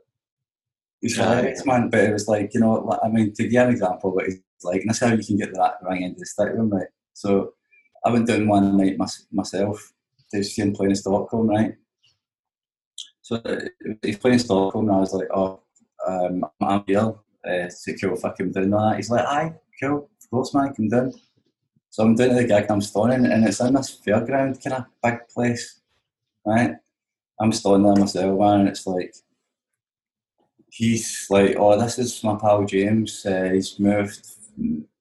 he's 1.00 1.16
Yeah. 1.16 1.24
hilarious, 1.36 1.64
man. 1.66 1.90
But 1.90 2.00
it 2.04 2.12
was 2.12 2.28
like 2.28 2.52
you 2.54 2.60
know, 2.60 2.98
I 3.02 3.08
mean, 3.08 3.32
to 3.34 3.42
give 3.44 3.52
you 3.52 3.60
an 3.60 3.70
example, 3.70 4.10
of 4.10 4.14
what 4.16 4.26
he's 4.26 4.40
like, 4.64 4.80
and 4.80 4.88
that's 4.90 5.00
how 5.00 5.12
you 5.14 5.24
can 5.24 5.36
get 5.38 5.52
the 5.52 5.58
right, 5.60 5.74
right 5.82 6.02
end 6.02 6.12
of 6.12 6.18
the 6.18 6.26
stick 6.26 6.52
with 6.54 6.72
right? 6.72 6.86
So 7.14 7.54
I 8.04 8.10
went 8.10 8.26
down 8.26 8.48
one 8.48 8.76
night 8.76 8.96
mys- 8.98 9.26
myself 9.32 9.92
to 10.32 10.42
see 10.44 10.62
him 10.62 10.72
playing 10.72 10.90
in 10.90 10.96
Stockholm, 10.96 11.48
right? 11.48 11.74
So 13.22 13.40
he's 14.02 14.18
playing 14.18 14.34
in 14.34 14.38
Stockholm, 14.40 14.88
and 14.88 14.96
I 14.96 15.00
was 15.00 15.12
like, 15.12 15.28
oh, 15.34 15.60
um, 16.06 16.44
I'm 16.60 16.84
here 16.86 17.00
uh, 17.00 17.68
to 17.68 17.98
cool 18.00 18.14
if 18.14 18.24
I 18.24 18.30
come 18.32 18.52
down 18.52 18.70
that. 18.70 18.96
He's 18.96 19.10
like, 19.10 19.26
aye, 19.26 19.54
cool, 19.80 20.10
of 20.22 20.30
course, 20.30 20.54
man, 20.54 20.72
come 20.74 20.88
down. 20.88 21.12
So 21.90 22.04
I'm 22.04 22.14
down 22.14 22.30
to 22.30 22.34
the 22.36 22.44
gig 22.44 22.66
I'm 22.70 22.80
and 23.26 23.44
it's 23.44 23.60
in 23.60 23.74
this 23.74 24.00
fairground 24.06 24.62
kind 24.62 24.76
of 24.76 24.84
big 25.02 25.18
place, 25.34 25.80
right? 26.46 26.72
I'm 27.40 27.52
standing 27.52 27.82
there 27.84 27.96
myself, 27.96 28.38
man, 28.38 28.60
and 28.60 28.68
it's 28.68 28.86
like, 28.86 29.14
he's 30.70 31.26
like, 31.30 31.56
oh, 31.58 31.78
this 31.80 31.98
is 31.98 32.22
my 32.22 32.36
pal 32.36 32.64
James. 32.64 33.24
Uh, 33.24 33.50
he's 33.52 33.78
moved 33.78 34.26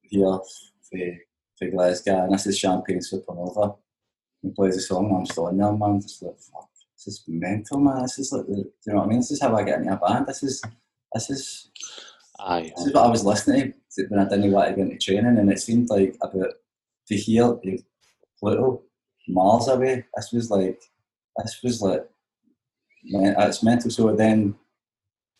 here 0.01 0.39
to, 0.91 1.17
to 1.59 1.71
Glasgow, 1.71 2.23
and 2.23 2.33
this 2.33 2.47
is 2.47 2.57
Champagne 2.57 2.99
Supernova. 2.99 3.77
He 4.41 4.49
plays 4.49 4.77
a 4.77 4.81
song, 4.81 5.07
and 5.09 5.17
I'm 5.17 5.25
standing 5.25 5.57
there, 5.57 5.73
man, 5.73 6.01
just 6.01 6.21
like, 6.21 6.39
fuck, 6.39 6.69
this 6.93 7.07
is 7.07 7.23
mental, 7.27 7.79
man. 7.79 8.03
This 8.03 8.19
is 8.19 8.31
like, 8.31 8.45
the, 8.47 8.55
do 8.55 8.71
you 8.85 8.93
know 8.93 8.99
what 8.99 9.05
I 9.05 9.07
mean? 9.07 9.19
This 9.19 9.31
is 9.31 9.41
how 9.41 9.55
I 9.55 9.63
get 9.63 9.79
into 9.79 9.93
a 9.93 9.97
band. 9.97 10.27
This 10.27 10.43
is, 10.43 10.61
this 11.13 11.29
is 11.29 11.69
Aye. 12.39 12.71
this 12.75 12.87
is 12.87 12.93
what 12.93 13.05
I 13.05 13.09
was 13.09 13.25
listening 13.25 13.73
to 13.95 14.05
when 14.09 14.19
I 14.19 14.29
didn't 14.29 14.51
want 14.51 14.69
to 14.69 14.75
go 14.75 14.81
into 14.83 14.97
training, 14.97 15.37
and 15.37 15.51
it 15.51 15.59
seemed 15.59 15.89
like 15.89 16.15
about 16.21 16.53
to 17.07 17.15
hear 17.15 17.57
Pluto 18.39 18.83
miles 19.27 19.67
away. 19.67 20.05
This 20.15 20.31
was 20.31 20.51
like, 20.51 20.81
this 21.37 21.59
was 21.63 21.81
like, 21.81 22.07
man, 23.05 23.35
it's 23.39 23.63
mental. 23.63 23.89
So 23.89 24.15
then 24.15 24.55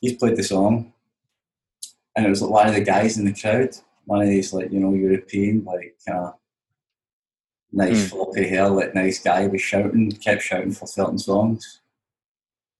he's 0.01 0.17
played 0.17 0.35
the 0.35 0.43
song, 0.43 0.93
and 2.15 2.25
it 2.25 2.29
was 2.29 2.41
like 2.41 2.51
one 2.51 2.67
of 2.67 2.75
the 2.75 2.81
guys 2.81 3.17
in 3.17 3.25
the 3.25 3.33
crowd, 3.33 3.69
one 4.05 4.21
of 4.21 4.27
these 4.27 4.53
like 4.53 4.71
you 4.71 4.79
know 4.79 4.93
European 4.93 5.63
like 5.63 5.95
kind 6.07 6.19
of 6.19 6.33
nice 7.71 8.05
Mm. 8.05 8.09
floppy 8.09 8.47
hair, 8.47 8.69
like 8.69 8.95
nice 8.95 9.19
guy 9.21 9.47
was 9.47 9.61
shouting, 9.61 10.11
kept 10.11 10.41
shouting 10.41 10.71
for 10.71 10.87
certain 10.87 11.17
songs. 11.19 11.81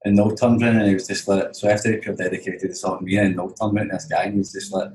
And 0.06 0.16
no 0.16 0.32
turned 0.32 0.62
around 0.62 0.78
and 0.78 0.88
he 0.88 0.94
was 0.94 1.08
just 1.08 1.28
like, 1.28 1.54
so 1.54 1.68
after 1.70 1.92
he 1.92 1.98
dedicated 2.00 2.62
to 2.62 2.76
something 2.76 3.06
me 3.06 3.18
and 3.18 3.36
no 3.36 3.50
turned 3.50 3.78
around 3.78 3.88
to 3.88 3.94
this 3.94 4.06
guy 4.06 4.24
and 4.24 4.34
he 4.34 4.40
was 4.40 4.54
just 4.54 4.72
like, 4.72 4.92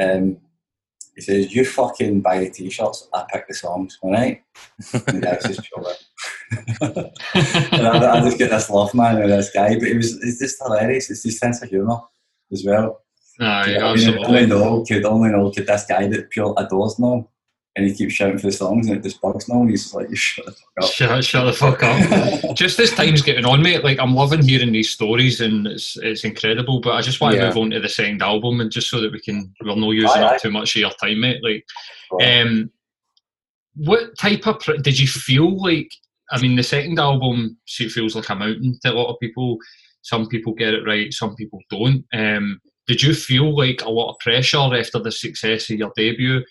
um, 0.00 0.38
he 1.14 1.20
says, 1.20 1.54
you 1.54 1.64
fucking 1.64 2.20
buy 2.22 2.38
the 2.38 2.50
t-shirts, 2.50 3.08
I 3.12 3.24
pick 3.30 3.46
the 3.46 3.54
songs, 3.54 3.98
alright? 4.02 4.42
and 4.92 5.18
the 5.18 5.20
guy 5.20 5.38
says, 5.38 5.60
out. 5.76 6.03
And 6.80 7.86
I, 7.86 8.16
I, 8.16 8.20
just 8.20 8.38
get 8.38 8.50
this 8.50 8.70
love 8.70 8.94
man 8.94 9.18
with 9.20 9.28
this 9.30 9.50
guy, 9.50 9.74
but 9.78 9.88
it 9.88 9.96
was 9.96 10.12
it's 10.22 10.38
just 10.38 10.62
hilarious. 10.62 11.10
It's 11.10 11.22
his 11.22 11.38
sense 11.38 11.62
of 11.62 11.68
humour 11.70 11.98
as 12.52 12.64
well. 12.64 13.00
Aye, 13.40 13.72
You 13.72 13.78
know, 13.78 13.86
I 13.86 13.94
mean, 13.96 14.08
absolutely. 14.08 14.24
only 14.26 14.46
know 14.46 14.84
could 14.86 15.04
only 15.04 15.52
could 15.54 15.66
this 15.66 15.84
guy 15.86 16.06
that 16.06 16.30
pure 16.30 16.54
adores 16.56 16.98
now, 16.98 17.28
and 17.76 17.86
he 17.86 17.94
keeps 17.94 18.14
shouting 18.14 18.38
for 18.38 18.46
the 18.46 18.52
songs 18.52 18.86
and 18.88 18.96
it 18.98 19.02
just 19.02 19.20
bugs. 19.20 19.48
And 19.48 19.68
he's 19.68 19.92
like, 19.92 20.08
you 20.08 20.14
shut 20.16 20.46
the 20.46 20.52
fuck 20.52 20.90
Shut, 20.92 21.24
shut 21.24 21.46
the 21.46 21.52
fuck 21.52 21.82
up. 21.82 22.44
up. 22.44 22.56
just 22.56 22.78
as 22.78 22.92
time's 22.92 23.22
getting 23.22 23.44
on, 23.44 23.60
mate, 23.62 23.82
like 23.82 23.98
I'm 23.98 24.14
loving 24.14 24.42
hearing 24.46 24.70
these 24.72 24.90
stories 24.90 25.40
and 25.40 25.66
it's 25.66 25.96
it's 25.96 26.22
incredible. 26.24 26.80
But 26.80 26.92
I 26.94 27.00
just 27.00 27.20
want 27.20 27.34
to 27.34 27.40
Yeah. 27.40 27.48
move 27.48 27.56
on 27.58 27.70
to 27.70 27.80
the 27.80 27.88
second 27.88 28.22
album 28.22 28.60
and 28.60 28.70
just 28.70 28.88
so 28.88 29.00
that 29.00 29.12
we 29.12 29.20
can 29.20 29.52
we're 29.64 29.74
not 29.74 29.88
using 29.90 30.10
Aye, 30.10 30.22
aye. 30.28 30.34
up 30.36 30.40
too 30.42 30.52
much 30.52 30.76
of 30.76 30.80
your 30.80 30.90
time, 30.92 31.20
mate. 31.20 31.42
Like, 31.42 31.64
um, 32.22 32.70
what 33.74 34.16
type 34.16 34.46
of 34.46 34.60
pr- 34.60 34.76
did 34.76 34.96
you 35.00 35.08
feel 35.08 35.60
like? 35.60 35.90
I 36.34 36.40
mean, 36.40 36.56
the 36.56 36.64
second 36.64 36.98
album 36.98 37.56
feels 37.68 38.16
like 38.16 38.28
a 38.28 38.34
mountain 38.34 38.76
to 38.82 38.90
a 38.90 38.92
lot 38.92 39.12
of 39.12 39.20
people. 39.20 39.56
Some 40.02 40.26
people 40.26 40.52
get 40.52 40.74
it 40.74 40.84
right, 40.84 41.12
some 41.12 41.36
people 41.36 41.60
don't. 41.70 42.04
Um, 42.12 42.60
did 42.88 43.02
you 43.02 43.14
feel 43.14 43.56
like 43.56 43.82
a 43.82 43.90
lot 43.90 44.10
of 44.10 44.18
pressure 44.18 44.58
after 44.58 44.98
the 44.98 45.12
success 45.12 45.70
of 45.70 45.78
your 45.78 45.92
debut, 45.96 46.42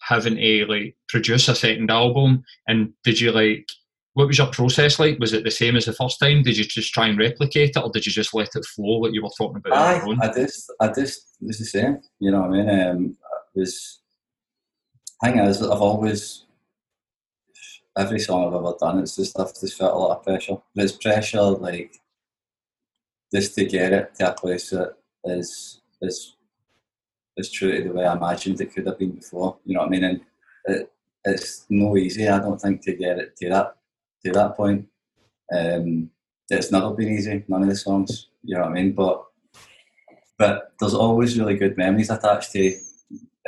having 0.00 0.34
to 0.34 0.66
like 0.66 0.96
produce 1.08 1.48
a 1.48 1.54
second 1.54 1.90
album? 1.92 2.42
And 2.66 2.92
did 3.04 3.20
you 3.20 3.30
like? 3.30 3.66
What 4.14 4.26
was 4.26 4.38
your 4.38 4.48
process 4.48 4.98
like? 4.98 5.20
Was 5.20 5.32
it 5.32 5.44
the 5.44 5.52
same 5.52 5.76
as 5.76 5.84
the 5.84 5.92
first 5.92 6.18
time? 6.18 6.42
Did 6.42 6.58
you 6.58 6.64
just 6.64 6.92
try 6.92 7.06
and 7.06 7.16
replicate 7.16 7.76
it, 7.76 7.82
or 7.82 7.90
did 7.90 8.04
you 8.04 8.12
just 8.12 8.34
let 8.34 8.56
it 8.56 8.64
flow 8.64 8.98
like 8.98 9.14
you 9.14 9.22
were 9.22 9.30
talking 9.38 9.58
about? 9.58 9.72
on 9.72 9.78
Aye, 9.78 9.96
your 9.98 10.08
own? 10.08 10.20
I 10.20 10.32
just, 10.32 10.72
I 10.80 10.88
just 10.88 11.36
was 11.40 11.58
the 11.60 11.64
same. 11.64 11.98
You 12.18 12.32
know 12.32 12.40
what 12.40 12.50
I 12.50 12.52
mean? 12.52 12.68
Um, 12.68 13.16
I 13.22 13.36
was. 13.54 14.00
Thing 15.22 15.38
is, 15.38 15.62
I've 15.62 15.80
always 15.80 16.46
every 18.00 18.18
song 18.18 18.46
I've 18.46 18.54
ever 18.54 18.74
done, 18.80 18.98
it's 18.98 19.16
just 19.16 19.38
I've 19.38 19.54
just 19.58 19.76
felt 19.78 19.94
a 19.94 19.98
lot 19.98 20.16
of 20.16 20.24
pressure. 20.24 20.56
There's 20.74 20.92
pressure 20.92 21.42
like 21.42 22.00
just 23.32 23.54
to 23.54 23.64
get 23.64 23.92
it 23.92 24.14
to 24.16 24.30
a 24.30 24.34
place 24.34 24.70
that 24.70 24.96
is 25.24 25.80
is 26.00 26.36
is 27.36 27.50
true 27.50 27.72
to 27.76 27.88
the 27.88 27.94
way 27.94 28.04
I 28.04 28.16
imagined 28.16 28.60
it 28.60 28.74
could 28.74 28.86
have 28.86 28.98
been 28.98 29.12
before. 29.12 29.58
You 29.64 29.74
know 29.74 29.80
what 29.80 29.86
I 29.86 29.90
mean? 29.90 30.04
And 30.04 30.20
it, 30.64 30.92
it's 31.24 31.66
no 31.68 31.96
easy. 31.96 32.28
I 32.28 32.38
don't 32.38 32.60
think 32.60 32.82
to 32.82 32.94
get 32.94 33.18
it 33.18 33.36
to 33.36 33.48
that 33.50 33.76
to 34.24 34.32
that 34.32 34.56
point. 34.56 34.86
Um, 35.54 36.10
it's 36.48 36.72
never 36.72 36.90
been 36.90 37.12
easy. 37.12 37.44
None 37.48 37.62
of 37.62 37.68
the 37.68 37.76
songs. 37.76 38.28
You 38.42 38.56
know 38.56 38.62
what 38.62 38.70
I 38.70 38.74
mean? 38.74 38.92
But 38.92 39.24
but 40.38 40.72
there's 40.80 40.94
always 40.94 41.38
really 41.38 41.56
good 41.56 41.76
memories 41.76 42.10
attached 42.10 42.52
to 42.52 42.74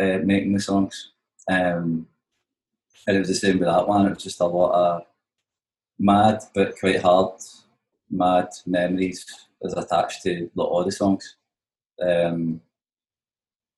uh, 0.01 0.19
making 0.23 0.53
the 0.53 0.61
songs. 0.61 1.13
Um, 1.51 2.07
and 3.07 3.17
it 3.17 3.21
was 3.21 3.29
the 3.29 3.35
same 3.35 3.59
with 3.59 3.69
that 3.69 3.87
one. 3.87 4.07
It 4.07 4.15
was 4.15 4.23
just 4.23 4.41
a 4.41 4.47
lot 4.47 4.73
of 4.73 5.03
mad 5.99 6.43
but 6.55 6.79
quite 6.79 7.01
hard, 7.01 7.41
mad 8.11 8.49
memories 8.67 9.25
as 9.65 9.75
attached 9.75 10.23
to 10.23 10.51
like, 10.55 10.69
all 10.69 10.85
the 10.85 10.93
songs. 10.93 11.37
Um, 12.01 12.61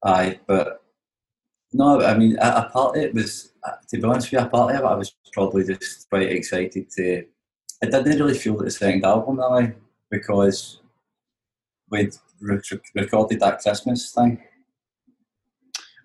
aye, 0.04 0.40
but 0.46 0.82
no, 1.72 2.02
I 2.02 2.16
mean, 2.16 2.36
a, 2.40 2.66
a 2.66 2.70
part 2.72 2.96
it 2.96 3.14
was, 3.14 3.52
uh, 3.62 3.72
to 3.88 3.98
be 3.98 4.04
honest 4.04 4.30
with 4.30 4.40
you, 4.40 4.46
a 4.46 4.48
part 4.48 4.74
of 4.74 4.80
it 4.80 4.84
I 4.84 4.94
was 4.94 5.14
probably 5.32 5.64
just 5.64 6.08
quite 6.08 6.30
excited 6.30 6.90
to. 6.90 7.24
I 7.82 7.86
didn't 7.86 8.18
really 8.18 8.38
feel 8.38 8.56
that 8.56 8.64
the 8.64 8.70
second 8.70 9.04
album 9.04 9.36
way 9.36 9.74
because 10.10 10.80
we'd 11.90 12.14
re- 12.40 12.60
recorded 12.94 13.40
that 13.40 13.60
Christmas 13.60 14.12
thing. 14.12 14.40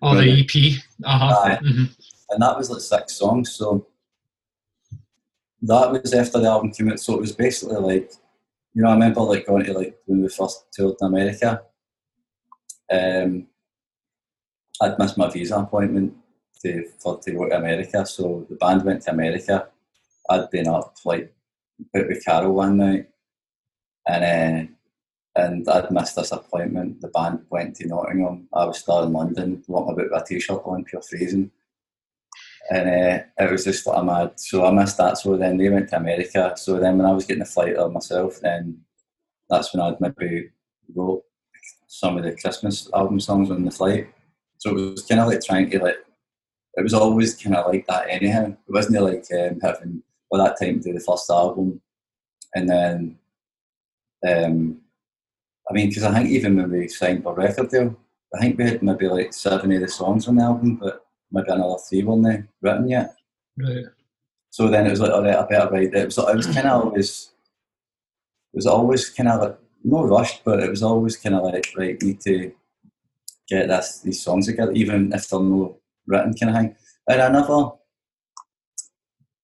oh, 0.02 0.14
the 0.14 0.40
EP. 0.40 0.82
Uh 1.04 1.32
huh. 1.32 1.58
And 2.30 2.42
that 2.42 2.56
was 2.56 2.70
like 2.70 2.80
six 2.80 3.14
songs. 3.14 3.52
So 3.52 3.86
that 5.62 5.90
was 5.90 6.12
after 6.14 6.38
the 6.38 6.48
album 6.48 6.72
came 6.72 6.90
out. 6.90 7.00
So 7.00 7.14
it 7.14 7.20
was 7.20 7.32
basically 7.32 7.76
like, 7.76 8.12
you 8.74 8.82
know, 8.82 8.88
I 8.88 8.94
remember 8.94 9.20
like 9.20 9.46
going 9.46 9.64
to 9.64 9.72
like 9.72 9.98
when 10.06 10.22
we 10.22 10.28
first 10.28 10.64
toured 10.72 10.96
in 11.00 11.06
America. 11.08 11.62
Um, 12.90 13.46
I'd 14.80 14.98
missed 14.98 15.18
my 15.18 15.28
visa 15.28 15.56
appointment 15.56 16.14
to 16.62 16.86
for 16.98 17.18
to 17.20 17.32
go 17.32 17.48
to 17.48 17.56
America, 17.56 18.04
so 18.06 18.46
the 18.48 18.56
band 18.56 18.84
went 18.84 19.02
to 19.02 19.10
America. 19.10 19.68
I'd 20.28 20.50
been 20.50 20.68
up 20.68 20.96
like 21.04 21.32
out 21.96 22.08
with 22.08 22.24
Carol 22.24 22.54
one 22.54 22.76
night, 22.76 23.08
and 24.06 24.68
uh, 25.36 25.40
and 25.40 25.68
I'd 25.68 25.90
missed 25.90 26.16
this 26.16 26.32
appointment. 26.32 27.00
The 27.00 27.08
band 27.08 27.44
went 27.50 27.76
to 27.76 27.86
Nottingham. 27.86 28.48
I 28.52 28.64
was 28.64 28.78
still 28.78 29.02
in 29.02 29.12
London, 29.12 29.62
walking 29.68 29.94
about 29.94 30.10
with 30.10 30.22
a 30.22 30.24
t-shirt 30.26 30.62
on, 30.64 30.84
pure 30.84 31.02
freezing. 31.02 31.50
And 32.72 32.88
uh, 32.88 33.24
it 33.44 33.50
was 33.50 33.64
just 33.64 33.84
like 33.86 33.98
a 33.98 34.04
mad. 34.04 34.38
So 34.38 34.64
I 34.64 34.70
missed 34.70 34.96
that. 34.98 35.18
So 35.18 35.36
then 35.36 35.56
they 35.56 35.68
went 35.68 35.88
to 35.88 35.96
America. 35.96 36.54
So 36.56 36.78
then 36.78 36.98
when 36.98 37.06
I 37.06 37.12
was 37.12 37.26
getting 37.26 37.40
the 37.40 37.44
flight 37.44 37.74
of 37.74 37.92
myself, 37.92 38.38
then 38.40 38.80
that's 39.48 39.74
when 39.74 39.82
I'd 39.82 40.00
maybe 40.00 40.50
wrote 40.94 41.24
some 41.88 42.16
of 42.16 42.22
the 42.22 42.36
Christmas 42.36 42.88
album 42.94 43.18
songs 43.18 43.50
on 43.50 43.64
the 43.64 43.72
flight. 43.72 44.08
So 44.58 44.70
it 44.70 44.90
was 44.92 45.04
kind 45.04 45.20
of 45.20 45.26
like 45.26 45.42
trying 45.42 45.68
to 45.70 45.82
like, 45.82 45.96
it 46.74 46.82
was 46.82 46.94
always 46.94 47.34
kind 47.34 47.56
of 47.56 47.66
like 47.66 47.86
that 47.88 48.08
anyhow. 48.08 48.46
It 48.46 48.72
wasn't 48.72 49.02
like 49.02 49.26
um, 49.32 49.58
having, 49.60 50.02
well, 50.30 50.44
that 50.44 50.60
time 50.60 50.80
to 50.80 50.92
do 50.92 50.92
the 50.92 51.00
first 51.00 51.28
album. 51.28 51.80
And 52.54 52.68
then, 52.68 53.18
um, 54.28 54.80
I 55.68 55.72
mean, 55.72 55.88
because 55.88 56.04
I 56.04 56.14
think 56.14 56.30
even 56.30 56.56
when 56.56 56.70
we 56.70 56.86
signed 56.86 57.24
a 57.26 57.32
record 57.32 57.70
deal, 57.70 57.96
I 58.32 58.38
think 58.38 58.58
we 58.58 58.64
had 58.64 58.82
maybe 58.82 59.08
like 59.08 59.32
seven 59.32 59.72
of 59.72 59.80
the 59.80 59.88
songs 59.88 60.28
on 60.28 60.36
the 60.36 60.44
album, 60.44 60.76
but 60.76 61.04
maybe 61.32 61.50
another 61.50 61.76
three 61.88 62.02
weren't 62.02 62.24
they 62.24 62.42
written 62.60 62.88
yet. 62.88 63.14
Right. 63.58 63.86
So 64.50 64.68
then 64.68 64.86
it 64.86 64.90
was 64.90 65.00
like, 65.00 65.12
all 65.12 65.22
right, 65.22 65.36
I 65.36 65.46
better 65.46 65.70
write 65.70 65.94
it. 65.94 66.04
Was, 66.04 66.18
it 66.18 66.36
was 66.36 66.46
kind 66.46 66.66
of 66.66 66.82
always, 66.86 67.30
it 68.52 68.56
was 68.56 68.66
always 68.66 69.08
kind 69.10 69.28
of 69.28 69.40
like, 69.40 69.58
no 69.82 70.04
rushed, 70.04 70.42
but 70.44 70.60
it 70.60 70.68
was 70.68 70.82
always 70.82 71.16
kind 71.16 71.34
of 71.34 71.44
like, 71.44 71.72
right, 71.76 72.00
need 72.02 72.20
to 72.20 72.52
get 73.48 73.68
this, 73.68 74.00
these 74.00 74.22
songs 74.22 74.46
together, 74.46 74.72
even 74.72 75.12
if 75.12 75.28
they're 75.28 75.40
no 75.40 75.78
written 76.06 76.34
kind 76.34 76.50
of 76.50 76.56
thing. 76.60 76.76
And 77.08 77.22
I 77.22 77.28
never, 77.28 77.70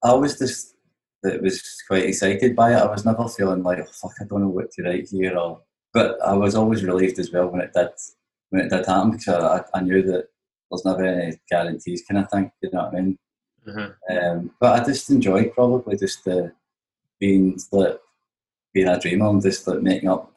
I 0.02 0.12
was 0.14 0.38
just, 0.38 0.74
it 1.22 1.42
was 1.42 1.62
quite 1.88 2.04
excited 2.04 2.54
by 2.54 2.72
it. 2.72 2.82
I 2.82 2.86
was 2.90 3.04
never 3.04 3.28
feeling 3.28 3.62
like, 3.62 3.78
oh, 3.78 3.92
fuck, 3.92 4.12
I 4.20 4.24
don't 4.24 4.42
know 4.42 4.48
what 4.48 4.70
to 4.72 4.82
write 4.82 5.08
here. 5.08 5.36
Or, 5.36 5.62
but 5.92 6.20
I 6.24 6.34
was 6.34 6.54
always 6.54 6.84
relieved 6.84 7.18
as 7.18 7.32
well 7.32 7.48
when 7.48 7.62
it 7.62 7.72
did, 7.72 7.88
when 8.50 8.66
it 8.66 8.70
did 8.70 8.86
happen 8.86 9.12
because 9.12 9.28
I, 9.42 9.78
I 9.78 9.80
knew 9.80 10.02
that 10.02 10.28
there's 10.70 10.84
never 10.84 11.04
any 11.04 11.38
guarantees 11.48 12.02
kind 12.08 12.22
of 12.22 12.30
thing. 12.30 12.50
You 12.62 12.70
know 12.72 12.84
what 12.84 12.94
I 12.94 13.00
mean? 13.00 13.18
Uh-huh. 13.68 13.88
Um, 14.10 14.50
but 14.60 14.80
I 14.80 14.84
just 14.84 15.10
enjoy 15.10 15.48
probably 15.48 15.96
just 15.96 16.24
the 16.24 16.52
being 17.18 17.58
like 17.72 17.98
being 18.72 18.88
a 18.88 18.98
dreamer 18.98 19.28
and 19.28 19.42
just 19.42 19.66
like 19.66 19.80
making 19.80 20.08
up 20.08 20.32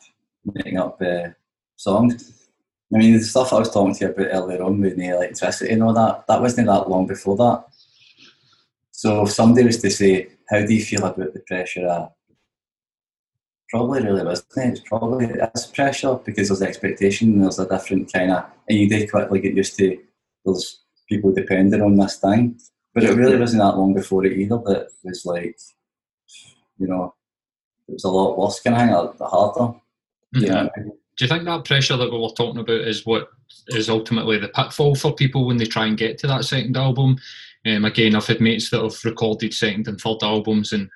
making 0.45 0.77
up 0.77 1.01
uh, 1.01 1.29
songs. 1.75 2.47
I 2.93 2.97
mean, 2.97 3.13
the 3.13 3.23
stuff 3.23 3.53
I 3.53 3.59
was 3.59 3.71
talking 3.71 3.93
to 3.95 4.05
you 4.05 4.11
about 4.11 4.27
earlier 4.31 4.63
on 4.63 4.81
with 4.81 4.97
the 4.97 5.09
electricity 5.09 5.73
and 5.73 5.83
all 5.83 5.93
that, 5.93 6.25
that 6.27 6.41
wasn't 6.41 6.67
that 6.67 6.89
long 6.89 7.05
before 7.05 7.37
that. 7.37 7.65
So 8.91 9.23
if 9.23 9.31
somebody 9.31 9.67
was 9.67 9.77
to 9.77 9.91
say, 9.91 10.29
"How 10.49 10.65
do 10.65 10.73
you 10.73 10.83
feel 10.83 11.05
about 11.05 11.33
the 11.33 11.39
pressure?" 11.41 11.87
Uh, 11.87 12.07
probably 13.69 14.03
really 14.03 14.25
wasn't. 14.25 14.47
it? 14.57 14.69
It's 14.69 14.79
probably 14.81 15.25
it's 15.27 15.67
pressure 15.67 16.15
because 16.15 16.47
there's 16.47 16.61
expectation 16.61 17.33
and 17.33 17.43
there's 17.43 17.59
a 17.59 17.69
different 17.69 18.11
kind 18.11 18.31
of, 18.31 18.45
and 18.67 18.79
you 18.79 18.89
do 18.89 19.07
quickly 19.07 19.39
get 19.39 19.53
used 19.53 19.77
to 19.77 19.99
there's 20.45 20.81
people 21.07 21.31
depending 21.33 21.81
on 21.81 21.97
this 21.97 22.17
thing. 22.17 22.59
But 22.93 23.03
it 23.03 23.15
really 23.15 23.37
wasn't 23.37 23.61
that 23.61 23.77
long 23.77 23.93
before 23.93 24.25
it 24.25 24.37
either 24.37 24.57
that 24.65 24.87
was 25.03 25.25
like, 25.25 25.57
you 26.77 26.87
know, 26.87 27.13
it 27.87 27.93
was 27.93 28.03
a 28.03 28.09
lot 28.09 28.37
worse 28.37 28.59
kind 28.59 28.75
of 28.75 28.81
thing, 28.81 28.89
a 28.89 29.01
lot 29.01 29.31
harder. 29.31 29.79
Mhm. 30.35 30.47
Yeah. 30.47 30.69
Do 30.75 31.25
you 31.25 31.27
think 31.27 31.43
that 31.45 31.65
pressure 31.65 31.97
that 31.97 32.11
we 32.11 32.17
were 32.17 32.29
talking 32.29 32.59
about 32.59 32.81
is 32.81 33.05
what 33.05 33.29
is 33.69 33.89
ultimately 33.89 34.37
the 34.39 34.47
pitfall 34.49 34.95
for 34.95 35.13
people 35.13 35.45
when 35.45 35.57
they 35.57 35.65
try 35.65 35.85
and 35.85 35.97
get 35.97 36.17
to 36.19 36.27
that 36.27 36.45
second 36.45 36.77
album? 36.77 37.17
Um, 37.65 37.85
again, 37.85 38.15
I've 38.15 38.27
had 38.27 38.39
mates 38.39 38.69
that 38.69 38.81
have 38.81 39.03
recorded 39.03 39.53
second 39.53 39.87
and 39.87 39.99
third 39.99 40.23
albums, 40.23 40.71
and 40.71 40.89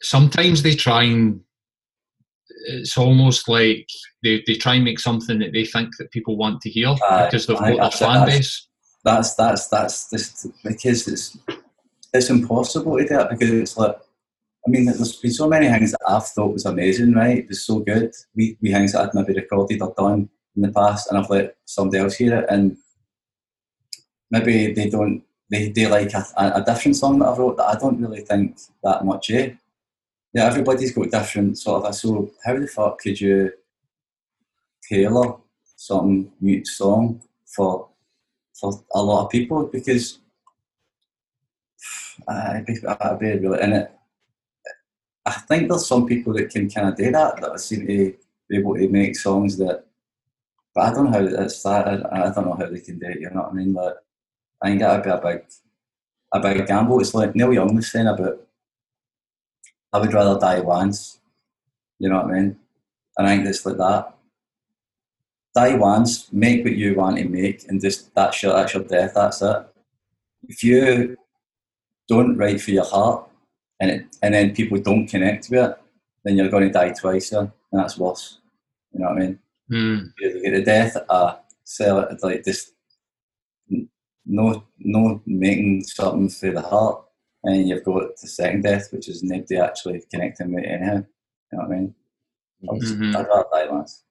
sometimes 0.00 0.62
they 0.62 0.74
try 0.74 1.02
and 1.04 1.40
it's 2.66 2.96
almost 2.96 3.48
like 3.48 3.86
they, 4.22 4.42
they 4.46 4.54
try 4.54 4.74
and 4.74 4.84
make 4.84 4.98
something 5.00 5.38
that 5.38 5.52
they 5.52 5.64
think 5.64 5.96
that 5.98 6.10
people 6.10 6.36
want 6.36 6.60
to 6.62 6.70
hear 6.70 6.88
Aye, 7.10 7.26
because 7.26 7.46
they've 7.46 7.56
got 7.58 7.76
their 7.76 7.90
fan 7.90 8.14
that's- 8.20 8.36
base. 8.38 8.66
That's 9.02 9.34
that's 9.34 9.66
that's 9.68 10.10
just 10.10 10.46
because 10.62 11.08
it's 11.08 11.38
it's 12.12 12.28
impossible 12.28 12.98
to 12.98 13.06
do 13.08 13.18
it 13.20 13.30
because 13.30 13.50
it's 13.50 13.76
like 13.78 13.96
I 14.66 14.70
mean 14.70 14.84
there's 14.84 15.16
been 15.16 15.30
so 15.30 15.48
many 15.48 15.68
things 15.68 15.92
that 15.92 16.00
I've 16.06 16.26
thought 16.26 16.52
was 16.52 16.66
amazing, 16.66 17.14
right? 17.14 17.38
It 17.38 17.48
was 17.48 17.64
so 17.64 17.78
good. 17.78 18.12
We 18.36 18.58
we 18.60 18.72
things 18.72 18.92
that 18.92 19.08
I'd 19.08 19.14
maybe 19.14 19.32
recorded 19.32 19.80
or 19.80 19.94
done 19.96 20.28
in 20.54 20.62
the 20.62 20.70
past 20.70 21.08
and 21.08 21.16
I've 21.16 21.30
let 21.30 21.56
somebody 21.64 21.96
else 21.96 22.16
hear 22.16 22.40
it 22.40 22.46
and 22.50 22.76
maybe 24.30 24.74
they 24.74 24.90
don't 24.90 25.22
they, 25.50 25.70
they 25.70 25.86
like 25.86 26.12
a, 26.12 26.24
a 26.36 26.62
different 26.64 26.96
song 26.96 27.18
that 27.20 27.28
I 27.28 27.36
wrote 27.38 27.56
that 27.56 27.68
I 27.68 27.78
don't 27.78 28.00
really 28.00 28.20
think 28.20 28.58
that 28.82 29.04
much 29.04 29.30
eh? 29.30 29.52
Yeah, 30.32 30.46
everybody's 30.46 30.94
got 30.94 31.10
different 31.10 31.58
sort 31.58 31.84
of 31.84 31.94
so 31.94 32.30
how 32.44 32.58
the 32.58 32.66
fuck 32.66 33.00
could 33.00 33.20
you 33.20 33.52
tailor 34.88 35.34
some 35.76 36.30
mute 36.40 36.66
song 36.66 37.22
for 37.46 37.88
for 38.54 38.84
a 38.94 39.02
lot 39.02 39.24
of 39.24 39.30
people 39.30 39.64
because 39.64 40.18
I'd 42.28 42.66
be, 42.66 42.76
I'd 42.86 43.18
be 43.18 43.38
really 43.38 43.62
in 43.62 43.72
it. 43.72 43.92
I 45.26 45.32
think 45.32 45.68
there's 45.68 45.86
some 45.86 46.06
people 46.06 46.32
that 46.34 46.50
can 46.50 46.68
kind 46.68 46.88
of 46.88 46.96
do 46.96 47.10
that 47.10 47.40
that 47.40 47.60
seem 47.60 47.86
to 47.86 48.14
be 48.48 48.56
able 48.56 48.74
to 48.74 48.88
make 48.88 49.16
songs 49.16 49.56
that. 49.58 49.84
But 50.74 50.84
I 50.84 50.94
don't 50.94 51.10
know 51.10 51.18
how 51.18 51.42
it's 51.44 51.62
that. 51.62 51.88
I, 51.88 52.28
I 52.28 52.32
don't 52.32 52.46
know 52.46 52.54
how 52.54 52.66
they 52.66 52.80
can 52.80 52.98
do 52.98 53.06
it. 53.06 53.20
You 53.20 53.30
know 53.30 53.42
what 53.42 53.52
I 53.52 53.54
mean? 53.54 53.72
Like, 53.72 53.94
I 54.62 54.68
think 54.68 54.80
that'd 54.80 55.04
be 55.04 55.10
a 55.10 55.18
big, 55.18 55.44
a 56.32 56.40
big 56.40 56.66
gamble. 56.66 57.00
It's 57.00 57.14
like 57.14 57.34
Neil 57.34 57.52
Young 57.52 57.74
was 57.74 57.90
saying 57.90 58.06
about. 58.06 58.40
I 59.92 59.98
would 59.98 60.12
rather 60.12 60.38
die 60.38 60.60
once. 60.60 61.20
You 61.98 62.08
know 62.08 62.22
what 62.22 62.30
I 62.30 62.40
mean? 62.40 62.56
And 63.18 63.26
I 63.26 63.36
think 63.36 63.48
it's 63.48 63.66
like 63.66 63.76
that. 63.76 64.14
Die 65.54 65.74
once, 65.74 66.32
make 66.32 66.64
what 66.64 66.76
you 66.76 66.94
want 66.94 67.16
to 67.18 67.28
make, 67.28 67.68
and 67.68 67.80
just 67.80 68.14
that's 68.14 68.42
your 68.42 68.52
that's 68.52 68.72
your 68.72 68.84
death. 68.84 69.12
That's 69.14 69.42
it. 69.42 69.66
If 70.48 70.62
you 70.62 71.16
don't 72.08 72.36
write 72.36 72.60
for 72.60 72.70
your 72.70 72.84
heart, 72.84 73.28
and 73.80 73.90
it, 73.90 74.06
and 74.22 74.34
then 74.34 74.54
people 74.54 74.78
don't 74.78 75.08
connect 75.08 75.50
with 75.50 75.70
it, 75.70 75.78
then 76.24 76.36
you're 76.36 76.48
going 76.50 76.68
to 76.68 76.72
die 76.72 76.92
twice, 76.92 77.32
yeah? 77.32 77.40
and 77.40 77.50
that's 77.72 77.98
worse. 77.98 78.38
You 78.92 79.00
know 79.00 79.08
what 79.08 79.16
I 79.16 79.20
mean? 79.20 79.38
Mm. 79.70 80.12
You 80.18 80.42
get 80.42 80.52
the 80.52 80.62
death, 80.62 80.96
uh, 81.08 81.36
sell 81.64 82.00
it 82.00 82.22
like 82.22 82.44
just 82.44 82.72
no 84.26 84.64
no 84.78 85.20
making 85.26 85.84
something 85.84 86.28
for 86.28 86.50
the 86.52 86.62
heart, 86.62 87.04
and 87.44 87.68
you've 87.68 87.84
got 87.84 88.16
the 88.20 88.28
second 88.28 88.62
death, 88.62 88.92
which 88.92 89.08
is 89.08 89.22
nobody 89.22 89.56
actually 89.56 90.02
connecting 90.10 90.52
with 90.52 90.64
it 90.64 90.68
anyhow. 90.68 91.04
You 91.52 91.58
know 91.58 91.58
what 91.58 91.64
I 91.64 91.68
mean? 91.68 91.94
I'll 92.68 92.78
just, 92.78 92.94
Mhm. 92.94 93.16
I'd 93.16 93.26
rather 93.26 93.72
once. 93.72 94.02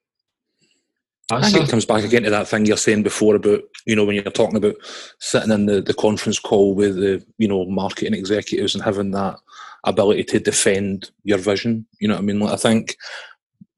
I 1.31 1.41
think 1.41 1.63
it 1.63 1.69
comes 1.69 1.85
back 1.85 2.03
again 2.03 2.23
to 2.23 2.31
that 2.31 2.47
thing 2.47 2.65
you're 2.65 2.75
saying 2.75 3.03
before 3.03 3.35
about, 3.35 3.61
you 3.85 3.95
know, 3.95 4.03
when 4.03 4.15
you're 4.15 4.23
talking 4.23 4.57
about 4.57 4.75
sitting 5.19 5.51
in 5.51 5.67
the, 5.67 5.79
the 5.79 5.93
conference 5.93 6.39
call 6.39 6.73
with 6.73 6.95
the, 6.95 7.23
you 7.37 7.47
know, 7.47 7.65
marketing 7.65 8.15
executives 8.15 8.73
and 8.73 8.83
having 8.83 9.11
that 9.11 9.37
ability 9.83 10.23
to 10.23 10.39
defend 10.39 11.11
your 11.23 11.37
vision. 11.37 11.85
You 11.99 12.07
know 12.07 12.15
what 12.15 12.21
I 12.21 12.25
mean? 12.25 12.39
Like, 12.39 12.53
I 12.53 12.57
think 12.57 12.97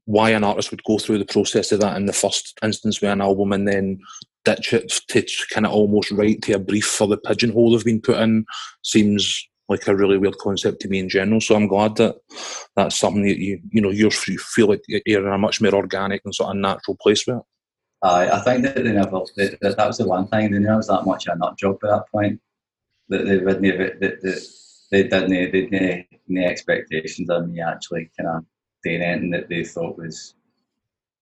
why 0.05 0.29
an 0.29 0.45
artist 0.45 0.71
would 0.71 0.83
go 0.85 0.97
through 0.97 1.17
the 1.17 1.25
process 1.25 1.73
of 1.73 1.81
that 1.81 1.97
in 1.97 2.05
the 2.05 2.13
first 2.13 2.57
instance 2.63 3.01
with 3.01 3.11
an 3.11 3.21
album 3.21 3.51
and 3.51 3.67
then 3.67 3.99
ditch 4.45 4.73
it 4.73 4.89
to 5.07 5.45
kind 5.53 5.65
of 5.65 5.71
almost 5.71 6.11
write 6.11 6.41
to 6.43 6.53
a 6.53 6.59
brief 6.59 6.85
for 6.85 7.07
the 7.07 7.17
pigeonhole 7.17 7.71
they've 7.71 7.85
been 7.85 8.01
put 8.01 8.17
in 8.17 8.45
seems 8.83 9.47
like 9.69 9.87
a 9.87 9.95
really 9.95 10.17
weird 10.17 10.37
concept 10.37 10.81
to 10.81 10.89
me 10.89 10.99
in 10.99 11.09
general. 11.09 11.39
So 11.39 11.55
I'm 11.55 11.67
glad 11.67 11.95
that 11.95 12.15
that's 12.75 12.97
something 12.97 13.23
that 13.23 13.37
you, 13.37 13.59
you 13.69 13.81
know, 13.81 13.89
you 13.89 14.09
feel 14.09 14.67
like 14.67 14.81
you're 14.87 15.25
in 15.25 15.33
a 15.33 15.37
much 15.37 15.61
more 15.61 15.73
organic 15.73 16.21
and 16.25 16.35
sort 16.35 16.49
of 16.49 16.57
natural 16.57 16.97
place 17.01 17.25
with 17.25 17.37
it. 17.37 17.43
Aye, 18.03 18.29
I 18.31 18.39
think 18.39 18.63
that 18.63 18.75
they 18.75 18.91
never, 18.91 19.21
that, 19.37 19.57
that, 19.61 19.87
was 19.87 19.97
the 19.97 20.07
one 20.07 20.27
thing, 20.27 20.51
they 20.51 20.59
never 20.59 20.77
was 20.77 20.87
that 20.87 21.05
much 21.05 21.27
a 21.27 21.35
nut 21.35 21.57
job 21.57 21.77
at 21.83 21.89
that 21.89 22.05
point. 22.11 22.41
That 23.09 23.25
they 23.25 23.37
wouldn't 23.37 23.65
have, 23.65 23.99
that, 23.99 24.21
that 24.21 24.47
they 24.91 25.03
didn't, 25.03 25.29
they 25.29 25.45
didn't 25.47 26.07
any 26.29 26.45
expectations 26.45 27.29
of 27.29 27.49
me 27.49 27.61
actually 27.61 28.09
kind 28.17 28.37
of 28.37 28.45
doing 28.83 29.01
anything 29.01 29.31
that 29.31 29.49
they 29.49 29.63
thought 29.63 29.97
was 29.97 30.33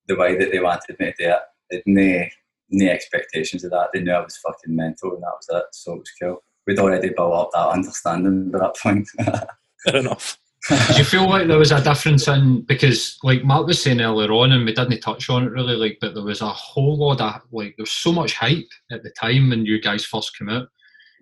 the 0.08 0.16
way 0.16 0.38
that 0.38 0.52
they 0.52 0.60
wanted 0.60 1.00
me 1.00 1.08
to 1.08 1.14
do 1.18 1.30
it. 1.30 1.40
They 1.70 1.78
didn't 1.86 2.32
no 2.70 2.90
expectations 2.90 3.64
of 3.64 3.72
that. 3.72 3.90
They 3.94 4.02
knew 4.02 4.12
I 4.12 4.24
was 4.24 4.38
fucking 4.38 4.76
mental 4.76 5.14
and 5.14 5.24
that 5.24 5.34
was 5.38 5.48
it. 5.50 5.66
So 5.72 5.94
it 5.94 6.00
was 6.00 6.12
cool. 6.22 6.44
We'd 6.68 6.80
already 6.80 7.10
built 7.16 7.34
up 7.34 7.50
that 7.54 7.70
understanding 7.70 8.52
by 8.52 8.60
that 8.60 8.76
point. 8.78 9.08
Fair 9.86 9.96
enough. 9.96 10.38
Did 10.70 10.98
you 10.98 11.04
feel 11.06 11.28
like 11.28 11.48
there 11.48 11.58
was 11.58 11.72
a 11.72 11.82
difference 11.82 12.28
in 12.28 12.62
because, 12.64 13.18
like 13.24 13.46
Mark 13.46 13.66
was 13.66 13.82
saying 13.82 14.02
earlier 14.02 14.32
on, 14.34 14.52
and 14.52 14.66
we 14.66 14.74
didn't 14.74 15.00
touch 15.00 15.30
on 15.30 15.46
it 15.46 15.52
really, 15.52 15.76
like, 15.76 15.98
but 16.02 16.14
there 16.14 16.24
was 16.24 16.42
a 16.42 16.50
whole 16.50 16.98
lot 16.98 17.22
of 17.22 17.42
like 17.52 17.76
there 17.78 17.84
was 17.84 17.92
so 17.92 18.12
much 18.12 18.34
hype 18.34 18.68
at 18.92 19.02
the 19.02 19.10
time 19.12 19.50
when 19.50 19.66
you 19.66 19.82
guys 19.82 20.06
first 20.06 20.38
came 20.38 20.50
out, 20.50 20.68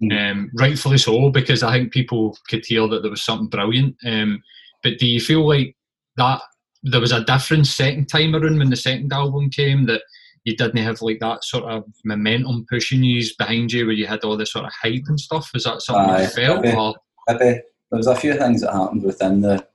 Mm. 0.01 0.31
um, 0.31 0.51
rightfully 0.53 0.97
so, 0.97 1.29
because 1.31 1.63
I 1.63 1.73
think 1.73 1.91
people 1.91 2.37
could 2.49 2.63
hear 2.65 2.87
that 2.87 3.01
there 3.01 3.09
was 3.09 3.23
something 3.23 3.47
brilliant. 3.47 3.95
Um, 4.05 4.43
but 4.83 4.99
do 4.99 5.07
you 5.07 5.19
feel 5.19 5.47
like 5.47 5.75
that 6.17 6.41
there 6.83 7.01
was 7.01 7.11
a 7.11 7.23
difference 7.23 7.71
second 7.71 8.07
time 8.07 8.35
around 8.35 8.59
when 8.59 8.69
the 8.69 8.75
second 8.75 9.11
album 9.11 9.49
came 9.49 9.85
that 9.87 10.03
you 10.47 10.55
didn't 10.55 10.81
have 10.81 11.01
like 11.01 11.19
that 11.19 11.43
sort 11.43 11.65
of 11.65 11.83
momentum 12.05 12.65
pushing 12.69 13.03
you 13.03 13.21
behind 13.37 13.69
you, 13.73 13.85
where 13.85 13.93
you 13.93 14.07
had 14.07 14.23
all 14.23 14.37
this 14.37 14.53
sort 14.53 14.63
of 14.63 14.71
hype 14.81 15.03
and 15.07 15.19
stuff? 15.19 15.51
Is 15.53 15.65
that 15.65 15.81
something 15.81 16.09
Aye, 16.09 16.21
you 16.21 16.27
felt? 16.29 16.61
maybe. 16.61 16.77
Or 16.77 16.95
Maybe 17.27 17.59
there 17.89 17.97
was 17.97 18.07
a 18.07 18.15
few 18.15 18.33
things 18.33 18.61
that 18.61 18.71
happened 18.71 19.03
within 19.03 19.41
the 19.41 19.67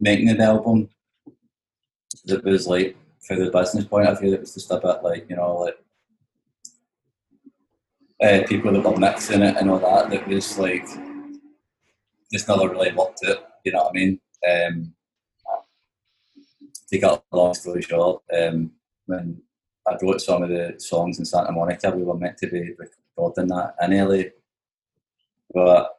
making 0.00 0.30
of 0.30 0.38
the 0.38 0.42
album 0.42 0.88
that 2.24 2.42
was 2.42 2.66
like, 2.66 2.96
for 3.24 3.36
the 3.36 3.48
business 3.48 3.84
point 3.84 4.08
of 4.08 4.18
view, 4.18 4.34
it 4.34 4.40
was 4.40 4.54
just 4.54 4.72
a 4.72 4.80
bit 4.80 5.04
like, 5.04 5.30
you 5.30 5.36
know, 5.36 5.58
like 5.58 5.78
uh, 8.20 8.44
people 8.48 8.72
that 8.72 8.82
were 8.82 8.96
mixing 8.96 9.42
it 9.42 9.56
and 9.56 9.70
all 9.70 9.78
that, 9.78 10.10
that 10.10 10.26
was 10.26 10.58
like, 10.58 10.84
just 12.32 12.48
never 12.48 12.68
really 12.68 12.92
worked 12.92 13.20
it, 13.22 13.38
you 13.64 13.70
know 13.70 13.84
what 13.84 13.90
I 13.90 13.92
mean? 13.92 14.20
Um, 14.50 14.94
to 16.88 16.98
cut 16.98 17.22
a 17.30 17.36
long 17.36 17.54
story 17.54 17.82
short, 17.82 18.22
um, 18.36 18.72
when 19.06 19.40
I 19.88 19.96
wrote 20.02 20.20
some 20.20 20.42
of 20.42 20.50
the 20.50 20.74
songs 20.78 21.18
in 21.18 21.24
Santa 21.24 21.52
Monica, 21.52 21.90
we 21.90 22.02
were 22.02 22.16
meant 22.16 22.38
to 22.38 22.46
be 22.46 22.74
recording 22.78 23.48
that 23.48 23.74
in 23.82 24.08
LA, 24.08 24.24
but 25.52 25.98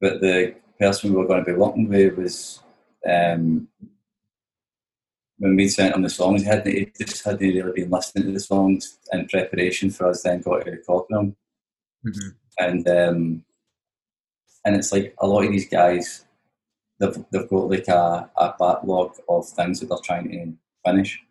but 0.00 0.20
the 0.20 0.54
person 0.78 1.10
we 1.10 1.16
were 1.16 1.26
going 1.26 1.44
to 1.44 1.52
be 1.52 1.58
working 1.58 1.88
with 1.88 2.16
was 2.16 2.60
um, 3.06 3.68
when 5.38 5.56
we 5.56 5.68
sent 5.68 5.94
him 5.94 6.02
the 6.02 6.10
songs, 6.10 6.42
he 6.42 6.48
hadn't 6.48 6.72
he 6.72 6.92
just 6.98 7.24
hadn't 7.24 7.40
really 7.40 7.72
been 7.72 7.90
listening 7.90 8.26
to 8.26 8.32
the 8.32 8.40
songs 8.40 8.98
in 9.12 9.26
preparation 9.26 9.90
for 9.90 10.08
us 10.08 10.22
then 10.22 10.40
got 10.40 10.64
to 10.64 10.70
record 10.70 11.06
them. 11.08 11.36
Mhm. 12.04 12.34
And 12.58 12.88
um, 12.88 13.44
and 14.64 14.76
it's 14.76 14.92
like 14.92 15.14
a 15.18 15.26
lot 15.26 15.44
of 15.44 15.52
these 15.52 15.68
guys, 15.68 16.26
they've 16.98 17.24
they've 17.30 17.48
got 17.48 17.70
like 17.70 17.88
a, 17.88 18.30
a 18.36 18.54
backlog 18.58 19.16
of 19.28 19.48
things 19.48 19.80
that 19.80 19.88
they're 19.88 19.98
trying 20.04 20.30
to 20.30 20.52
finish. 20.84 21.22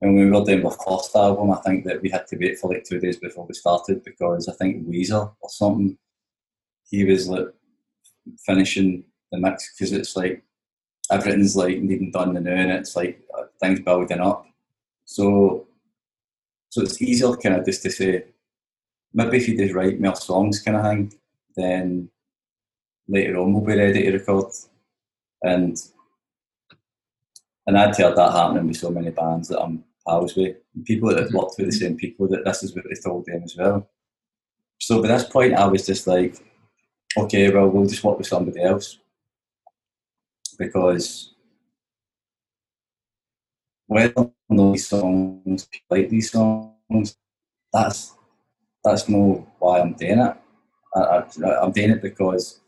And 0.00 0.14
when 0.14 0.30
we 0.30 0.38
were 0.38 0.44
doing 0.44 0.64
our 0.64 0.72
first 0.72 1.14
album, 1.14 1.50
I 1.50 1.56
think 1.56 1.84
that 1.84 2.00
we 2.00 2.08
had 2.08 2.26
to 2.28 2.36
wait 2.36 2.58
for 2.58 2.72
like 2.72 2.84
two 2.84 3.00
days 3.00 3.18
before 3.18 3.46
we 3.46 3.54
started 3.54 4.02
because 4.02 4.48
I 4.48 4.52
think 4.54 4.88
Weezer 4.88 5.30
or 5.40 5.50
something, 5.50 5.98
he 6.90 7.04
was 7.04 7.28
like 7.28 7.48
finishing 8.46 9.04
the 9.30 9.38
mix 9.38 9.74
because 9.74 9.92
it's 9.92 10.16
like 10.16 10.42
everything's 11.10 11.54
like 11.54 11.80
needing 11.80 12.10
done 12.10 12.32
the 12.32 12.40
new 12.40 12.50
and 12.50 12.70
it's 12.70 12.96
like 12.96 13.20
uh, 13.36 13.44
things 13.60 13.80
building 13.80 14.20
up. 14.20 14.46
So, 15.04 15.66
so 16.70 16.82
it's 16.82 17.02
easier 17.02 17.36
kind 17.36 17.56
of 17.56 17.66
just 17.66 17.82
to 17.82 17.90
say, 17.90 18.24
maybe 19.12 19.36
if 19.36 19.48
you 19.48 19.56
just 19.58 19.74
write 19.74 20.00
more 20.00 20.16
songs 20.16 20.60
kind 20.60 20.76
of 20.78 20.84
thing, 20.84 21.12
then 21.56 22.10
later 23.06 23.36
on 23.38 23.52
we'll 23.52 23.64
be 23.64 23.76
ready 23.76 24.04
to 24.04 24.12
record. 24.12 24.50
And 25.42 25.76
and 27.66 27.78
I'd 27.78 27.96
heard 27.96 28.16
that 28.16 28.32
happening 28.32 28.66
with 28.66 28.78
so 28.78 28.90
many 28.90 29.10
bands 29.10 29.48
that 29.48 29.60
I'm 29.60 29.84
pals 30.10 30.36
with, 30.36 30.56
people 30.84 31.08
that 31.08 31.20
have 31.20 31.32
worked 31.32 31.54
with 31.58 31.66
the 31.66 31.72
same 31.72 31.96
people 31.96 32.26
that 32.28 32.44
this 32.44 32.62
is 32.62 32.74
what 32.74 32.84
they 32.84 33.00
told 33.00 33.24
them 33.26 33.42
as 33.44 33.56
well. 33.56 33.88
So 34.78 35.00
by 35.02 35.08
this 35.08 35.24
point, 35.24 35.54
I 35.54 35.66
was 35.66 35.86
just 35.86 36.06
like, 36.06 36.36
okay, 37.16 37.50
well, 37.50 37.68
we'll 37.68 37.86
just 37.86 38.02
work 38.04 38.18
with 38.18 38.26
somebody 38.26 38.62
else 38.62 38.98
because 40.58 41.34
whether 43.86 44.12
or 44.16 44.32
not 44.48 44.72
these 44.72 44.88
songs 44.88 45.66
people 45.66 45.96
like 45.96 46.08
these 46.08 46.30
songs, 46.30 47.16
that's 47.72 48.14
that's 48.84 49.08
not 49.08 49.46
why 49.58 49.80
I'm 49.80 49.94
doing 49.94 50.18
it. 50.20 50.36
I, 50.94 51.00
I, 51.00 51.60
I'm 51.62 51.72
doing 51.72 51.90
it 51.90 52.02
because 52.02 52.60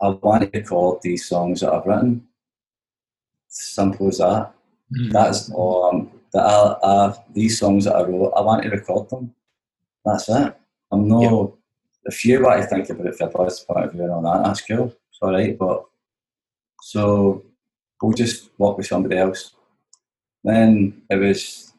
I 0.00 0.08
want 0.08 0.42
to 0.42 0.58
record 0.58 1.00
these 1.02 1.26
songs 1.26 1.60
that 1.60 1.72
I've 1.72 1.86
written. 1.86 2.26
Simple 3.48 4.08
as 4.08 4.18
that. 4.18 4.52
Mhm. 4.92 5.12
That's 5.12 5.50
all. 5.50 5.84
Um, 5.86 6.13
that 6.34 6.44
I, 6.44 6.76
I, 6.82 7.14
these 7.32 7.58
songs 7.58 7.84
that 7.84 7.96
I 7.96 8.02
wrote, 8.02 8.32
I 8.36 8.40
want 8.42 8.64
to 8.64 8.68
record 8.68 9.08
them. 9.08 9.34
That's 10.04 10.28
it. 10.28 10.54
I'm 10.92 11.08
no. 11.08 11.22
Yeah. 11.22 12.10
If 12.10 12.24
you 12.24 12.42
want 12.42 12.60
to 12.60 12.66
think 12.68 12.90
about 12.90 13.06
it 13.06 13.16
from 13.16 13.28
a 13.28 13.44
business 13.44 13.60
point 13.60 13.86
of 13.86 13.92
view 13.92 14.02
and 14.02 14.12
all 14.12 14.22
that, 14.22 14.44
that's 14.44 14.60
cool. 14.60 14.86
It's 15.08 15.18
all 15.22 15.32
right. 15.32 15.56
But 15.56 15.84
so 16.82 17.42
we'll 18.02 18.12
just 18.12 18.50
work 18.58 18.76
with 18.76 18.86
somebody 18.86 19.16
else. 19.16 19.54
Then 20.42 21.02
it 21.08 21.16
was. 21.16 21.72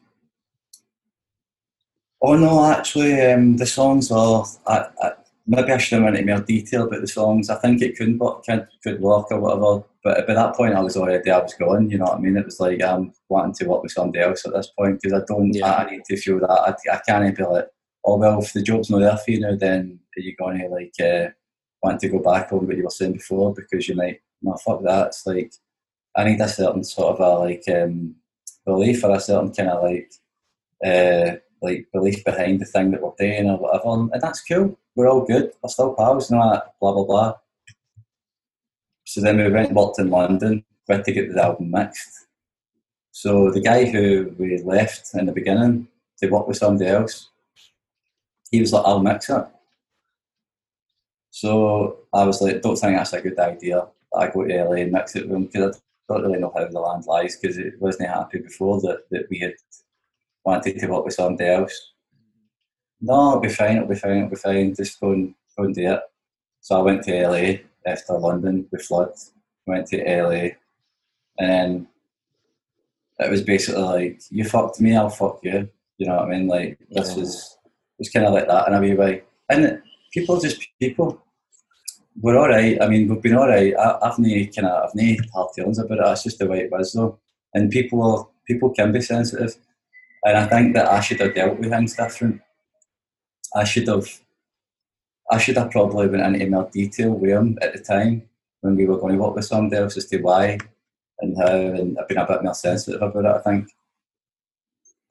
Oh 2.20 2.36
no! 2.36 2.64
Actually, 2.64 3.20
um, 3.30 3.56
the 3.56 3.66
songs 3.66 4.10
are. 4.10 4.44
I, 4.66 4.86
I, 5.00 5.12
maybe 5.46 5.72
I 5.72 5.78
should 5.78 5.96
have 5.96 6.04
went 6.04 6.16
into 6.16 6.34
more 6.34 6.44
detail 6.44 6.84
about 6.84 7.00
the 7.00 7.06
songs. 7.06 7.50
I 7.50 7.56
think 7.56 7.80
it 7.80 7.96
could 7.96 8.18
work, 8.18 8.44
could, 8.44 8.66
could 8.82 9.00
work 9.00 9.30
or 9.30 9.40
whatever. 9.40 9.84
But 10.02 10.26
by 10.26 10.34
that 10.34 10.54
point, 10.54 10.74
I 10.74 10.80
was 10.80 10.96
already 10.96 11.30
I 11.30 11.38
was 11.38 11.54
going. 11.54 11.90
You 11.90 11.98
know 11.98 12.04
what 12.06 12.16
I 12.16 12.20
mean? 12.20 12.36
It 12.36 12.44
was 12.44 12.60
like 12.60 12.82
I'm 12.82 13.12
wanting 13.28 13.54
to 13.54 13.66
work 13.66 13.82
with 13.82 13.92
somebody 13.92 14.20
else 14.20 14.46
at 14.46 14.52
this 14.52 14.70
point 14.78 15.00
because 15.00 15.20
I 15.20 15.24
don't. 15.26 15.52
Yeah. 15.52 15.72
I, 15.72 15.84
I 15.84 15.90
need 15.90 16.04
to 16.04 16.16
feel 16.16 16.40
that 16.40 16.50
I, 16.50 16.74
I 16.92 17.00
can't 17.06 17.36
be 17.36 17.42
like, 17.42 17.68
oh 18.04 18.16
well, 18.18 18.42
if 18.42 18.52
the 18.52 18.62
job's 18.62 18.90
not 18.90 19.00
there 19.00 19.16
for 19.16 19.30
you 19.30 19.40
now, 19.40 19.56
then 19.56 20.00
are 20.16 20.20
you 20.20 20.34
going 20.36 20.58
to 20.58 20.68
like 20.68 20.94
uh, 21.00 21.30
want 21.82 22.00
to 22.00 22.08
go 22.08 22.18
back 22.18 22.52
on 22.52 22.66
what 22.66 22.76
you 22.76 22.84
were 22.84 22.90
saying 22.90 23.14
before 23.14 23.54
because 23.54 23.88
you're 23.88 23.96
like, 23.96 24.22
no, 24.42 24.56
fuck 24.56 24.82
that. 24.82 25.08
It's 25.08 25.26
like 25.26 25.52
I 26.16 26.24
need 26.24 26.40
a 26.40 26.48
certain 26.48 26.84
sort 26.84 27.18
of 27.18 27.20
a 27.20 27.38
like 27.40 27.64
um, 27.68 28.16
belief 28.64 29.04
or 29.04 29.16
a 29.16 29.20
certain 29.20 29.52
kind 29.52 29.70
of 29.70 29.82
like 29.82 30.12
uh, 30.84 31.36
like 31.62 31.88
belief 31.92 32.24
behind 32.24 32.60
the 32.60 32.64
thing 32.66 32.90
that 32.90 33.02
we're 33.02 33.12
doing 33.18 33.50
or 33.50 33.58
whatever, 33.58 34.12
and 34.12 34.22
that's 34.22 34.42
cool. 34.42 34.78
We're 34.94 35.08
all 35.08 35.24
good. 35.24 35.52
We're 35.62 35.68
still 35.68 35.94
pals, 35.94 36.30
you 36.30 36.36
know, 36.36 36.60
blah 36.80 36.92
blah 36.92 37.04
blah. 37.04 37.34
so 39.04 39.20
then 39.20 39.36
we 39.38 39.48
went 39.50 39.68
and 39.68 39.76
worked 39.76 39.98
in 39.98 40.10
London, 40.10 40.64
we 40.88 40.94
had 40.94 41.04
to 41.04 41.12
get 41.12 41.32
the 41.32 41.42
album 41.42 41.70
mixed. 41.70 42.26
So 43.12 43.50
the 43.50 43.60
guy 43.60 43.86
who 43.86 44.34
we 44.38 44.58
left 44.62 45.14
in 45.14 45.26
the 45.26 45.32
beginning 45.32 45.88
to 46.18 46.28
work 46.28 46.46
with 46.46 46.58
somebody 46.58 46.90
else, 46.90 47.30
he 48.50 48.60
was 48.60 48.72
like, 48.72 48.84
I'll 48.84 49.00
mix 49.00 49.30
it. 49.30 49.44
So 51.30 51.98
I 52.12 52.24
was 52.24 52.40
like, 52.40 52.62
don't 52.62 52.76
think 52.76 52.96
that's 52.96 53.12
a 53.12 53.20
good 53.20 53.38
idea. 53.38 53.86
I 54.16 54.28
go 54.28 54.44
to 54.44 54.64
LA 54.64 54.76
and 54.76 54.92
mix 54.92 55.16
it 55.16 55.28
with 55.28 55.36
him 55.36 55.44
because 55.46 55.80
I 56.08 56.14
don't 56.14 56.22
really 56.22 56.38
know 56.38 56.52
how 56.56 56.66
the 56.66 56.80
land 56.80 57.06
lies 57.06 57.36
because 57.36 57.58
it 57.58 57.80
wasn't 57.80 58.10
happy 58.10 58.38
before 58.38 58.80
that, 58.82 59.04
that 59.10 59.26
we 59.28 59.38
had 59.38 59.54
wanted 60.46 60.78
to 60.78 60.86
work 60.86 61.04
with 61.04 61.14
somebody 61.14 61.50
else. 61.50 61.92
No, 63.00 63.30
it'll 63.30 63.40
be 63.40 63.48
fine, 63.50 63.76
it'll 63.76 63.88
be 63.88 63.94
fine, 63.96 64.18
it'll 64.18 64.30
be 64.30 64.36
fine. 64.36 64.74
Just 64.74 65.00
go 65.00 65.10
and, 65.12 65.34
go 65.58 65.64
and 65.64 65.74
do 65.74 65.90
it. 65.92 66.00
So 66.60 66.78
I 66.78 66.82
went 66.82 67.02
to 67.04 67.28
LA 67.28 67.58
after 67.86 68.14
London 68.14 68.66
with 68.72 68.82
Flood. 68.82 69.10
Went 69.66 69.88
to 69.88 69.96
LA 69.98 70.50
and 71.38 71.50
then 71.50 71.88
it 73.18 73.30
was 73.30 73.42
basically 73.42 73.82
like, 73.82 74.20
you 74.30 74.44
fucked 74.44 74.80
me, 74.80 74.96
I'll 74.96 75.08
fuck 75.08 75.40
you. 75.42 75.68
You 75.98 76.06
know 76.06 76.16
what 76.16 76.26
I 76.26 76.28
mean? 76.30 76.46
Like, 76.46 76.78
this 76.90 77.10
Yeah. 77.10 77.20
was, 77.20 77.58
it 77.64 77.98
was 77.98 78.10
kind 78.10 78.26
of 78.26 78.34
like 78.34 78.46
that 78.46 78.68
in 78.68 78.74
a 78.74 78.80
wee 78.80 78.94
way. 78.94 79.22
And 79.48 79.82
people 80.12 80.38
just 80.40 80.66
people. 80.80 81.22
We're 82.20 82.38
all 82.38 82.48
right. 82.48 82.80
I 82.80 82.88
mean, 82.88 83.08
we've 83.08 83.20
been 83.20 83.36
all 83.36 83.48
right. 83.48 83.74
I, 83.76 83.98
I've 84.02 84.18
no 84.18 84.28
kind 84.54 84.66
of, 84.68 84.84
I've 84.88 84.94
no 84.94 85.16
hard 85.34 85.50
feelings 85.54 85.78
about 85.78 85.98
it. 85.98 86.04
That's 86.04 86.22
just 86.22 86.38
the 86.38 86.46
way 86.46 86.60
it 86.60 86.70
was, 86.70 86.92
though. 86.92 87.18
And 87.54 87.70
people, 87.70 88.02
are, 88.02 88.26
people 88.46 88.70
can 88.70 88.92
be 88.92 89.02
sensitive. 89.02 89.54
And 90.26 90.36
I 90.36 90.46
think 90.46 90.74
that 90.74 90.90
I 90.90 91.00
should 91.00 91.20
have 91.20 91.36
dealt 91.36 91.56
with 91.56 91.70
things 91.70 91.94
different. 91.94 92.40
I 93.54 93.62
should 93.62 93.86
have, 93.86 94.08
I 95.30 95.38
should 95.38 95.56
have 95.56 95.70
probably 95.70 96.08
went 96.08 96.34
into 96.34 96.50
more 96.50 96.68
detail 96.72 97.12
with 97.12 97.30
him 97.30 97.56
at 97.62 97.72
the 97.72 97.78
time 97.78 98.28
when 98.60 98.74
we 98.74 98.86
were 98.86 98.98
going 98.98 99.14
to 99.14 99.22
work 99.22 99.36
with 99.36 99.44
somebody 99.44 99.80
else 99.80 99.96
as 99.96 100.06
to 100.06 100.18
why 100.18 100.58
and 101.20 101.36
how, 101.38 101.46
and 101.46 101.96
I've 101.96 102.08
been 102.08 102.18
a 102.18 102.26
bit 102.26 102.42
more 102.42 102.54
sensitive 102.54 103.00
about 103.00 103.24
it. 103.24 103.28
I 103.28 103.38
think 103.38 103.68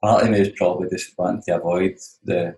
part 0.02 0.22
of 0.22 0.28
me 0.28 0.40
is 0.40 0.50
probably 0.54 0.90
just 0.90 1.16
wanting 1.16 1.42
to 1.46 1.56
avoid 1.56 1.96
the, 2.22 2.54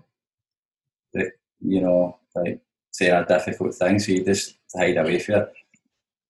the 1.12 1.30
you 1.61 1.80
know, 1.80 2.18
like 2.34 2.61
saying 2.90 3.12
a 3.12 3.24
difficult 3.24 3.72
thing, 3.76 4.00
so 4.00 4.11
you 4.11 4.24
just 4.24 4.56
hide 4.76 4.96
away 4.96 5.20
from 5.20 5.42
it. 5.42 5.52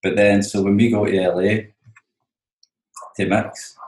But 0.03 0.17
then, 0.17 0.43
so 0.43 0.61
when 0.61 0.77
we 0.77 0.91
go 0.91 1.07
to 1.07 1.29
LA 1.31 1.71
to 3.17 3.27
mix, 3.27 3.79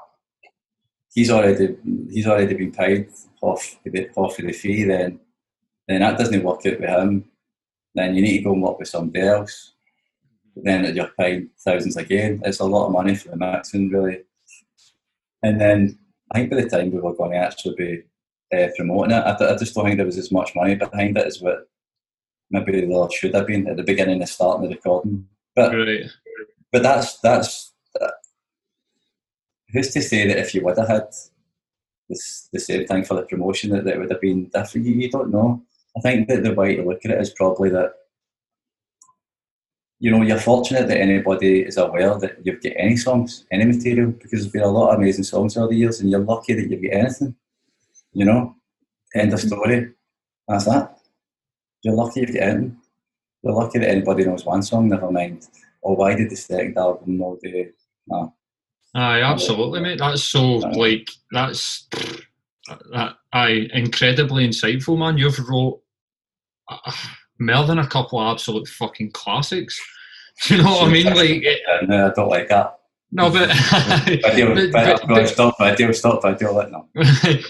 he's 1.14 1.30
already 1.30 1.76
he's 2.10 2.26
already 2.26 2.54
been 2.54 2.72
paid 2.72 3.08
off 3.42 3.76
the 3.84 4.08
off 4.16 4.38
of 4.38 4.46
the 4.46 4.52
fee. 4.52 4.84
Then, 4.84 5.20
then 5.88 6.00
that 6.00 6.18
doesn't 6.18 6.42
work 6.42 6.64
out 6.66 6.80
with 6.80 6.88
him. 6.88 7.24
Then 7.94 8.14
you 8.14 8.22
need 8.22 8.38
to 8.38 8.44
go 8.44 8.52
and 8.52 8.62
work 8.62 8.78
with 8.78 8.88
somebody 8.88 9.26
else. 9.26 9.72
Then 10.56 10.94
you're 10.94 11.10
paying 11.18 11.50
thousands 11.58 11.96
again. 11.96 12.40
It's 12.44 12.60
a 12.60 12.64
lot 12.64 12.86
of 12.86 12.92
money 12.92 13.14
for 13.14 13.30
the 13.30 13.36
mixing, 13.36 13.88
really. 13.88 14.22
And 15.42 15.60
then 15.60 15.98
I 16.32 16.38
think 16.38 16.50
by 16.50 16.60
the 16.60 16.68
time 16.68 16.90
we 16.90 17.00
were 17.00 17.14
going 17.14 17.32
to 17.32 17.38
actually 17.38 17.74
be 17.76 18.02
uh, 18.56 18.68
promoting 18.76 19.12
it, 19.12 19.20
I, 19.20 19.32
I 19.32 19.56
just 19.56 19.74
don't 19.74 19.84
think 19.86 19.96
there 19.96 20.06
was 20.06 20.18
as 20.18 20.30
much 20.30 20.54
money 20.54 20.74
behind 20.74 21.16
it 21.16 21.26
as 21.26 21.40
what 21.40 21.68
maybe 22.50 22.84
there 22.84 23.10
should 23.10 23.34
have 23.34 23.46
been 23.46 23.68
at 23.68 23.76
the 23.76 23.82
beginning 23.82 24.22
of 24.22 24.28
starting 24.28 24.68
the 24.68 24.74
recording. 24.74 25.26
But 25.56 25.74
Right. 25.74 26.04
but 26.72 26.82
that's 26.82 27.18
that's 27.20 27.72
that, 27.94 28.14
who's 29.72 29.90
to 29.90 30.02
say 30.02 30.26
that 30.26 30.38
if 30.38 30.54
you 30.54 30.62
would 30.64 30.78
have 30.78 30.88
had 30.88 31.08
this 32.08 32.48
the 32.52 32.60
same 32.60 32.86
thing 32.86 33.04
for 33.04 33.14
the 33.14 33.22
promotion 33.22 33.70
that, 33.70 33.84
that 33.84 33.98
would 33.98 34.10
have 34.10 34.20
been 34.20 34.46
different? 34.46 34.86
You, 34.86 34.94
you 34.94 35.10
don't 35.10 35.30
know. 35.30 35.62
I 35.96 36.00
think 36.00 36.28
that 36.28 36.42
the 36.42 36.54
way 36.54 36.76
to 36.76 36.82
look 36.82 37.04
at 37.04 37.10
it 37.10 37.20
is 37.20 37.30
probably 37.30 37.70
that 37.70 37.92
you 39.98 40.10
know 40.10 40.22
you're 40.22 40.38
fortunate 40.38 40.88
that 40.88 41.00
anybody 41.00 41.60
is 41.60 41.76
aware 41.76 42.18
that 42.18 42.38
you've 42.44 42.62
got 42.62 42.72
any 42.76 42.96
songs, 42.96 43.44
any 43.50 43.64
material, 43.64 44.10
because 44.10 44.40
there's 44.40 44.52
been 44.52 44.62
a 44.62 44.68
lot 44.68 44.90
of 44.90 44.98
amazing 44.98 45.24
songs 45.24 45.56
over 45.56 45.68
the 45.68 45.76
years, 45.76 46.00
and 46.00 46.10
you're 46.10 46.20
lucky 46.20 46.54
that 46.54 46.70
you've 46.70 46.82
got 46.82 46.98
anything. 46.98 47.34
You 48.12 48.24
know, 48.24 48.56
end 49.14 49.32
of 49.32 49.40
mm-hmm. 49.40 49.48
story. 49.48 49.92
That's 50.48 50.64
that. 50.64 50.98
You're 51.82 51.94
lucky 51.94 52.20
you've 52.20 52.34
got 52.34 52.42
anything. 52.42 52.76
You're 53.42 53.54
lucky 53.54 53.78
that 53.78 53.88
anybody 53.88 54.24
knows 54.24 54.44
one 54.44 54.62
song, 54.62 54.88
never 54.88 55.10
mind. 55.10 55.48
Or 55.80 55.96
why 55.96 56.14
did 56.14 56.30
the 56.30 56.36
second 56.36 56.76
album 56.76 57.18
not 57.18 57.40
do? 57.40 57.70
No. 58.06 58.34
Aye, 58.94 59.22
absolutely, 59.22 59.80
mate. 59.80 59.98
That's 59.98 60.22
so 60.24 60.56
like 60.56 61.08
that's 61.30 61.86
that. 62.92 63.14
Aye, 63.32 63.68
incredibly 63.72 64.46
insightful, 64.48 64.98
man. 64.98 65.16
You've 65.18 65.38
wrote 65.48 65.80
uh, 66.68 66.92
more 67.38 67.64
than 67.66 67.78
a 67.78 67.86
couple 67.86 68.18
of 68.18 68.32
absolute 68.34 68.66
fucking 68.66 69.12
classics. 69.12 69.80
Do 70.46 70.56
you 70.56 70.62
know 70.62 70.70
what 70.72 70.88
I 70.88 70.90
mean? 70.90 71.06
Like, 71.06 71.42
it, 71.42 71.60
no, 71.88 72.08
I 72.08 72.12
don't 72.14 72.28
like 72.28 72.48
that. 72.48 72.78
no, 73.12 73.30
but 73.30 73.48
Video, 74.06 74.54
but- 74.54 74.72
but, 74.72 75.02
but- 75.08 75.28
stop 75.28 75.54
video, 75.58 75.92
stop 75.92 76.22
video, 76.22 76.52
like 76.52 76.70
no. 76.72 76.88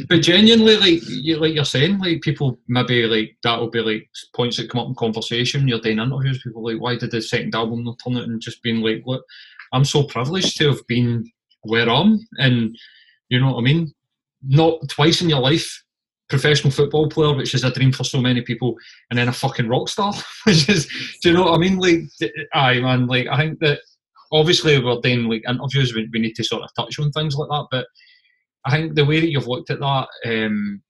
but 0.08 0.20
genuinely, 0.20 0.76
like 0.76 1.00
you, 1.08 1.36
like 1.38 1.54
you're 1.54 1.64
saying, 1.64 1.98
like 2.00 2.20
people 2.22 2.58
maybe 2.68 3.04
like 3.06 3.36
that'll 3.42 3.70
be 3.70 3.80
like 3.80 4.08
points 4.34 4.58
that 4.58 4.68
come 4.70 4.82
up 4.82 4.88
in 4.88 4.94
conversation. 4.94 5.68
You're 5.68 5.80
doing 5.80 5.98
interviews, 6.00 6.42
people 6.42 6.62
like, 6.64 6.80
why 6.80 6.96
did 6.98 7.10
the 7.12 7.22
second 7.22 7.54
album 7.54 7.84
not 7.84 7.98
turn 8.04 8.16
it? 8.18 8.24
And 8.24 8.40
just 8.42 8.62
being 8.62 8.80
like, 8.82 9.02
look, 9.06 9.24
I'm 9.72 9.84
so 9.84 10.04
privileged 10.04 10.56
to 10.58 10.68
have 10.68 10.86
been 10.86 11.30
where 11.62 11.88
I'm, 11.88 12.18
and 12.38 12.76
you 13.28 13.40
know 13.40 13.52
what 13.52 13.60
I 13.60 13.62
mean. 13.62 13.92
Not 14.42 14.88
twice 14.88 15.20
in 15.20 15.28
your 15.28 15.40
life, 15.40 15.82
professional 16.28 16.70
football 16.70 17.08
player, 17.08 17.34
which 17.34 17.54
is 17.54 17.64
a 17.64 17.70
dream 17.70 17.92
for 17.92 18.04
so 18.04 18.20
many 18.20 18.40
people, 18.40 18.76
and 19.10 19.18
then 19.18 19.28
a 19.28 19.32
fucking 19.32 19.68
rock 19.68 19.88
star, 19.88 20.12
which 20.44 20.68
is, 20.68 20.86
do 21.22 21.30
you 21.30 21.34
know 21.34 21.44
what 21.44 21.54
I 21.54 21.58
mean? 21.58 21.78
Like, 21.78 22.02
aye, 22.54 22.80
man. 22.80 23.06
Like, 23.06 23.26
I 23.26 23.36
think 23.36 23.58
that 23.60 23.80
obviously 24.32 24.82
we're 24.82 25.00
doing 25.00 25.24
like 25.24 25.42
interviews, 25.48 25.94
we, 25.94 26.08
we 26.12 26.20
need 26.20 26.34
to 26.36 26.44
sort 26.44 26.62
of 26.62 26.70
touch 26.74 26.98
on 26.98 27.10
things 27.12 27.34
like 27.34 27.48
that, 27.48 27.66
but 27.70 27.86
I 28.64 28.70
think 28.70 28.94
the 28.94 29.04
way 29.04 29.20
that 29.20 29.30
you've 29.30 29.46
looked 29.46 29.70
at 29.70 29.80
that, 29.80 30.08
um, 30.26 30.82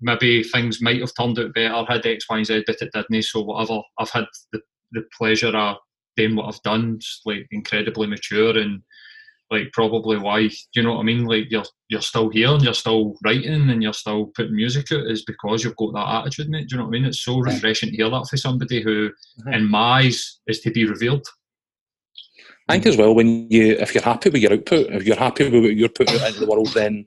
maybe 0.00 0.42
things 0.42 0.80
might 0.80 1.00
have 1.00 1.12
turned 1.18 1.38
out 1.38 1.54
better 1.54 1.84
had 1.88 2.06
X, 2.06 2.26
Y, 2.28 2.36
and 2.36 2.46
Z, 2.46 2.64
but 2.66 2.80
it 2.80 2.90
didn't. 2.92 3.22
So 3.24 3.42
whatever, 3.42 3.80
I've 3.98 4.10
had 4.10 4.26
the, 4.52 4.60
the 4.92 5.02
pleasure 5.16 5.54
of 5.56 5.76
doing 6.18 6.36
what 6.36 6.46
I've 6.52 6.62
done, 6.62 6.98
just 6.98 7.22
like 7.24 7.46
incredibly 7.50 8.06
mature 8.06 8.58
and 8.58 8.82
like 9.50 9.72
probably 9.72 10.18
why 10.18 10.50
you 10.74 10.82
know 10.82 10.94
what 10.94 11.00
I 11.00 11.04
mean. 11.04 11.24
Like 11.24 11.46
you're 11.50 11.64
you're 11.88 12.02
still 12.02 12.28
here 12.28 12.48
and 12.48 12.62
you're 12.62 12.74
still 12.74 13.16
writing 13.24 13.70
and 13.70 13.82
you're 13.82 13.94
still 13.94 14.30
putting 14.36 14.54
music 14.54 14.92
out 14.92 15.06
is 15.06 15.24
because 15.24 15.64
you've 15.64 15.76
got 15.76 15.94
that 15.94 16.20
attitude, 16.20 16.50
mate. 16.50 16.68
Do 16.68 16.74
you 16.74 16.78
know 16.78 16.84
what 16.84 16.90
I 16.90 16.92
mean? 16.92 17.04
It's 17.06 17.20
so 17.24 17.38
refreshing 17.38 17.90
to 17.90 17.96
hear 17.96 18.10
that 18.10 18.26
for 18.28 18.36
somebody 18.36 18.82
who, 18.82 19.08
mm-hmm. 19.08 19.54
in 19.54 19.70
my 19.70 20.00
eyes, 20.00 20.40
is 20.46 20.60
to 20.60 20.70
be 20.70 20.84
revealed. 20.84 21.26
I 22.68 22.74
think 22.74 22.86
as 22.86 22.98
well 22.98 23.14
when 23.14 23.50
you 23.50 23.76
if 23.78 23.94
you're 23.94 24.04
happy 24.04 24.28
with 24.28 24.42
your 24.42 24.52
output, 24.52 24.92
if 24.92 25.04
you're 25.04 25.16
happy 25.16 25.48
with 25.48 25.62
what 25.62 25.76
you're 25.76 25.88
putting 25.88 26.20
out 26.20 26.28
into 26.28 26.40
the 26.40 26.46
world, 26.46 26.68
then 26.74 27.06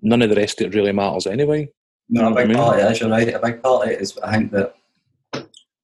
none 0.00 0.22
of 0.22 0.30
the 0.30 0.36
rest 0.36 0.60
of 0.60 0.68
it 0.68 0.74
really 0.74 0.92
matters 0.92 1.26
anyway. 1.26 1.68
No, 2.08 2.28
a 2.28 2.30
I 2.30 2.34
big 2.34 2.48
mean- 2.48 2.56
part 2.56 2.78
of 2.78 2.84
it 2.86 2.92
is, 2.92 3.00
you're 3.00 3.10
right. 3.10 3.34
A 3.34 3.38
big 3.38 3.62
part 3.62 3.84
of 3.84 3.90
it 3.90 4.00
is 4.00 4.16
I 4.18 4.38
think 4.38 4.52
that 4.52 4.74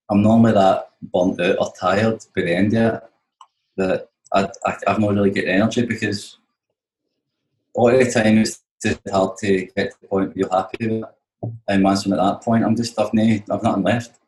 I'm 0.09 0.23
normally 0.23 0.53
that 0.53 0.92
burnt 1.03 1.41
out 1.41 1.57
or 1.59 1.73
tired 1.79 2.25
by 2.35 2.43
the 2.43 2.55
end 2.57 2.75
of 2.75 2.95
it 2.95 3.03
that 3.77 4.09
I, 4.33 4.49
I, 4.65 4.77
I've 4.87 4.99
not 4.99 5.15
really 5.15 5.31
got 5.31 5.45
the 5.45 5.53
energy 5.53 5.85
because 5.87 6.39
all 7.75 7.91
the 7.91 8.11
time 8.11 8.39
it's 8.39 8.61
just 8.83 9.01
hard 9.11 9.37
to 9.39 9.67
get 9.77 9.93
to 9.93 9.97
the 10.01 10.09
point 10.09 10.29
where 10.29 10.37
you're 10.37 10.51
happy 10.51 10.87
with 10.89 11.05
it. 11.05 11.51
And 11.69 11.83
once 11.83 12.07
I'm 12.07 12.13
at 12.13 12.17
that 12.19 12.43
point, 12.43 12.65
I'm 12.65 12.77
just, 12.77 12.99
I've, 12.99 13.13
no, 13.13 13.23
I've 13.51 13.63
nothing 13.63 13.83
left. 13.83 14.19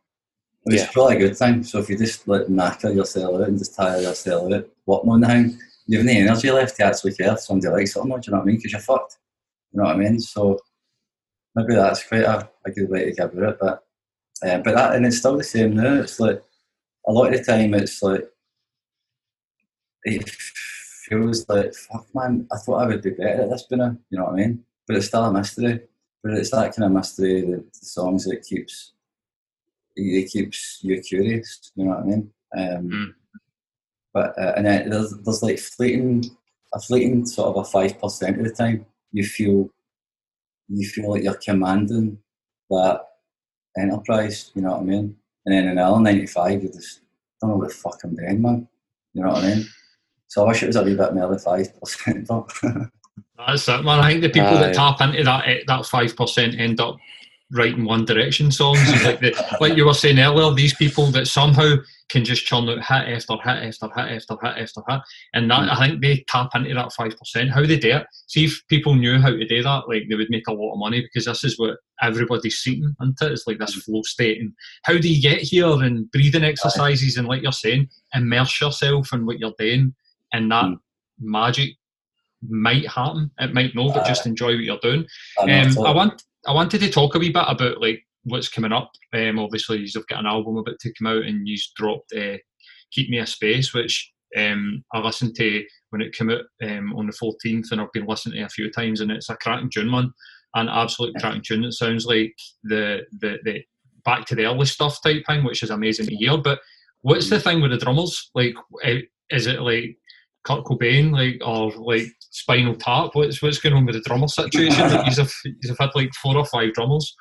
Which 0.65 0.77
Yeah. 0.77 0.85
is 0.85 0.91
probably 0.93 1.17
a 1.17 1.19
good 1.21 1.37
thing. 1.37 1.63
So 1.63 1.79
if 1.79 1.89
you 1.89 1.97
just 1.99 2.27
like 2.27 2.47
knacker 2.47 2.95
yourself 2.95 3.35
out 3.35 3.49
and 3.49 3.59
just 3.59 3.77
tire 3.77 4.01
yourself 4.01 4.53
out, 4.53 4.67
working 4.87 5.11
on 5.11 5.21
the 5.21 5.27
thing, 5.27 5.59
you've 5.87 6.05
no 6.05 6.13
energy 6.13 6.51
left 6.51 6.77
to 6.77 6.85
actually 6.85 7.15
care 7.15 7.33
if 7.35 7.41
somebody 7.41 7.73
likes 7.73 7.95
it 7.95 8.01
or 8.01 8.07
not, 8.07 8.23
do 8.23 8.31
you 8.31 8.33
know 8.33 8.39
what 8.39 8.45
I 8.45 8.47
mean? 8.47 8.57
Because 8.57 8.73
you're 8.73 8.81
fucked. 8.81 9.19
You 9.73 9.79
know 9.79 9.85
what 9.85 9.97
I 9.97 9.99
mean? 9.99 10.19
So 10.21 10.59
maybe 11.55 11.75
that's 11.75 12.07
quite 12.07 12.23
a, 12.23 12.49
a 12.65 12.71
good 12.71 12.89
way 12.89 13.05
to 13.05 13.13
get 13.13 13.33
about 13.33 13.51
it. 13.51 13.59
But 13.61 13.85
uh, 14.43 14.59
but 14.59 14.75
that 14.75 14.95
and 14.95 15.07
it's 15.07 15.19
still 15.19 15.37
the 15.37 15.45
same 15.45 15.75
now. 15.77 15.95
It's 15.95 16.19
like 16.19 16.43
a 17.07 17.13
lot 17.13 17.33
of 17.33 17.39
the 17.39 17.45
time 17.45 17.75
it's 17.75 18.03
like 18.03 18.25
it 20.05 20.29
feels 20.29 21.49
like 21.49 21.75
fuck 21.75 22.07
man, 22.15 22.47
I 22.53 22.59
thought 22.59 22.83
I 22.83 22.87
would 22.87 23.03
be 23.03 23.11
better 23.11 23.43
at 23.43 23.51
this 23.51 23.67
binner, 23.71 23.99
you 24.11 24.19
know 24.19 24.25
what 24.25 24.35
I 24.35 24.37
mean? 24.37 24.65
But 24.87 24.97
it's 24.97 25.07
still 25.07 25.25
a 25.25 25.33
mystery. 25.33 25.81
But 26.23 26.35
it's 26.35 26.51
that 26.51 26.75
kind 26.75 26.87
of 26.87 26.93
mystery, 26.93 27.43
the, 27.43 27.57
the 27.57 27.87
songs 27.87 28.25
that 28.25 28.43
keeps 28.43 28.93
it 29.97 30.31
keeps 30.31 30.81
you 30.83 31.01
curious, 31.01 31.71
you 31.77 31.85
know 31.85 31.91
what 31.91 32.01
I 32.01 32.05
mean? 32.05 32.31
Um, 32.57 32.91
Mm. 32.91 33.15
But 34.13 34.39
uh, 34.39 34.53
and 34.57 34.67
then 34.67 34.91
there's 34.91 35.13
there's 35.25 35.43
like 35.43 35.59
fleeting 35.59 36.25
a 36.73 36.81
fleeting 36.81 37.27
sort 37.27 37.49
of 37.49 37.63
a 37.63 37.65
five 37.65 38.01
percent 38.01 38.39
of 38.39 38.45
the 38.45 38.53
time 38.53 38.87
you 39.13 39.25
feel 39.25 39.69
you 40.69 40.87
feel 40.89 41.11
like 41.11 41.25
you're 41.25 41.35
commanding 41.35 42.19
that 42.71 43.01
enterprise, 43.77 44.53
you 44.55 44.63
know 44.63 44.71
what 44.71 44.81
I 44.81 44.85
mean? 44.85 45.17
And 45.47 45.55
then 45.55 45.69
in 45.69 45.77
the 45.77 45.83
other 45.83 46.01
ninety 46.01 46.27
five 46.27 46.63
you 46.63 46.71
just 46.71 47.01
don't 47.41 47.51
know 47.51 47.57
what 47.57 47.69
the 47.69 47.75
fuck 47.75 48.03
I'm 48.05 48.17
doing, 48.17 48.43
man. 48.43 48.69
You 49.13 49.23
know 49.23 49.29
what 49.29 49.45
I 49.45 49.55
mean? 49.55 49.67
So 50.27 50.45
I 50.45 50.49
wish 50.49 50.63
it 50.63 50.67
was 50.67 50.77
a 50.77 50.83
wee 50.83 50.97
bit 50.97 51.15
more 51.15 51.29
than 51.29 51.39
five 51.39 51.69
percent, 51.81 52.27
but 52.27 52.51
That's 53.37 53.69
it, 53.69 53.85
man. 53.85 54.01
I 54.01 54.11
think 54.11 54.23
the 54.23 54.29
people 54.29 54.57
Aye. 54.57 54.73
that 54.73 54.75
tap 54.75 55.01
into 55.01 55.23
that 55.25 55.49
eh, 55.49 55.61
that 55.67 55.87
five 55.87 56.17
percent 56.17 56.59
end 56.59 56.81
up 56.81 56.97
writing 57.53 57.85
One 57.85 58.05
Direction 58.05 58.51
songs. 58.51 58.81
like 59.05 59.21
the, 59.21 59.57
like 59.61 59.77
you 59.77 59.87
were 59.87 59.95
saying 59.95 60.19
earlier, 60.19 60.53
these 60.55 60.75
people 60.75 61.07
that 61.13 61.27
somehow 61.27 61.77
can 62.09 62.25
just 62.25 62.45
churn 62.45 62.69
out 62.69 62.79
hit 62.79 63.15
after 63.17 63.35
hit 63.35 63.75
after 63.83 63.89
hit 63.95 64.23
after 64.23 64.37
hit 64.43 64.63
after 64.63 64.83
hit, 64.89 65.01
and 65.33 65.51
that 65.51 65.71
I 65.71 65.77
think 65.77 66.03
they 66.03 66.25
tap 66.29 66.51
into 66.55 66.75
that 66.75 66.93
five 66.93 67.17
percent. 67.17 67.51
How 67.51 67.65
they 67.65 67.79
do 67.79 67.97
it? 67.97 68.07
See 68.27 68.45
if 68.45 68.63
people 68.69 68.95
knew 68.95 69.19
how 69.19 69.31
to 69.31 69.47
do 69.47 69.63
that, 69.63 69.89
like 69.89 70.05
they 70.09 70.17
would 70.17 70.31
make 70.31 70.47
a 70.49 70.53
lot 70.53 70.73
of 70.73 70.79
money 70.79 71.01
because 71.01 71.27
this 71.27 71.45
is 71.45 71.59
what 71.59 71.79
everybody's 72.03 72.59
seeking 72.59 72.95
into. 73.01 73.33
It's 73.33 73.47
like 73.47 73.59
this 73.59 73.75
flow 73.75 74.03
state, 74.03 74.41
and 74.41 74.53
how 74.85 74.99
do 74.99 75.09
you 75.09 75.23
get 75.23 75.41
here? 75.41 75.71
And 75.71 76.11
breathing 76.11 76.45
exercises, 76.45 77.17
and 77.17 77.29
like 77.29 77.43
you're 77.43 77.53
saying, 77.53 77.89
immerse 78.15 78.61
yourself 78.61 79.13
in 79.13 79.27
what 79.27 79.39
you're 79.39 79.55
doing, 79.59 79.95
and 80.33 80.51
that 80.51 80.65
mm. 80.65 80.77
magic 81.21 81.71
might 82.49 82.87
happen. 82.89 83.31
It 83.39 83.55
might 83.55 83.75
not, 83.75 83.95
but 83.95 84.07
just 84.07 84.27
enjoy 84.27 84.55
what 84.55 84.65
you're 84.65 84.79
doing. 84.79 85.07
Um, 85.41 85.87
I 85.87 85.91
want 85.93 86.23
I 86.47 86.53
wanted 86.53 86.81
to 86.81 86.91
talk 86.91 87.15
a 87.15 87.19
wee 87.19 87.31
bit 87.31 87.45
about 87.47 87.81
like 87.81 88.05
what's 88.25 88.49
coming 88.49 88.73
up. 88.73 88.91
Um, 89.13 89.39
obviously, 89.39 89.79
you've 89.79 90.07
got 90.07 90.21
an 90.21 90.27
album 90.27 90.57
about 90.57 90.79
to 90.81 90.93
come 90.95 91.07
out, 91.07 91.25
and 91.25 91.47
you've 91.47 91.61
dropped 91.77 92.13
uh, 92.13 92.39
"Keep 92.93 93.11
Me 93.11 93.19
a 93.19 93.27
Space," 93.27 93.73
which 93.73 94.13
um, 94.37 94.85
I 94.93 94.99
listened 94.99 95.35
to 95.37 95.65
when 95.91 96.03
it 96.03 96.15
came 96.15 96.31
out 96.31 96.43
um, 96.63 96.95
on 96.95 97.07
the 97.07 97.13
14th, 97.13 97.71
and 97.71 97.81
I've 97.81 97.93
been 97.93 98.07
listening 98.07 98.39
to 98.39 98.47
a 98.47 98.49
few 98.49 98.71
times, 98.71 99.01
and 99.01 99.11
it's 99.11 99.31
a 99.31 99.37
cracking 99.37 99.71
tune, 99.71 99.91
man, 99.91 100.13
an 100.55 100.69
absolute 100.69 101.15
cracking 101.21 101.43
tune. 101.43 101.65
It 101.65 101.73
sounds 101.73 102.07
like 102.07 102.35
the 102.63 103.03
the 103.21 103.39
the 103.45 103.63
back 104.05 104.27
to 104.27 104.35
the 104.35 104.47
early 104.47 104.67
stuff 104.67 104.99
type 105.03 105.25
thing, 105.27 105.45
which 105.45 105.63
is 105.63 105.71
amazing 105.71 106.07
to 106.07 106.17
hear. 106.17 106.37
But 106.37 106.61
what's 107.03 107.31
the 107.31 107.41
thing 107.41 107.61
with 107.61 107.71
the 107.71 107.79
drummers? 107.79 108.31
Like, 108.35 108.55
eh, 108.83 109.01
is 109.31 109.47
it 109.47 109.61
like 109.61 109.97
Kurt 110.45 110.65
Cobain, 110.65 111.13
like, 111.13 111.41
or 111.47 111.73
like 111.73 112.07
Spinal 112.31 112.77
Tap? 112.77 113.11
What's 113.15 113.43
what's 113.43 113.59
going 113.59 113.75
on 113.75 113.87
with 113.87 113.97
the 113.97 114.03
drummer 114.03 114.29
situation? 114.29 114.89
like, 114.91 115.17
you've, 115.17 115.35
you've 115.63 115.79
had 115.79 115.91
like 115.95 116.13
four 116.15 116.37
or 116.37 116.45
five 116.47 116.73
drummers. 116.75 117.15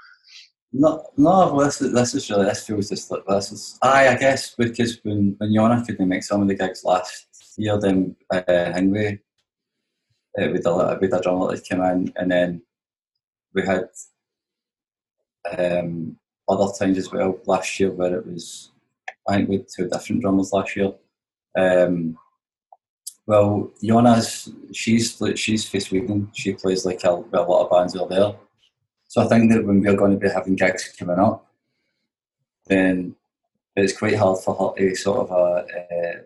No, 0.74 1.06
no. 1.18 1.64
This 1.64 1.82
is, 1.82 1.94
this 1.94 2.16
is 2.16 2.30
really 2.30 2.46
this 2.46 2.66
feels 2.66 2.90
just 2.90 3.12
like 3.12 3.24
this 3.28 3.52
is. 3.52 3.78
I 3.82 4.10
I 4.10 4.16
guess 4.18 4.56
because 4.56 5.00
when 5.04 5.36
when 5.38 5.52
Jonna 5.52 5.86
couldn't 5.86 6.08
make 6.08 6.24
some 6.24 6.42
of 6.42 6.48
the 6.48 6.56
gigs 6.56 6.84
last 6.84 7.28
year, 7.58 7.80
then 7.80 8.16
uh, 8.34 8.42
anyway, 8.48 9.20
uh, 10.40 10.50
with 10.52 10.66
a 10.66 10.98
with 11.00 11.14
a 11.14 11.22
drummer 11.22 11.52
that 11.52 11.64
came 11.64 11.82
in, 11.82 12.12
and 12.16 12.32
then 12.32 12.62
we 13.54 13.62
had 13.62 13.88
um, 15.58 16.18
other 16.50 16.74
times 16.74 16.98
as 16.98 17.12
well 17.12 17.40
last 17.46 17.80
year 17.80 17.92
where 17.92 18.16
it 18.16 18.26
was. 18.26 18.72
I 19.28 19.38
think 19.38 19.50
we 19.50 19.58
had 19.58 19.68
two 19.74 19.88
different 19.88 20.22
drummers 20.22 20.52
last 20.52 20.76
year. 20.76 20.92
Um, 21.56 22.18
well, 23.26 23.72
Jonna's 23.82 24.52
she's 24.74 25.22
she's 25.36 25.70
from 25.70 25.80
Sweden. 25.80 26.30
She 26.34 26.54
plays 26.54 26.86
like 26.86 27.04
a, 27.04 27.12
a 27.12 27.42
lot 27.42 27.64
of 27.64 27.72
bands 27.72 27.96
over 27.96 28.14
there. 28.14 28.36
So 29.08 29.22
I 29.22 29.28
think 29.28 29.52
that 29.52 29.66
when 29.66 29.82
we're 29.82 29.96
going 29.96 30.12
to 30.12 30.18
be 30.18 30.30
having 30.30 30.56
gigs 30.56 30.94
coming 30.98 31.20
up, 31.20 31.46
then 32.68 33.16
it's 33.76 33.98
quite 33.98 34.18
hard 34.18 34.40
for 34.40 34.56
her 34.56 34.90
to 34.90 34.96
sort 34.96 35.30
of 35.30 35.32
uh, 35.32 35.64
uh, 35.96 36.20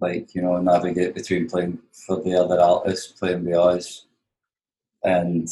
like 0.00 0.34
you 0.34 0.42
know 0.42 0.56
navigate 0.60 1.14
between 1.14 1.48
playing 1.48 1.78
for 1.92 2.20
the 2.22 2.34
other 2.34 2.60
artists, 2.60 3.12
playing 3.12 3.44
with 3.44 3.54
us, 3.54 4.06
and 5.04 5.48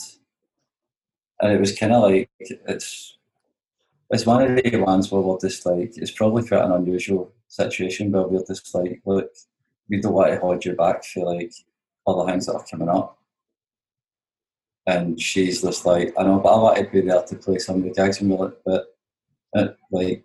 and 1.41 1.53
it 1.53 1.61
was 1.61 1.79
kind 1.79 1.93
of 1.93 2.03
like 2.03 2.31
it's 2.41 3.19
it's 4.11 4.27
one 4.27 4.43
of 4.43 4.63
the 4.63 4.77
ones 4.79 5.13
where 5.13 5.21
we're 5.21 5.39
just 5.39 5.65
like 5.65 5.97
it's 5.97 6.11
probably 6.11 6.47
quite 6.47 6.65
an 6.65 6.73
unusual 6.73 7.33
situation, 7.47 8.11
but 8.11 8.33
we're 8.33 8.45
just 8.45 8.75
like 8.75 9.01
look 9.05 9.31
we 9.89 10.01
don't 10.01 10.13
want 10.13 10.33
to 10.33 10.39
hold 10.39 10.65
you 10.65 10.75
back 10.75 11.05
for 11.05 11.35
like 11.35 11.53
all 12.05 12.25
the 12.25 12.33
things 12.33 12.47
that 12.47 12.55
are 12.55 12.65
coming 12.71 12.89
up. 12.89 13.19
And 14.87 15.21
she's 15.21 15.63
just 15.63 15.85
like, 15.85 16.15
I 16.19 16.23
know, 16.23 16.39
but 16.39 16.49
I 16.55 16.63
want 16.63 16.77
to 16.79 16.85
be 16.85 17.03
there 17.03 17.23
to 17.23 17.37
play 17.37 17.59
some 17.59 17.77
of 17.77 17.83
the 17.83 17.91
gigs 17.91 18.21
and 18.21 18.31
we're 18.31 18.47
like, 18.47 18.57
but 18.65 18.87
it, 19.55 19.77
like 19.91 20.25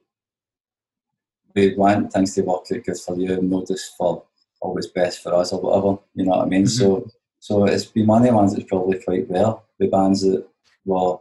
we 1.53 1.75
want 1.75 2.13
things 2.13 2.33
to 2.35 2.41
work 2.41 2.63
out 2.73 2.83
good 2.83 2.97
for 2.97 3.15
you 3.17 3.33
and 3.33 3.49
not 3.49 3.67
just 3.67 3.95
for 3.97 4.23
always 4.61 4.87
best 4.87 5.21
for 5.21 5.33
us 5.33 5.51
or 5.51 5.59
whatever. 5.59 5.99
You 6.15 6.25
know 6.25 6.37
what 6.37 6.45
I 6.45 6.49
mean? 6.49 6.63
Mm-hmm. 6.63 6.83
So 6.83 7.07
so 7.39 7.65
it's 7.65 7.85
been 7.85 8.07
one 8.07 8.21
of 8.21 8.27
the 8.29 8.33
ones 8.33 8.53
that's 8.53 8.69
probably 8.69 8.99
quite 8.99 9.29
well. 9.29 9.65
The 9.77 9.87
bands 9.87 10.21
that 10.21 10.47
were 10.85 11.17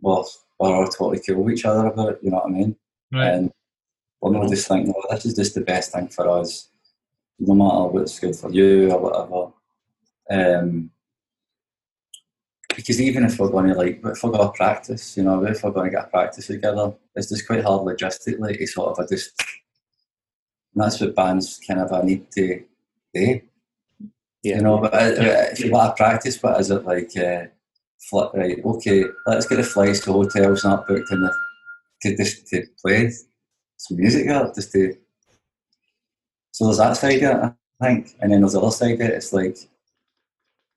were, 0.00 0.24
were 0.58 0.74
all 0.74 0.86
totally 0.86 1.20
cool 1.20 1.42
with 1.44 1.58
each 1.58 1.66
other 1.66 1.86
about 1.86 2.12
it, 2.14 2.20
you 2.22 2.30
know 2.30 2.38
what 2.38 2.46
I 2.46 2.48
mean? 2.48 2.76
Right. 3.12 3.34
And 3.34 3.52
we're 4.22 4.32
not 4.32 4.48
just 4.48 4.66
thinking, 4.66 4.94
well, 4.94 5.04
this 5.10 5.26
is 5.26 5.34
just 5.34 5.54
the 5.54 5.60
best 5.60 5.92
thing 5.92 6.08
for 6.08 6.26
us 6.28 6.69
no 7.40 7.54
matter 7.54 7.86
what's 7.88 8.18
good 8.18 8.36
for 8.36 8.50
you 8.50 8.90
or 8.92 9.00
whatever. 9.00 9.52
Um, 10.30 10.90
because 12.76 13.00
even 13.00 13.24
if 13.24 13.38
we're 13.38 13.50
going 13.50 13.68
to 13.68 13.74
like, 13.74 14.00
if 14.04 14.22
we're 14.22 14.30
going 14.30 14.46
to 14.46 14.52
practice, 14.52 15.16
you 15.16 15.24
know, 15.24 15.44
if 15.44 15.62
we're 15.62 15.72
going 15.72 15.90
to 15.90 15.96
get 15.96 16.06
a 16.06 16.08
practice 16.08 16.46
together, 16.46 16.94
it's 17.16 17.28
just 17.28 17.46
quite 17.46 17.64
hard 17.64 17.82
logistically 17.82 18.56
to 18.56 18.66
sort 18.66 18.98
of 18.98 19.04
a 19.04 19.08
just. 19.08 19.32
that's 20.74 21.00
what 21.00 21.16
bands 21.16 21.60
kind 21.66 21.80
of 21.80 22.04
need 22.04 22.30
to 22.32 22.62
do. 23.12 23.40
Yeah. 24.42 24.56
You 24.56 24.62
know, 24.62 24.78
but 24.78 24.94
uh, 24.94 25.12
yeah. 25.20 25.50
if 25.50 25.60
you 25.60 25.72
want 25.72 25.94
to 25.94 26.02
practice, 26.02 26.38
but 26.38 26.60
is 26.60 26.70
it 26.70 26.84
like, 26.84 27.14
uh, 27.16 27.46
flip, 28.08 28.30
right, 28.32 28.64
okay, 28.64 29.04
let's 29.26 29.46
get 29.46 29.56
the 29.56 29.62
flights 29.62 30.00
to 30.00 30.12
hotels 30.12 30.64
not 30.64 30.86
booked 30.86 31.10
in 31.10 31.20
the, 31.20 31.34
to 32.02 32.16
just 32.16 32.46
to 32.46 32.64
play 32.80 33.10
some 33.76 33.96
music 33.98 34.26
there, 34.26 34.50
just 34.54 34.72
to 34.72 34.96
so 36.60 36.66
there's 36.66 36.76
that 36.76 36.94
side 36.94 37.22
of 37.22 37.22
it, 37.22 37.54
I 37.80 37.86
think. 37.86 38.16
And 38.20 38.30
then 38.30 38.40
there's 38.42 38.52
the 38.52 38.60
other 38.60 38.70
side 38.70 38.92
of 38.92 39.00
it, 39.00 39.14
it's 39.14 39.32
like, 39.32 39.56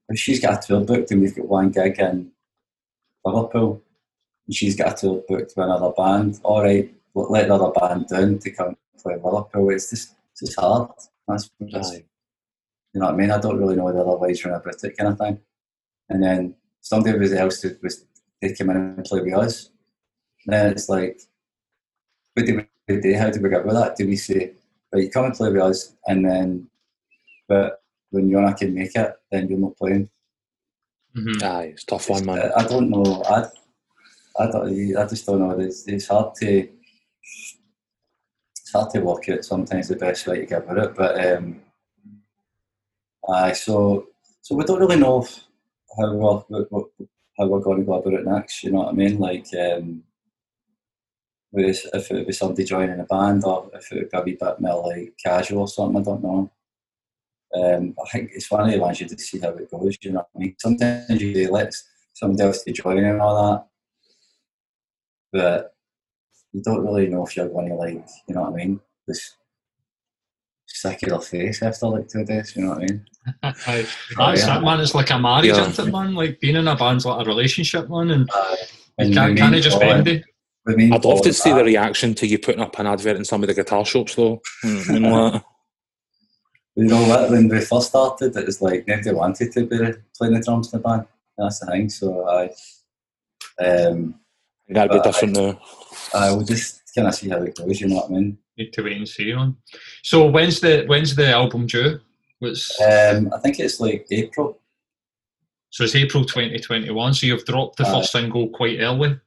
if 0.07 0.17
she's 0.17 0.39
got 0.39 0.63
a 0.63 0.65
tour 0.65 0.79
booked 0.79 1.11
and 1.11 1.19
we've 1.19 1.35
got 1.35 1.45
one 1.45 1.71
gig 1.71 1.99
in 1.99 2.31
Liverpool, 3.25 3.81
and 4.47 4.55
she's 4.55 4.77
got 4.77 4.93
a 4.93 4.95
tour 4.95 5.23
booked 5.27 5.51
with 5.57 5.65
another 5.65 5.91
band, 5.91 6.39
all 6.43 6.63
right, 6.63 6.89
let 7.13 7.49
the 7.49 7.55
other 7.55 7.77
band 7.77 8.07
down 8.07 8.39
to 8.39 8.51
come 8.51 8.77
play 8.97 9.15
Liverpool. 9.15 9.71
It's 9.71 9.89
just, 9.89 10.15
it's 10.31 10.39
just 10.39 10.57
hard. 10.57 10.89
That's 11.27 11.49
just, 11.69 11.95
you 11.95 12.03
know 13.01 13.07
what 13.07 13.15
I 13.15 13.17
mean? 13.17 13.31
I 13.31 13.39
don't 13.39 13.57
really 13.57 13.75
know 13.75 13.91
the 13.91 13.99
other 13.99 14.15
ways 14.15 14.45
around 14.45 14.61
about 14.61 14.81
it 14.81 14.97
kind 14.97 15.11
of 15.11 15.17
thing. 15.17 15.37
And 16.07 16.23
then 16.23 16.55
somebody 16.79 17.19
was 17.19 17.33
else 17.33 17.59
to, 17.59 17.77
was 17.83 18.05
they 18.41 18.53
come 18.53 18.69
in 18.69 18.77
and 18.77 19.03
play 19.03 19.19
with 19.19 19.33
us. 19.33 19.69
And 20.45 20.53
Then 20.53 20.71
it's 20.71 20.87
like, 20.87 21.19
what 22.35 22.45
do 22.45 22.65
we 22.87 23.01
do? 23.01 23.17
How 23.17 23.29
do 23.29 23.41
we 23.41 23.49
get 23.49 23.65
with 23.65 23.75
that? 23.75 23.97
Do 23.97 24.07
we 24.07 24.15
say, 24.15 24.53
but 24.93 25.01
you 25.01 25.09
come 25.09 25.25
and 25.25 25.33
play 25.33 25.51
with 25.51 25.61
us, 25.61 25.95
and 26.05 26.23
then, 26.23 26.67
but 27.49 27.81
when 28.11 28.29
you're 28.29 28.43
not 28.43 28.57
can 28.57 28.75
make 28.75 28.95
it, 28.95 29.15
then 29.31 29.49
you're 29.49 29.57
not 29.57 29.75
playing. 29.75 30.07
Mm-hmm. 31.17 31.43
Aye, 31.43 31.63
it's 31.73 31.83
tough 31.83 32.09
one, 32.11 32.25
man. 32.25 32.51
I, 32.55 32.61
I 32.61 32.67
don't 32.67 32.91
know. 32.91 33.23
I, 33.23 33.45
I 34.39 34.51
don't. 34.51 34.95
I 34.95 35.05
just 35.07 35.25
don't 35.25 35.39
know. 35.39 35.59
It's, 35.59 35.87
it's 35.87 36.07
hard 36.07 36.35
to. 36.35 36.69
It's 38.55 38.71
hard 38.71 38.91
to 38.91 38.99
work 38.99 39.27
out 39.29 39.43
sometimes 39.43 39.87
the 39.87 39.95
best 39.95 40.27
way 40.27 40.41
to 40.41 40.45
get 40.45 40.67
with 40.67 40.77
it, 40.77 40.95
but 40.95 41.25
um, 41.25 41.59
aye. 43.27 43.53
So, 43.53 44.09
so 44.41 44.55
we 44.55 44.63
don't 44.63 44.79
really 44.79 44.99
know 44.99 45.27
how 45.97 46.13
we're, 46.13 46.83
how 47.39 47.47
we're 47.47 47.59
going 47.61 47.79
to 47.79 47.85
go 47.85 47.93
about 47.93 48.13
it 48.13 48.25
next. 48.25 48.63
You 48.63 48.71
know 48.71 48.79
what 48.79 48.89
I 48.89 48.91
mean? 48.91 49.17
Like, 49.17 49.47
um, 49.59 50.03
Whereas 51.53 51.85
if 51.93 52.09
it 52.09 52.25
was 52.25 52.39
somebody 52.39 52.63
joining 52.63 52.99
a 52.99 53.03
band 53.03 53.43
or 53.45 53.69
if 53.75 53.91
it 53.91 54.11
would 54.11 54.11
be 54.11 54.17
a 54.17 54.21
wee 54.23 54.37
bit 54.41 54.59
more 54.59 54.87
like 54.87 55.13
casual 55.23 55.61
or 55.61 55.67
something, 55.67 56.01
I 56.01 56.03
don't 56.03 56.23
know. 56.23 56.51
Um, 57.53 57.93
I 58.03 58.09
think 58.09 58.31
it's 58.33 58.49
one 58.49 58.61
of 58.61 58.71
the 58.71 58.79
ones 58.79 58.99
you 58.99 59.07
just 59.07 59.19
see 59.29 59.37
how 59.37 59.49
it 59.49 59.69
goes, 59.69 59.95
you 60.01 60.13
know 60.13 60.17
what 60.17 60.29
I 60.35 60.39
mean? 60.39 60.55
Sometimes 60.57 61.21
you 61.21 61.51
let 61.51 61.71
somebody 62.13 62.41
else 62.41 62.63
to 62.63 62.71
join 62.71 63.03
and 63.03 63.21
all 63.21 63.51
that, 63.51 63.67
but 65.31 65.75
you 66.53 66.63
don't 66.63 66.83
really 66.83 67.07
know 67.07 67.23
if 67.23 67.37
you're 67.37 67.47
going 67.47 67.69
to 67.69 67.75
like, 67.75 68.03
you 68.27 68.33
know 68.33 68.41
what 68.41 68.53
I 68.53 68.55
mean? 68.55 68.79
This 69.07 69.35
secular 70.65 71.21
face 71.21 71.61
after 71.61 71.85
like 71.85 72.07
two 72.07 72.25
days, 72.25 72.55
you 72.55 72.63
know 72.63 72.69
what 72.69 72.77
I 72.79 72.85
mean? 72.85 73.05
That's 73.43 73.67
oh, 74.17 74.33
yeah. 74.33 74.59
man, 74.59 74.79
it's 74.79 74.95
like 74.95 75.11
a 75.11 75.19
marriage, 75.19 75.45
yeah. 75.45 75.67
isn't 75.67 75.87
it, 75.87 75.91
man? 75.91 76.15
Like 76.15 76.39
being 76.39 76.55
in 76.55 76.67
a 76.67 76.75
band's 76.75 77.05
like 77.05 77.23
a 77.23 77.29
relationship, 77.29 77.91
man, 77.91 78.09
and, 78.09 78.27
uh, 78.33 78.55
and 78.97 79.09
you 79.09 79.15
can't, 79.15 79.37
can't 79.37 79.55
just 79.57 79.79
bend 79.79 80.07
it. 80.07 80.23
I'd 80.67 81.05
love 81.05 81.21
to 81.23 81.33
see 81.33 81.51
that. 81.51 81.57
the 81.57 81.63
reaction 81.65 82.13
to 82.15 82.27
you 82.27 82.39
putting 82.39 82.61
up 82.61 82.79
an 82.79 82.87
advert 82.87 83.17
in 83.17 83.25
some 83.25 83.43
of 83.43 83.47
the 83.47 83.53
guitar 83.53 83.83
shops, 83.83 84.15
though. 84.15 84.41
you 84.63 84.99
know 84.99 85.41
You 86.75 86.85
know 86.85 87.01
what? 87.07 87.29
When 87.29 87.49
we 87.49 87.59
first 87.61 87.89
started, 87.89 88.35
it 88.35 88.45
was 88.45 88.61
like 88.61 88.87
nobody 88.87 89.11
wanted 89.11 89.51
to 89.53 89.65
be 89.65 89.77
playing 90.17 90.33
the 90.33 90.41
drums 90.43 90.73
in 90.73 90.79
the 90.79 90.87
band. 90.87 91.05
That's 91.37 91.59
the 91.59 91.67
thing. 91.67 91.89
So 91.89 92.27
I. 92.27 92.49
Um, 93.63 94.15
That'd 94.69 94.91
be 94.91 95.01
different 95.01 95.37
I, 95.37 95.41
now. 95.41 95.61
I 96.13 96.31
will 96.31 96.43
just 96.43 96.81
kind 96.95 97.07
of 97.07 97.15
see 97.15 97.29
how 97.29 97.37
it 97.43 97.55
goes. 97.55 97.81
You 97.81 97.89
know 97.89 97.95
what 97.97 98.09
I 98.09 98.13
mean? 98.13 98.37
Need 98.57 98.73
to 98.73 98.83
wait 98.83 98.97
and 98.97 99.07
see 99.07 99.33
on. 99.33 99.57
So 100.03 100.27
when's 100.27 100.61
the 100.61 100.85
when's 100.87 101.15
the 101.15 101.29
album 101.29 101.67
due? 101.67 101.99
What's 102.39 102.79
um, 102.81 103.31
I 103.33 103.39
think 103.39 103.59
it's 103.59 103.79
like 103.79 104.07
April. 104.11 104.59
So 105.69 105.83
it's 105.83 105.95
April 105.95 106.23
2021. 106.23 107.13
So 107.13 107.25
you've 107.25 107.45
dropped 107.45 107.77
the 107.77 107.87
uh, 107.87 107.93
first 107.93 108.11
single 108.11 108.49
quite 108.49 108.79
early. 108.79 109.19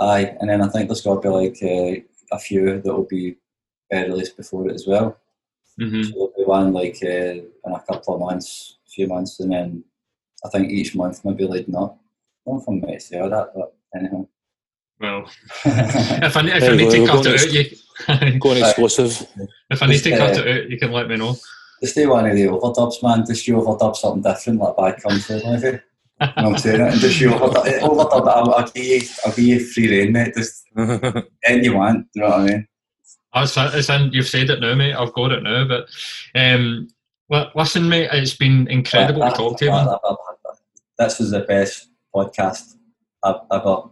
Aye, 0.00 0.36
and 0.40 0.48
then 0.48 0.62
I 0.62 0.68
think 0.68 0.88
there's 0.88 1.00
got 1.02 1.16
to 1.16 1.20
be 1.20 1.28
like 1.28 1.58
uh, 1.62 2.36
a 2.36 2.38
few 2.38 2.80
that 2.80 2.94
will 2.94 3.04
be 3.04 3.36
uh, 3.92 3.98
released 4.02 4.36
before 4.36 4.68
it 4.68 4.74
as 4.74 4.86
well. 4.86 5.18
Mm-hmm. 5.80 6.02
So 6.04 6.10
there'll 6.10 6.32
be 6.36 6.44
one 6.44 6.72
like 6.72 6.98
uh, 7.02 7.08
in 7.08 7.46
a 7.66 7.80
couple 7.80 8.14
of 8.14 8.20
months, 8.20 8.76
a 8.86 8.90
few 8.90 9.06
months, 9.08 9.40
and 9.40 9.52
then 9.52 9.84
I 10.44 10.48
think 10.50 10.70
each 10.70 10.94
month 10.94 11.24
maybe 11.24 11.44
leading 11.46 11.76
up. 11.76 11.98
don't 12.46 12.60
think 12.64 12.84
me 12.84 12.94
to 12.94 13.00
say 13.00 13.18
all 13.20 13.30
that, 13.30 13.52
but 13.54 13.74
anyhow. 13.96 14.26
Well, 15.00 15.30
if 15.64 16.36
I, 16.36 16.40
if 16.46 16.60
There 16.60 16.72
I 16.72 16.76
need 16.76 16.84
go, 16.84 16.90
to 16.92 17.00
we're 17.00 17.06
cut 17.06 17.24
going 17.24 17.34
it 17.34 17.38
to- 17.38 17.48
out, 17.48 18.32
you, 18.32 18.40
Going 18.40 18.58
exclusive. 18.64 19.28
if 19.70 19.82
I 19.82 19.86
need 19.86 19.98
to 20.02 20.10
Just, 20.10 20.18
cut 20.20 20.46
it 20.46 20.64
out, 20.64 20.70
you 20.70 20.78
can 20.78 20.92
let 20.92 21.08
me 21.08 21.16
know. 21.16 21.36
Just 21.82 21.94
do 21.94 22.10
one 22.10 22.26
of 22.28 22.34
the 22.36 22.44
overdubs, 22.46 23.00
man. 23.02 23.24
Just 23.26 23.46
you 23.46 23.54
overdub 23.56 23.94
something 23.96 24.22
different, 24.22 24.58
like 24.60 24.76
bad 24.76 25.02
country, 25.02 25.40
maybe. 25.44 25.78
You 26.20 26.26
know 26.26 26.32
what 26.36 26.46
I'm 26.46 26.58
saying? 26.58 26.80
And 26.80 27.00
just 27.00 27.20
you 27.20 27.30
overdub, 27.30 27.80
overdub 27.80 28.28
I'll, 28.28 28.54
I'll, 28.54 28.70
give 28.70 28.84
you, 28.84 29.00
I'll 29.24 29.32
give 29.32 29.44
you 29.44 29.60
free 29.60 29.90
reign, 29.90 30.12
mate. 30.12 30.34
Just 30.34 30.64
anything 30.76 31.64
you 31.64 31.76
want, 31.76 32.06
you 32.14 32.22
know 32.22 32.28
what 32.28 32.40
I 32.40 32.44
mean? 32.44 32.68
It's, 33.36 33.56
it's 33.56 33.88
in, 33.88 34.10
you've 34.12 34.26
said 34.26 34.50
it 34.50 34.60
now, 34.60 34.74
mate. 34.74 34.94
I've 34.94 35.12
got 35.12 35.32
it 35.32 35.42
now. 35.42 35.66
But 35.66 35.88
um, 36.34 36.88
li- 37.30 37.50
listen, 37.54 37.88
mate, 37.88 38.10
it's 38.12 38.36
been 38.36 38.66
incredible 38.68 39.20
to 39.22 39.30
talk 39.30 39.58
to 39.58 39.64
you, 39.64 39.70
man. 39.70 39.88
This 40.98 41.18
was 41.20 41.30
the 41.30 41.40
best 41.40 41.88
podcast 42.14 42.74
I've 43.22 43.36
ever 43.52 43.82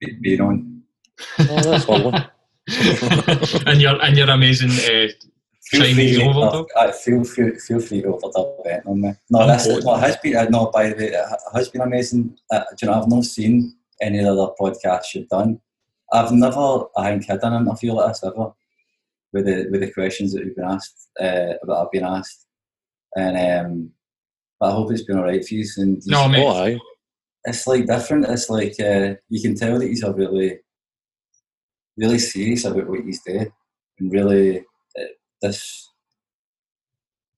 be- 0.00 0.18
been 0.20 0.40
on. 0.40 0.82
oh, 1.38 1.44
that's 1.62 1.88
lovely. 1.88 2.20
and 3.66 3.80
your 3.80 4.02
and 4.02 4.16
your 4.16 4.28
amazing 4.28 4.70
uh, 4.70 5.08
Feel 5.08 5.35
Chinese 5.72 5.94
free, 5.94 6.12
to- 6.18 6.24
overdub? 6.30 6.66
uh, 6.76 6.92
feel, 6.92 7.24
feel, 7.24 7.54
feel 7.58 7.80
free 7.80 8.02
to 8.02 8.08
overdub 8.08 8.66
it 8.66 8.82
on 8.86 9.00
me. 9.00 9.12
No, 9.30 9.40
I'm 9.40 9.48
this 9.48 9.66
good. 9.66 9.84
no, 9.84 9.96
it 9.96 10.00
has 10.00 10.16
been, 10.18 10.36
uh, 10.36 10.44
no, 10.44 10.70
by 10.70 10.88
the 10.90 10.94
way, 10.96 11.04
it 11.06 11.40
has 11.54 11.68
been 11.68 11.80
amazing. 11.82 12.36
Uh, 12.50 12.60
do 12.76 12.86
you 12.86 12.88
know, 12.92 13.00
I've 13.00 13.08
not 13.08 13.24
seen 13.24 13.74
any 14.00 14.20
other 14.24 14.48
podcasts 14.60 15.14
you've 15.14 15.28
done. 15.28 15.60
I've 16.12 16.30
never, 16.32 16.84
I 16.96 17.10
think, 17.10 17.26
had 17.26 17.42
an 17.42 17.54
interview 17.66 17.92
like 17.94 18.08
this 18.12 18.22
ever 18.24 18.52
with 19.32 19.46
the, 19.46 19.66
with 19.70 19.80
the 19.80 19.90
questions 19.90 20.32
that 20.32 20.44
you've 20.44 20.54
been 20.54 20.64
asked, 20.64 21.08
uh, 21.18 21.58
that 21.62 21.76
I've 21.76 21.90
been 21.90 22.04
asked. 22.04 22.46
And, 23.16 23.66
um, 23.66 23.90
but 24.60 24.70
I 24.70 24.72
hope 24.72 24.92
it's 24.92 25.02
been 25.02 25.18
alright 25.18 25.44
for 25.44 25.54
you. 25.54 25.64
And 25.78 25.96
you- 25.96 26.12
No, 26.12 26.28
mate. 26.28 26.44
Oh, 26.44 26.48
aye. 26.62 26.78
it's 27.44 27.66
like 27.66 27.86
different. 27.86 28.26
It's 28.26 28.48
like 28.48 28.74
uh, 28.78 29.14
you 29.28 29.42
can 29.42 29.56
tell 29.56 29.78
that 29.78 29.86
he's 29.88 30.02
a 30.04 30.12
really, 30.12 30.60
really 31.96 32.18
serious 32.18 32.64
about 32.64 32.88
what 32.88 33.00
he's 33.04 33.22
doing, 33.22 33.50
and 33.98 34.12
really 34.12 34.64
this 35.48 35.90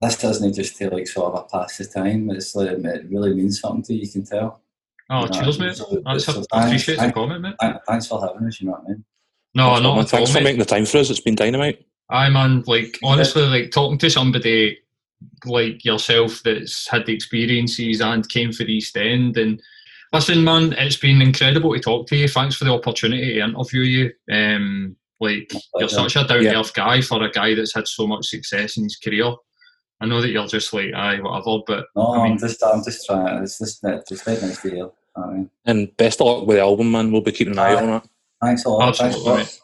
this 0.01 0.17
doesn't 0.19 0.53
just 0.55 0.77
to 0.77 0.91
like 0.91 1.09
sort 1.09 1.35
of 1.35 1.41
a 1.41 1.45
pass 1.49 1.79
the 1.79 1.85
time. 1.85 2.31
It's 2.31 2.55
like 2.55 2.69
it 2.71 3.05
really 3.11 3.35
means 3.35 3.61
something 3.61 3.83
to 3.85 3.95
you. 3.95 4.03
You 4.03 4.09
can 4.11 4.25
tell. 4.25 4.63
Oh, 5.11 5.23
You 5.25 5.31
know, 5.31 5.41
cheers, 5.43 5.59
mate. 5.59 5.77
so- 5.77 6.03
That's 6.05 6.25
so 6.25 6.33
a, 6.33 6.35
thanks- 6.35 6.49
appreciate 6.53 7.01
the 7.01 7.13
comment, 7.13 7.41
mate. 7.43 7.55
thank- 7.61 7.77
Thanks 7.89 8.07
for 8.07 8.21
having 8.25 8.47
us. 8.47 8.61
You 8.61 8.67
know 8.67 8.73
what 8.75 8.83
I 8.85 8.89
mean? 8.91 9.05
No, 9.55 9.65
Thanks, 9.71 9.83
not 9.83 9.89
man. 9.91 9.99
at 9.99 10.01
all, 10.01 10.05
Thanks 10.07 10.31
for 10.31 10.35
mate. 10.39 10.45
making 10.45 10.59
the 10.61 10.65
time 10.67 10.85
for 10.87 10.99
us. 10.99 11.11
It's 11.11 11.21
been 11.21 11.35
dynamite. 11.35 11.85
Aye, 12.11 12.31
man. 12.31 12.63
Like 12.67 12.99
honestly, 13.03 13.43
like 13.43 13.71
talking 13.73 13.99
to 13.99 14.11
somebody 14.11 14.79
like 15.47 15.85
yourself 15.85 16.43
that's 16.45 16.87
had 16.89 17.07
the 17.07 17.15
experiences 17.15 18.01
and 18.01 18.29
came 18.29 18.53
for 18.53 18.65
the 18.65 18.73
East 18.75 18.97
End. 18.97 19.37
And 19.37 19.61
listen, 20.13 20.45
man, 20.45 20.75
it's 20.75 20.97
been 20.97 21.21
incredible 21.23 21.73
to 21.75 21.81
talk 21.81 22.07
to 22.09 22.17
you. 22.17 22.29
Thanks 22.29 22.55
for 22.55 22.65
the 22.67 22.73
opportunity 22.73 23.35
to 23.35 23.41
interview 23.45 23.81
you. 23.81 24.13
Um, 24.33 24.95
like 25.21 25.51
you're 25.77 25.89
such 25.89 26.17
a 26.17 26.25
down 26.25 26.41
to 26.43 26.59
earth 26.59 26.75
guy 26.75 27.01
for 27.01 27.23
a 27.23 27.31
guy 27.31 27.55
that's 27.55 27.75
had 27.75 27.89
so 27.89 28.07
much 28.07 28.27
success 28.27 28.77
in 28.77 28.85
his 28.85 28.97
career. 28.97 29.33
I 30.01 30.07
know 30.07 30.21
that 30.21 30.29
you're 30.31 30.47
just 30.47 30.73
like 30.73 30.93
aye, 30.95 31.19
whatever, 31.21 31.59
but 31.67 31.87
No, 31.97 32.15
I 32.15 32.23
mean- 32.23 32.33
I'm 32.33 32.39
just, 32.39 32.63
I'm 32.63 32.85
just 32.85 33.05
trying. 33.07 33.43
It's 33.43 33.59
just, 33.59 33.81
it's 33.83 34.23
quite 34.23 34.41
nice 34.43 34.63
to 34.63 34.69
hear. 34.69 34.77
you 34.79 34.93
I 35.17 35.27
mean, 35.33 35.51
And 35.65 35.97
best 35.97 36.21
of 36.21 36.27
luck 36.29 36.47
with 36.47 36.57
the 36.57 36.63
album, 36.63 36.93
man. 36.93 37.11
We'll 37.11 37.21
be 37.23 37.33
keeping 37.33 37.55
an 37.55 37.59
eye 37.59 37.73
Aye. 37.75 37.83
on 37.83 37.89
it. 37.95 38.03
thanks 38.41 38.65
a 38.65 38.69
lot. 38.71 38.97
Thanks 38.97 39.01
Absolutely, 39.17 39.33
a 39.33 39.45
lot. 39.45 39.61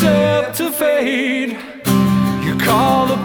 Great 0.00 0.52
deceptive 0.52 0.74
fade. 0.74 1.58
You 2.44 2.56
call 2.58 3.06
the 3.06 3.16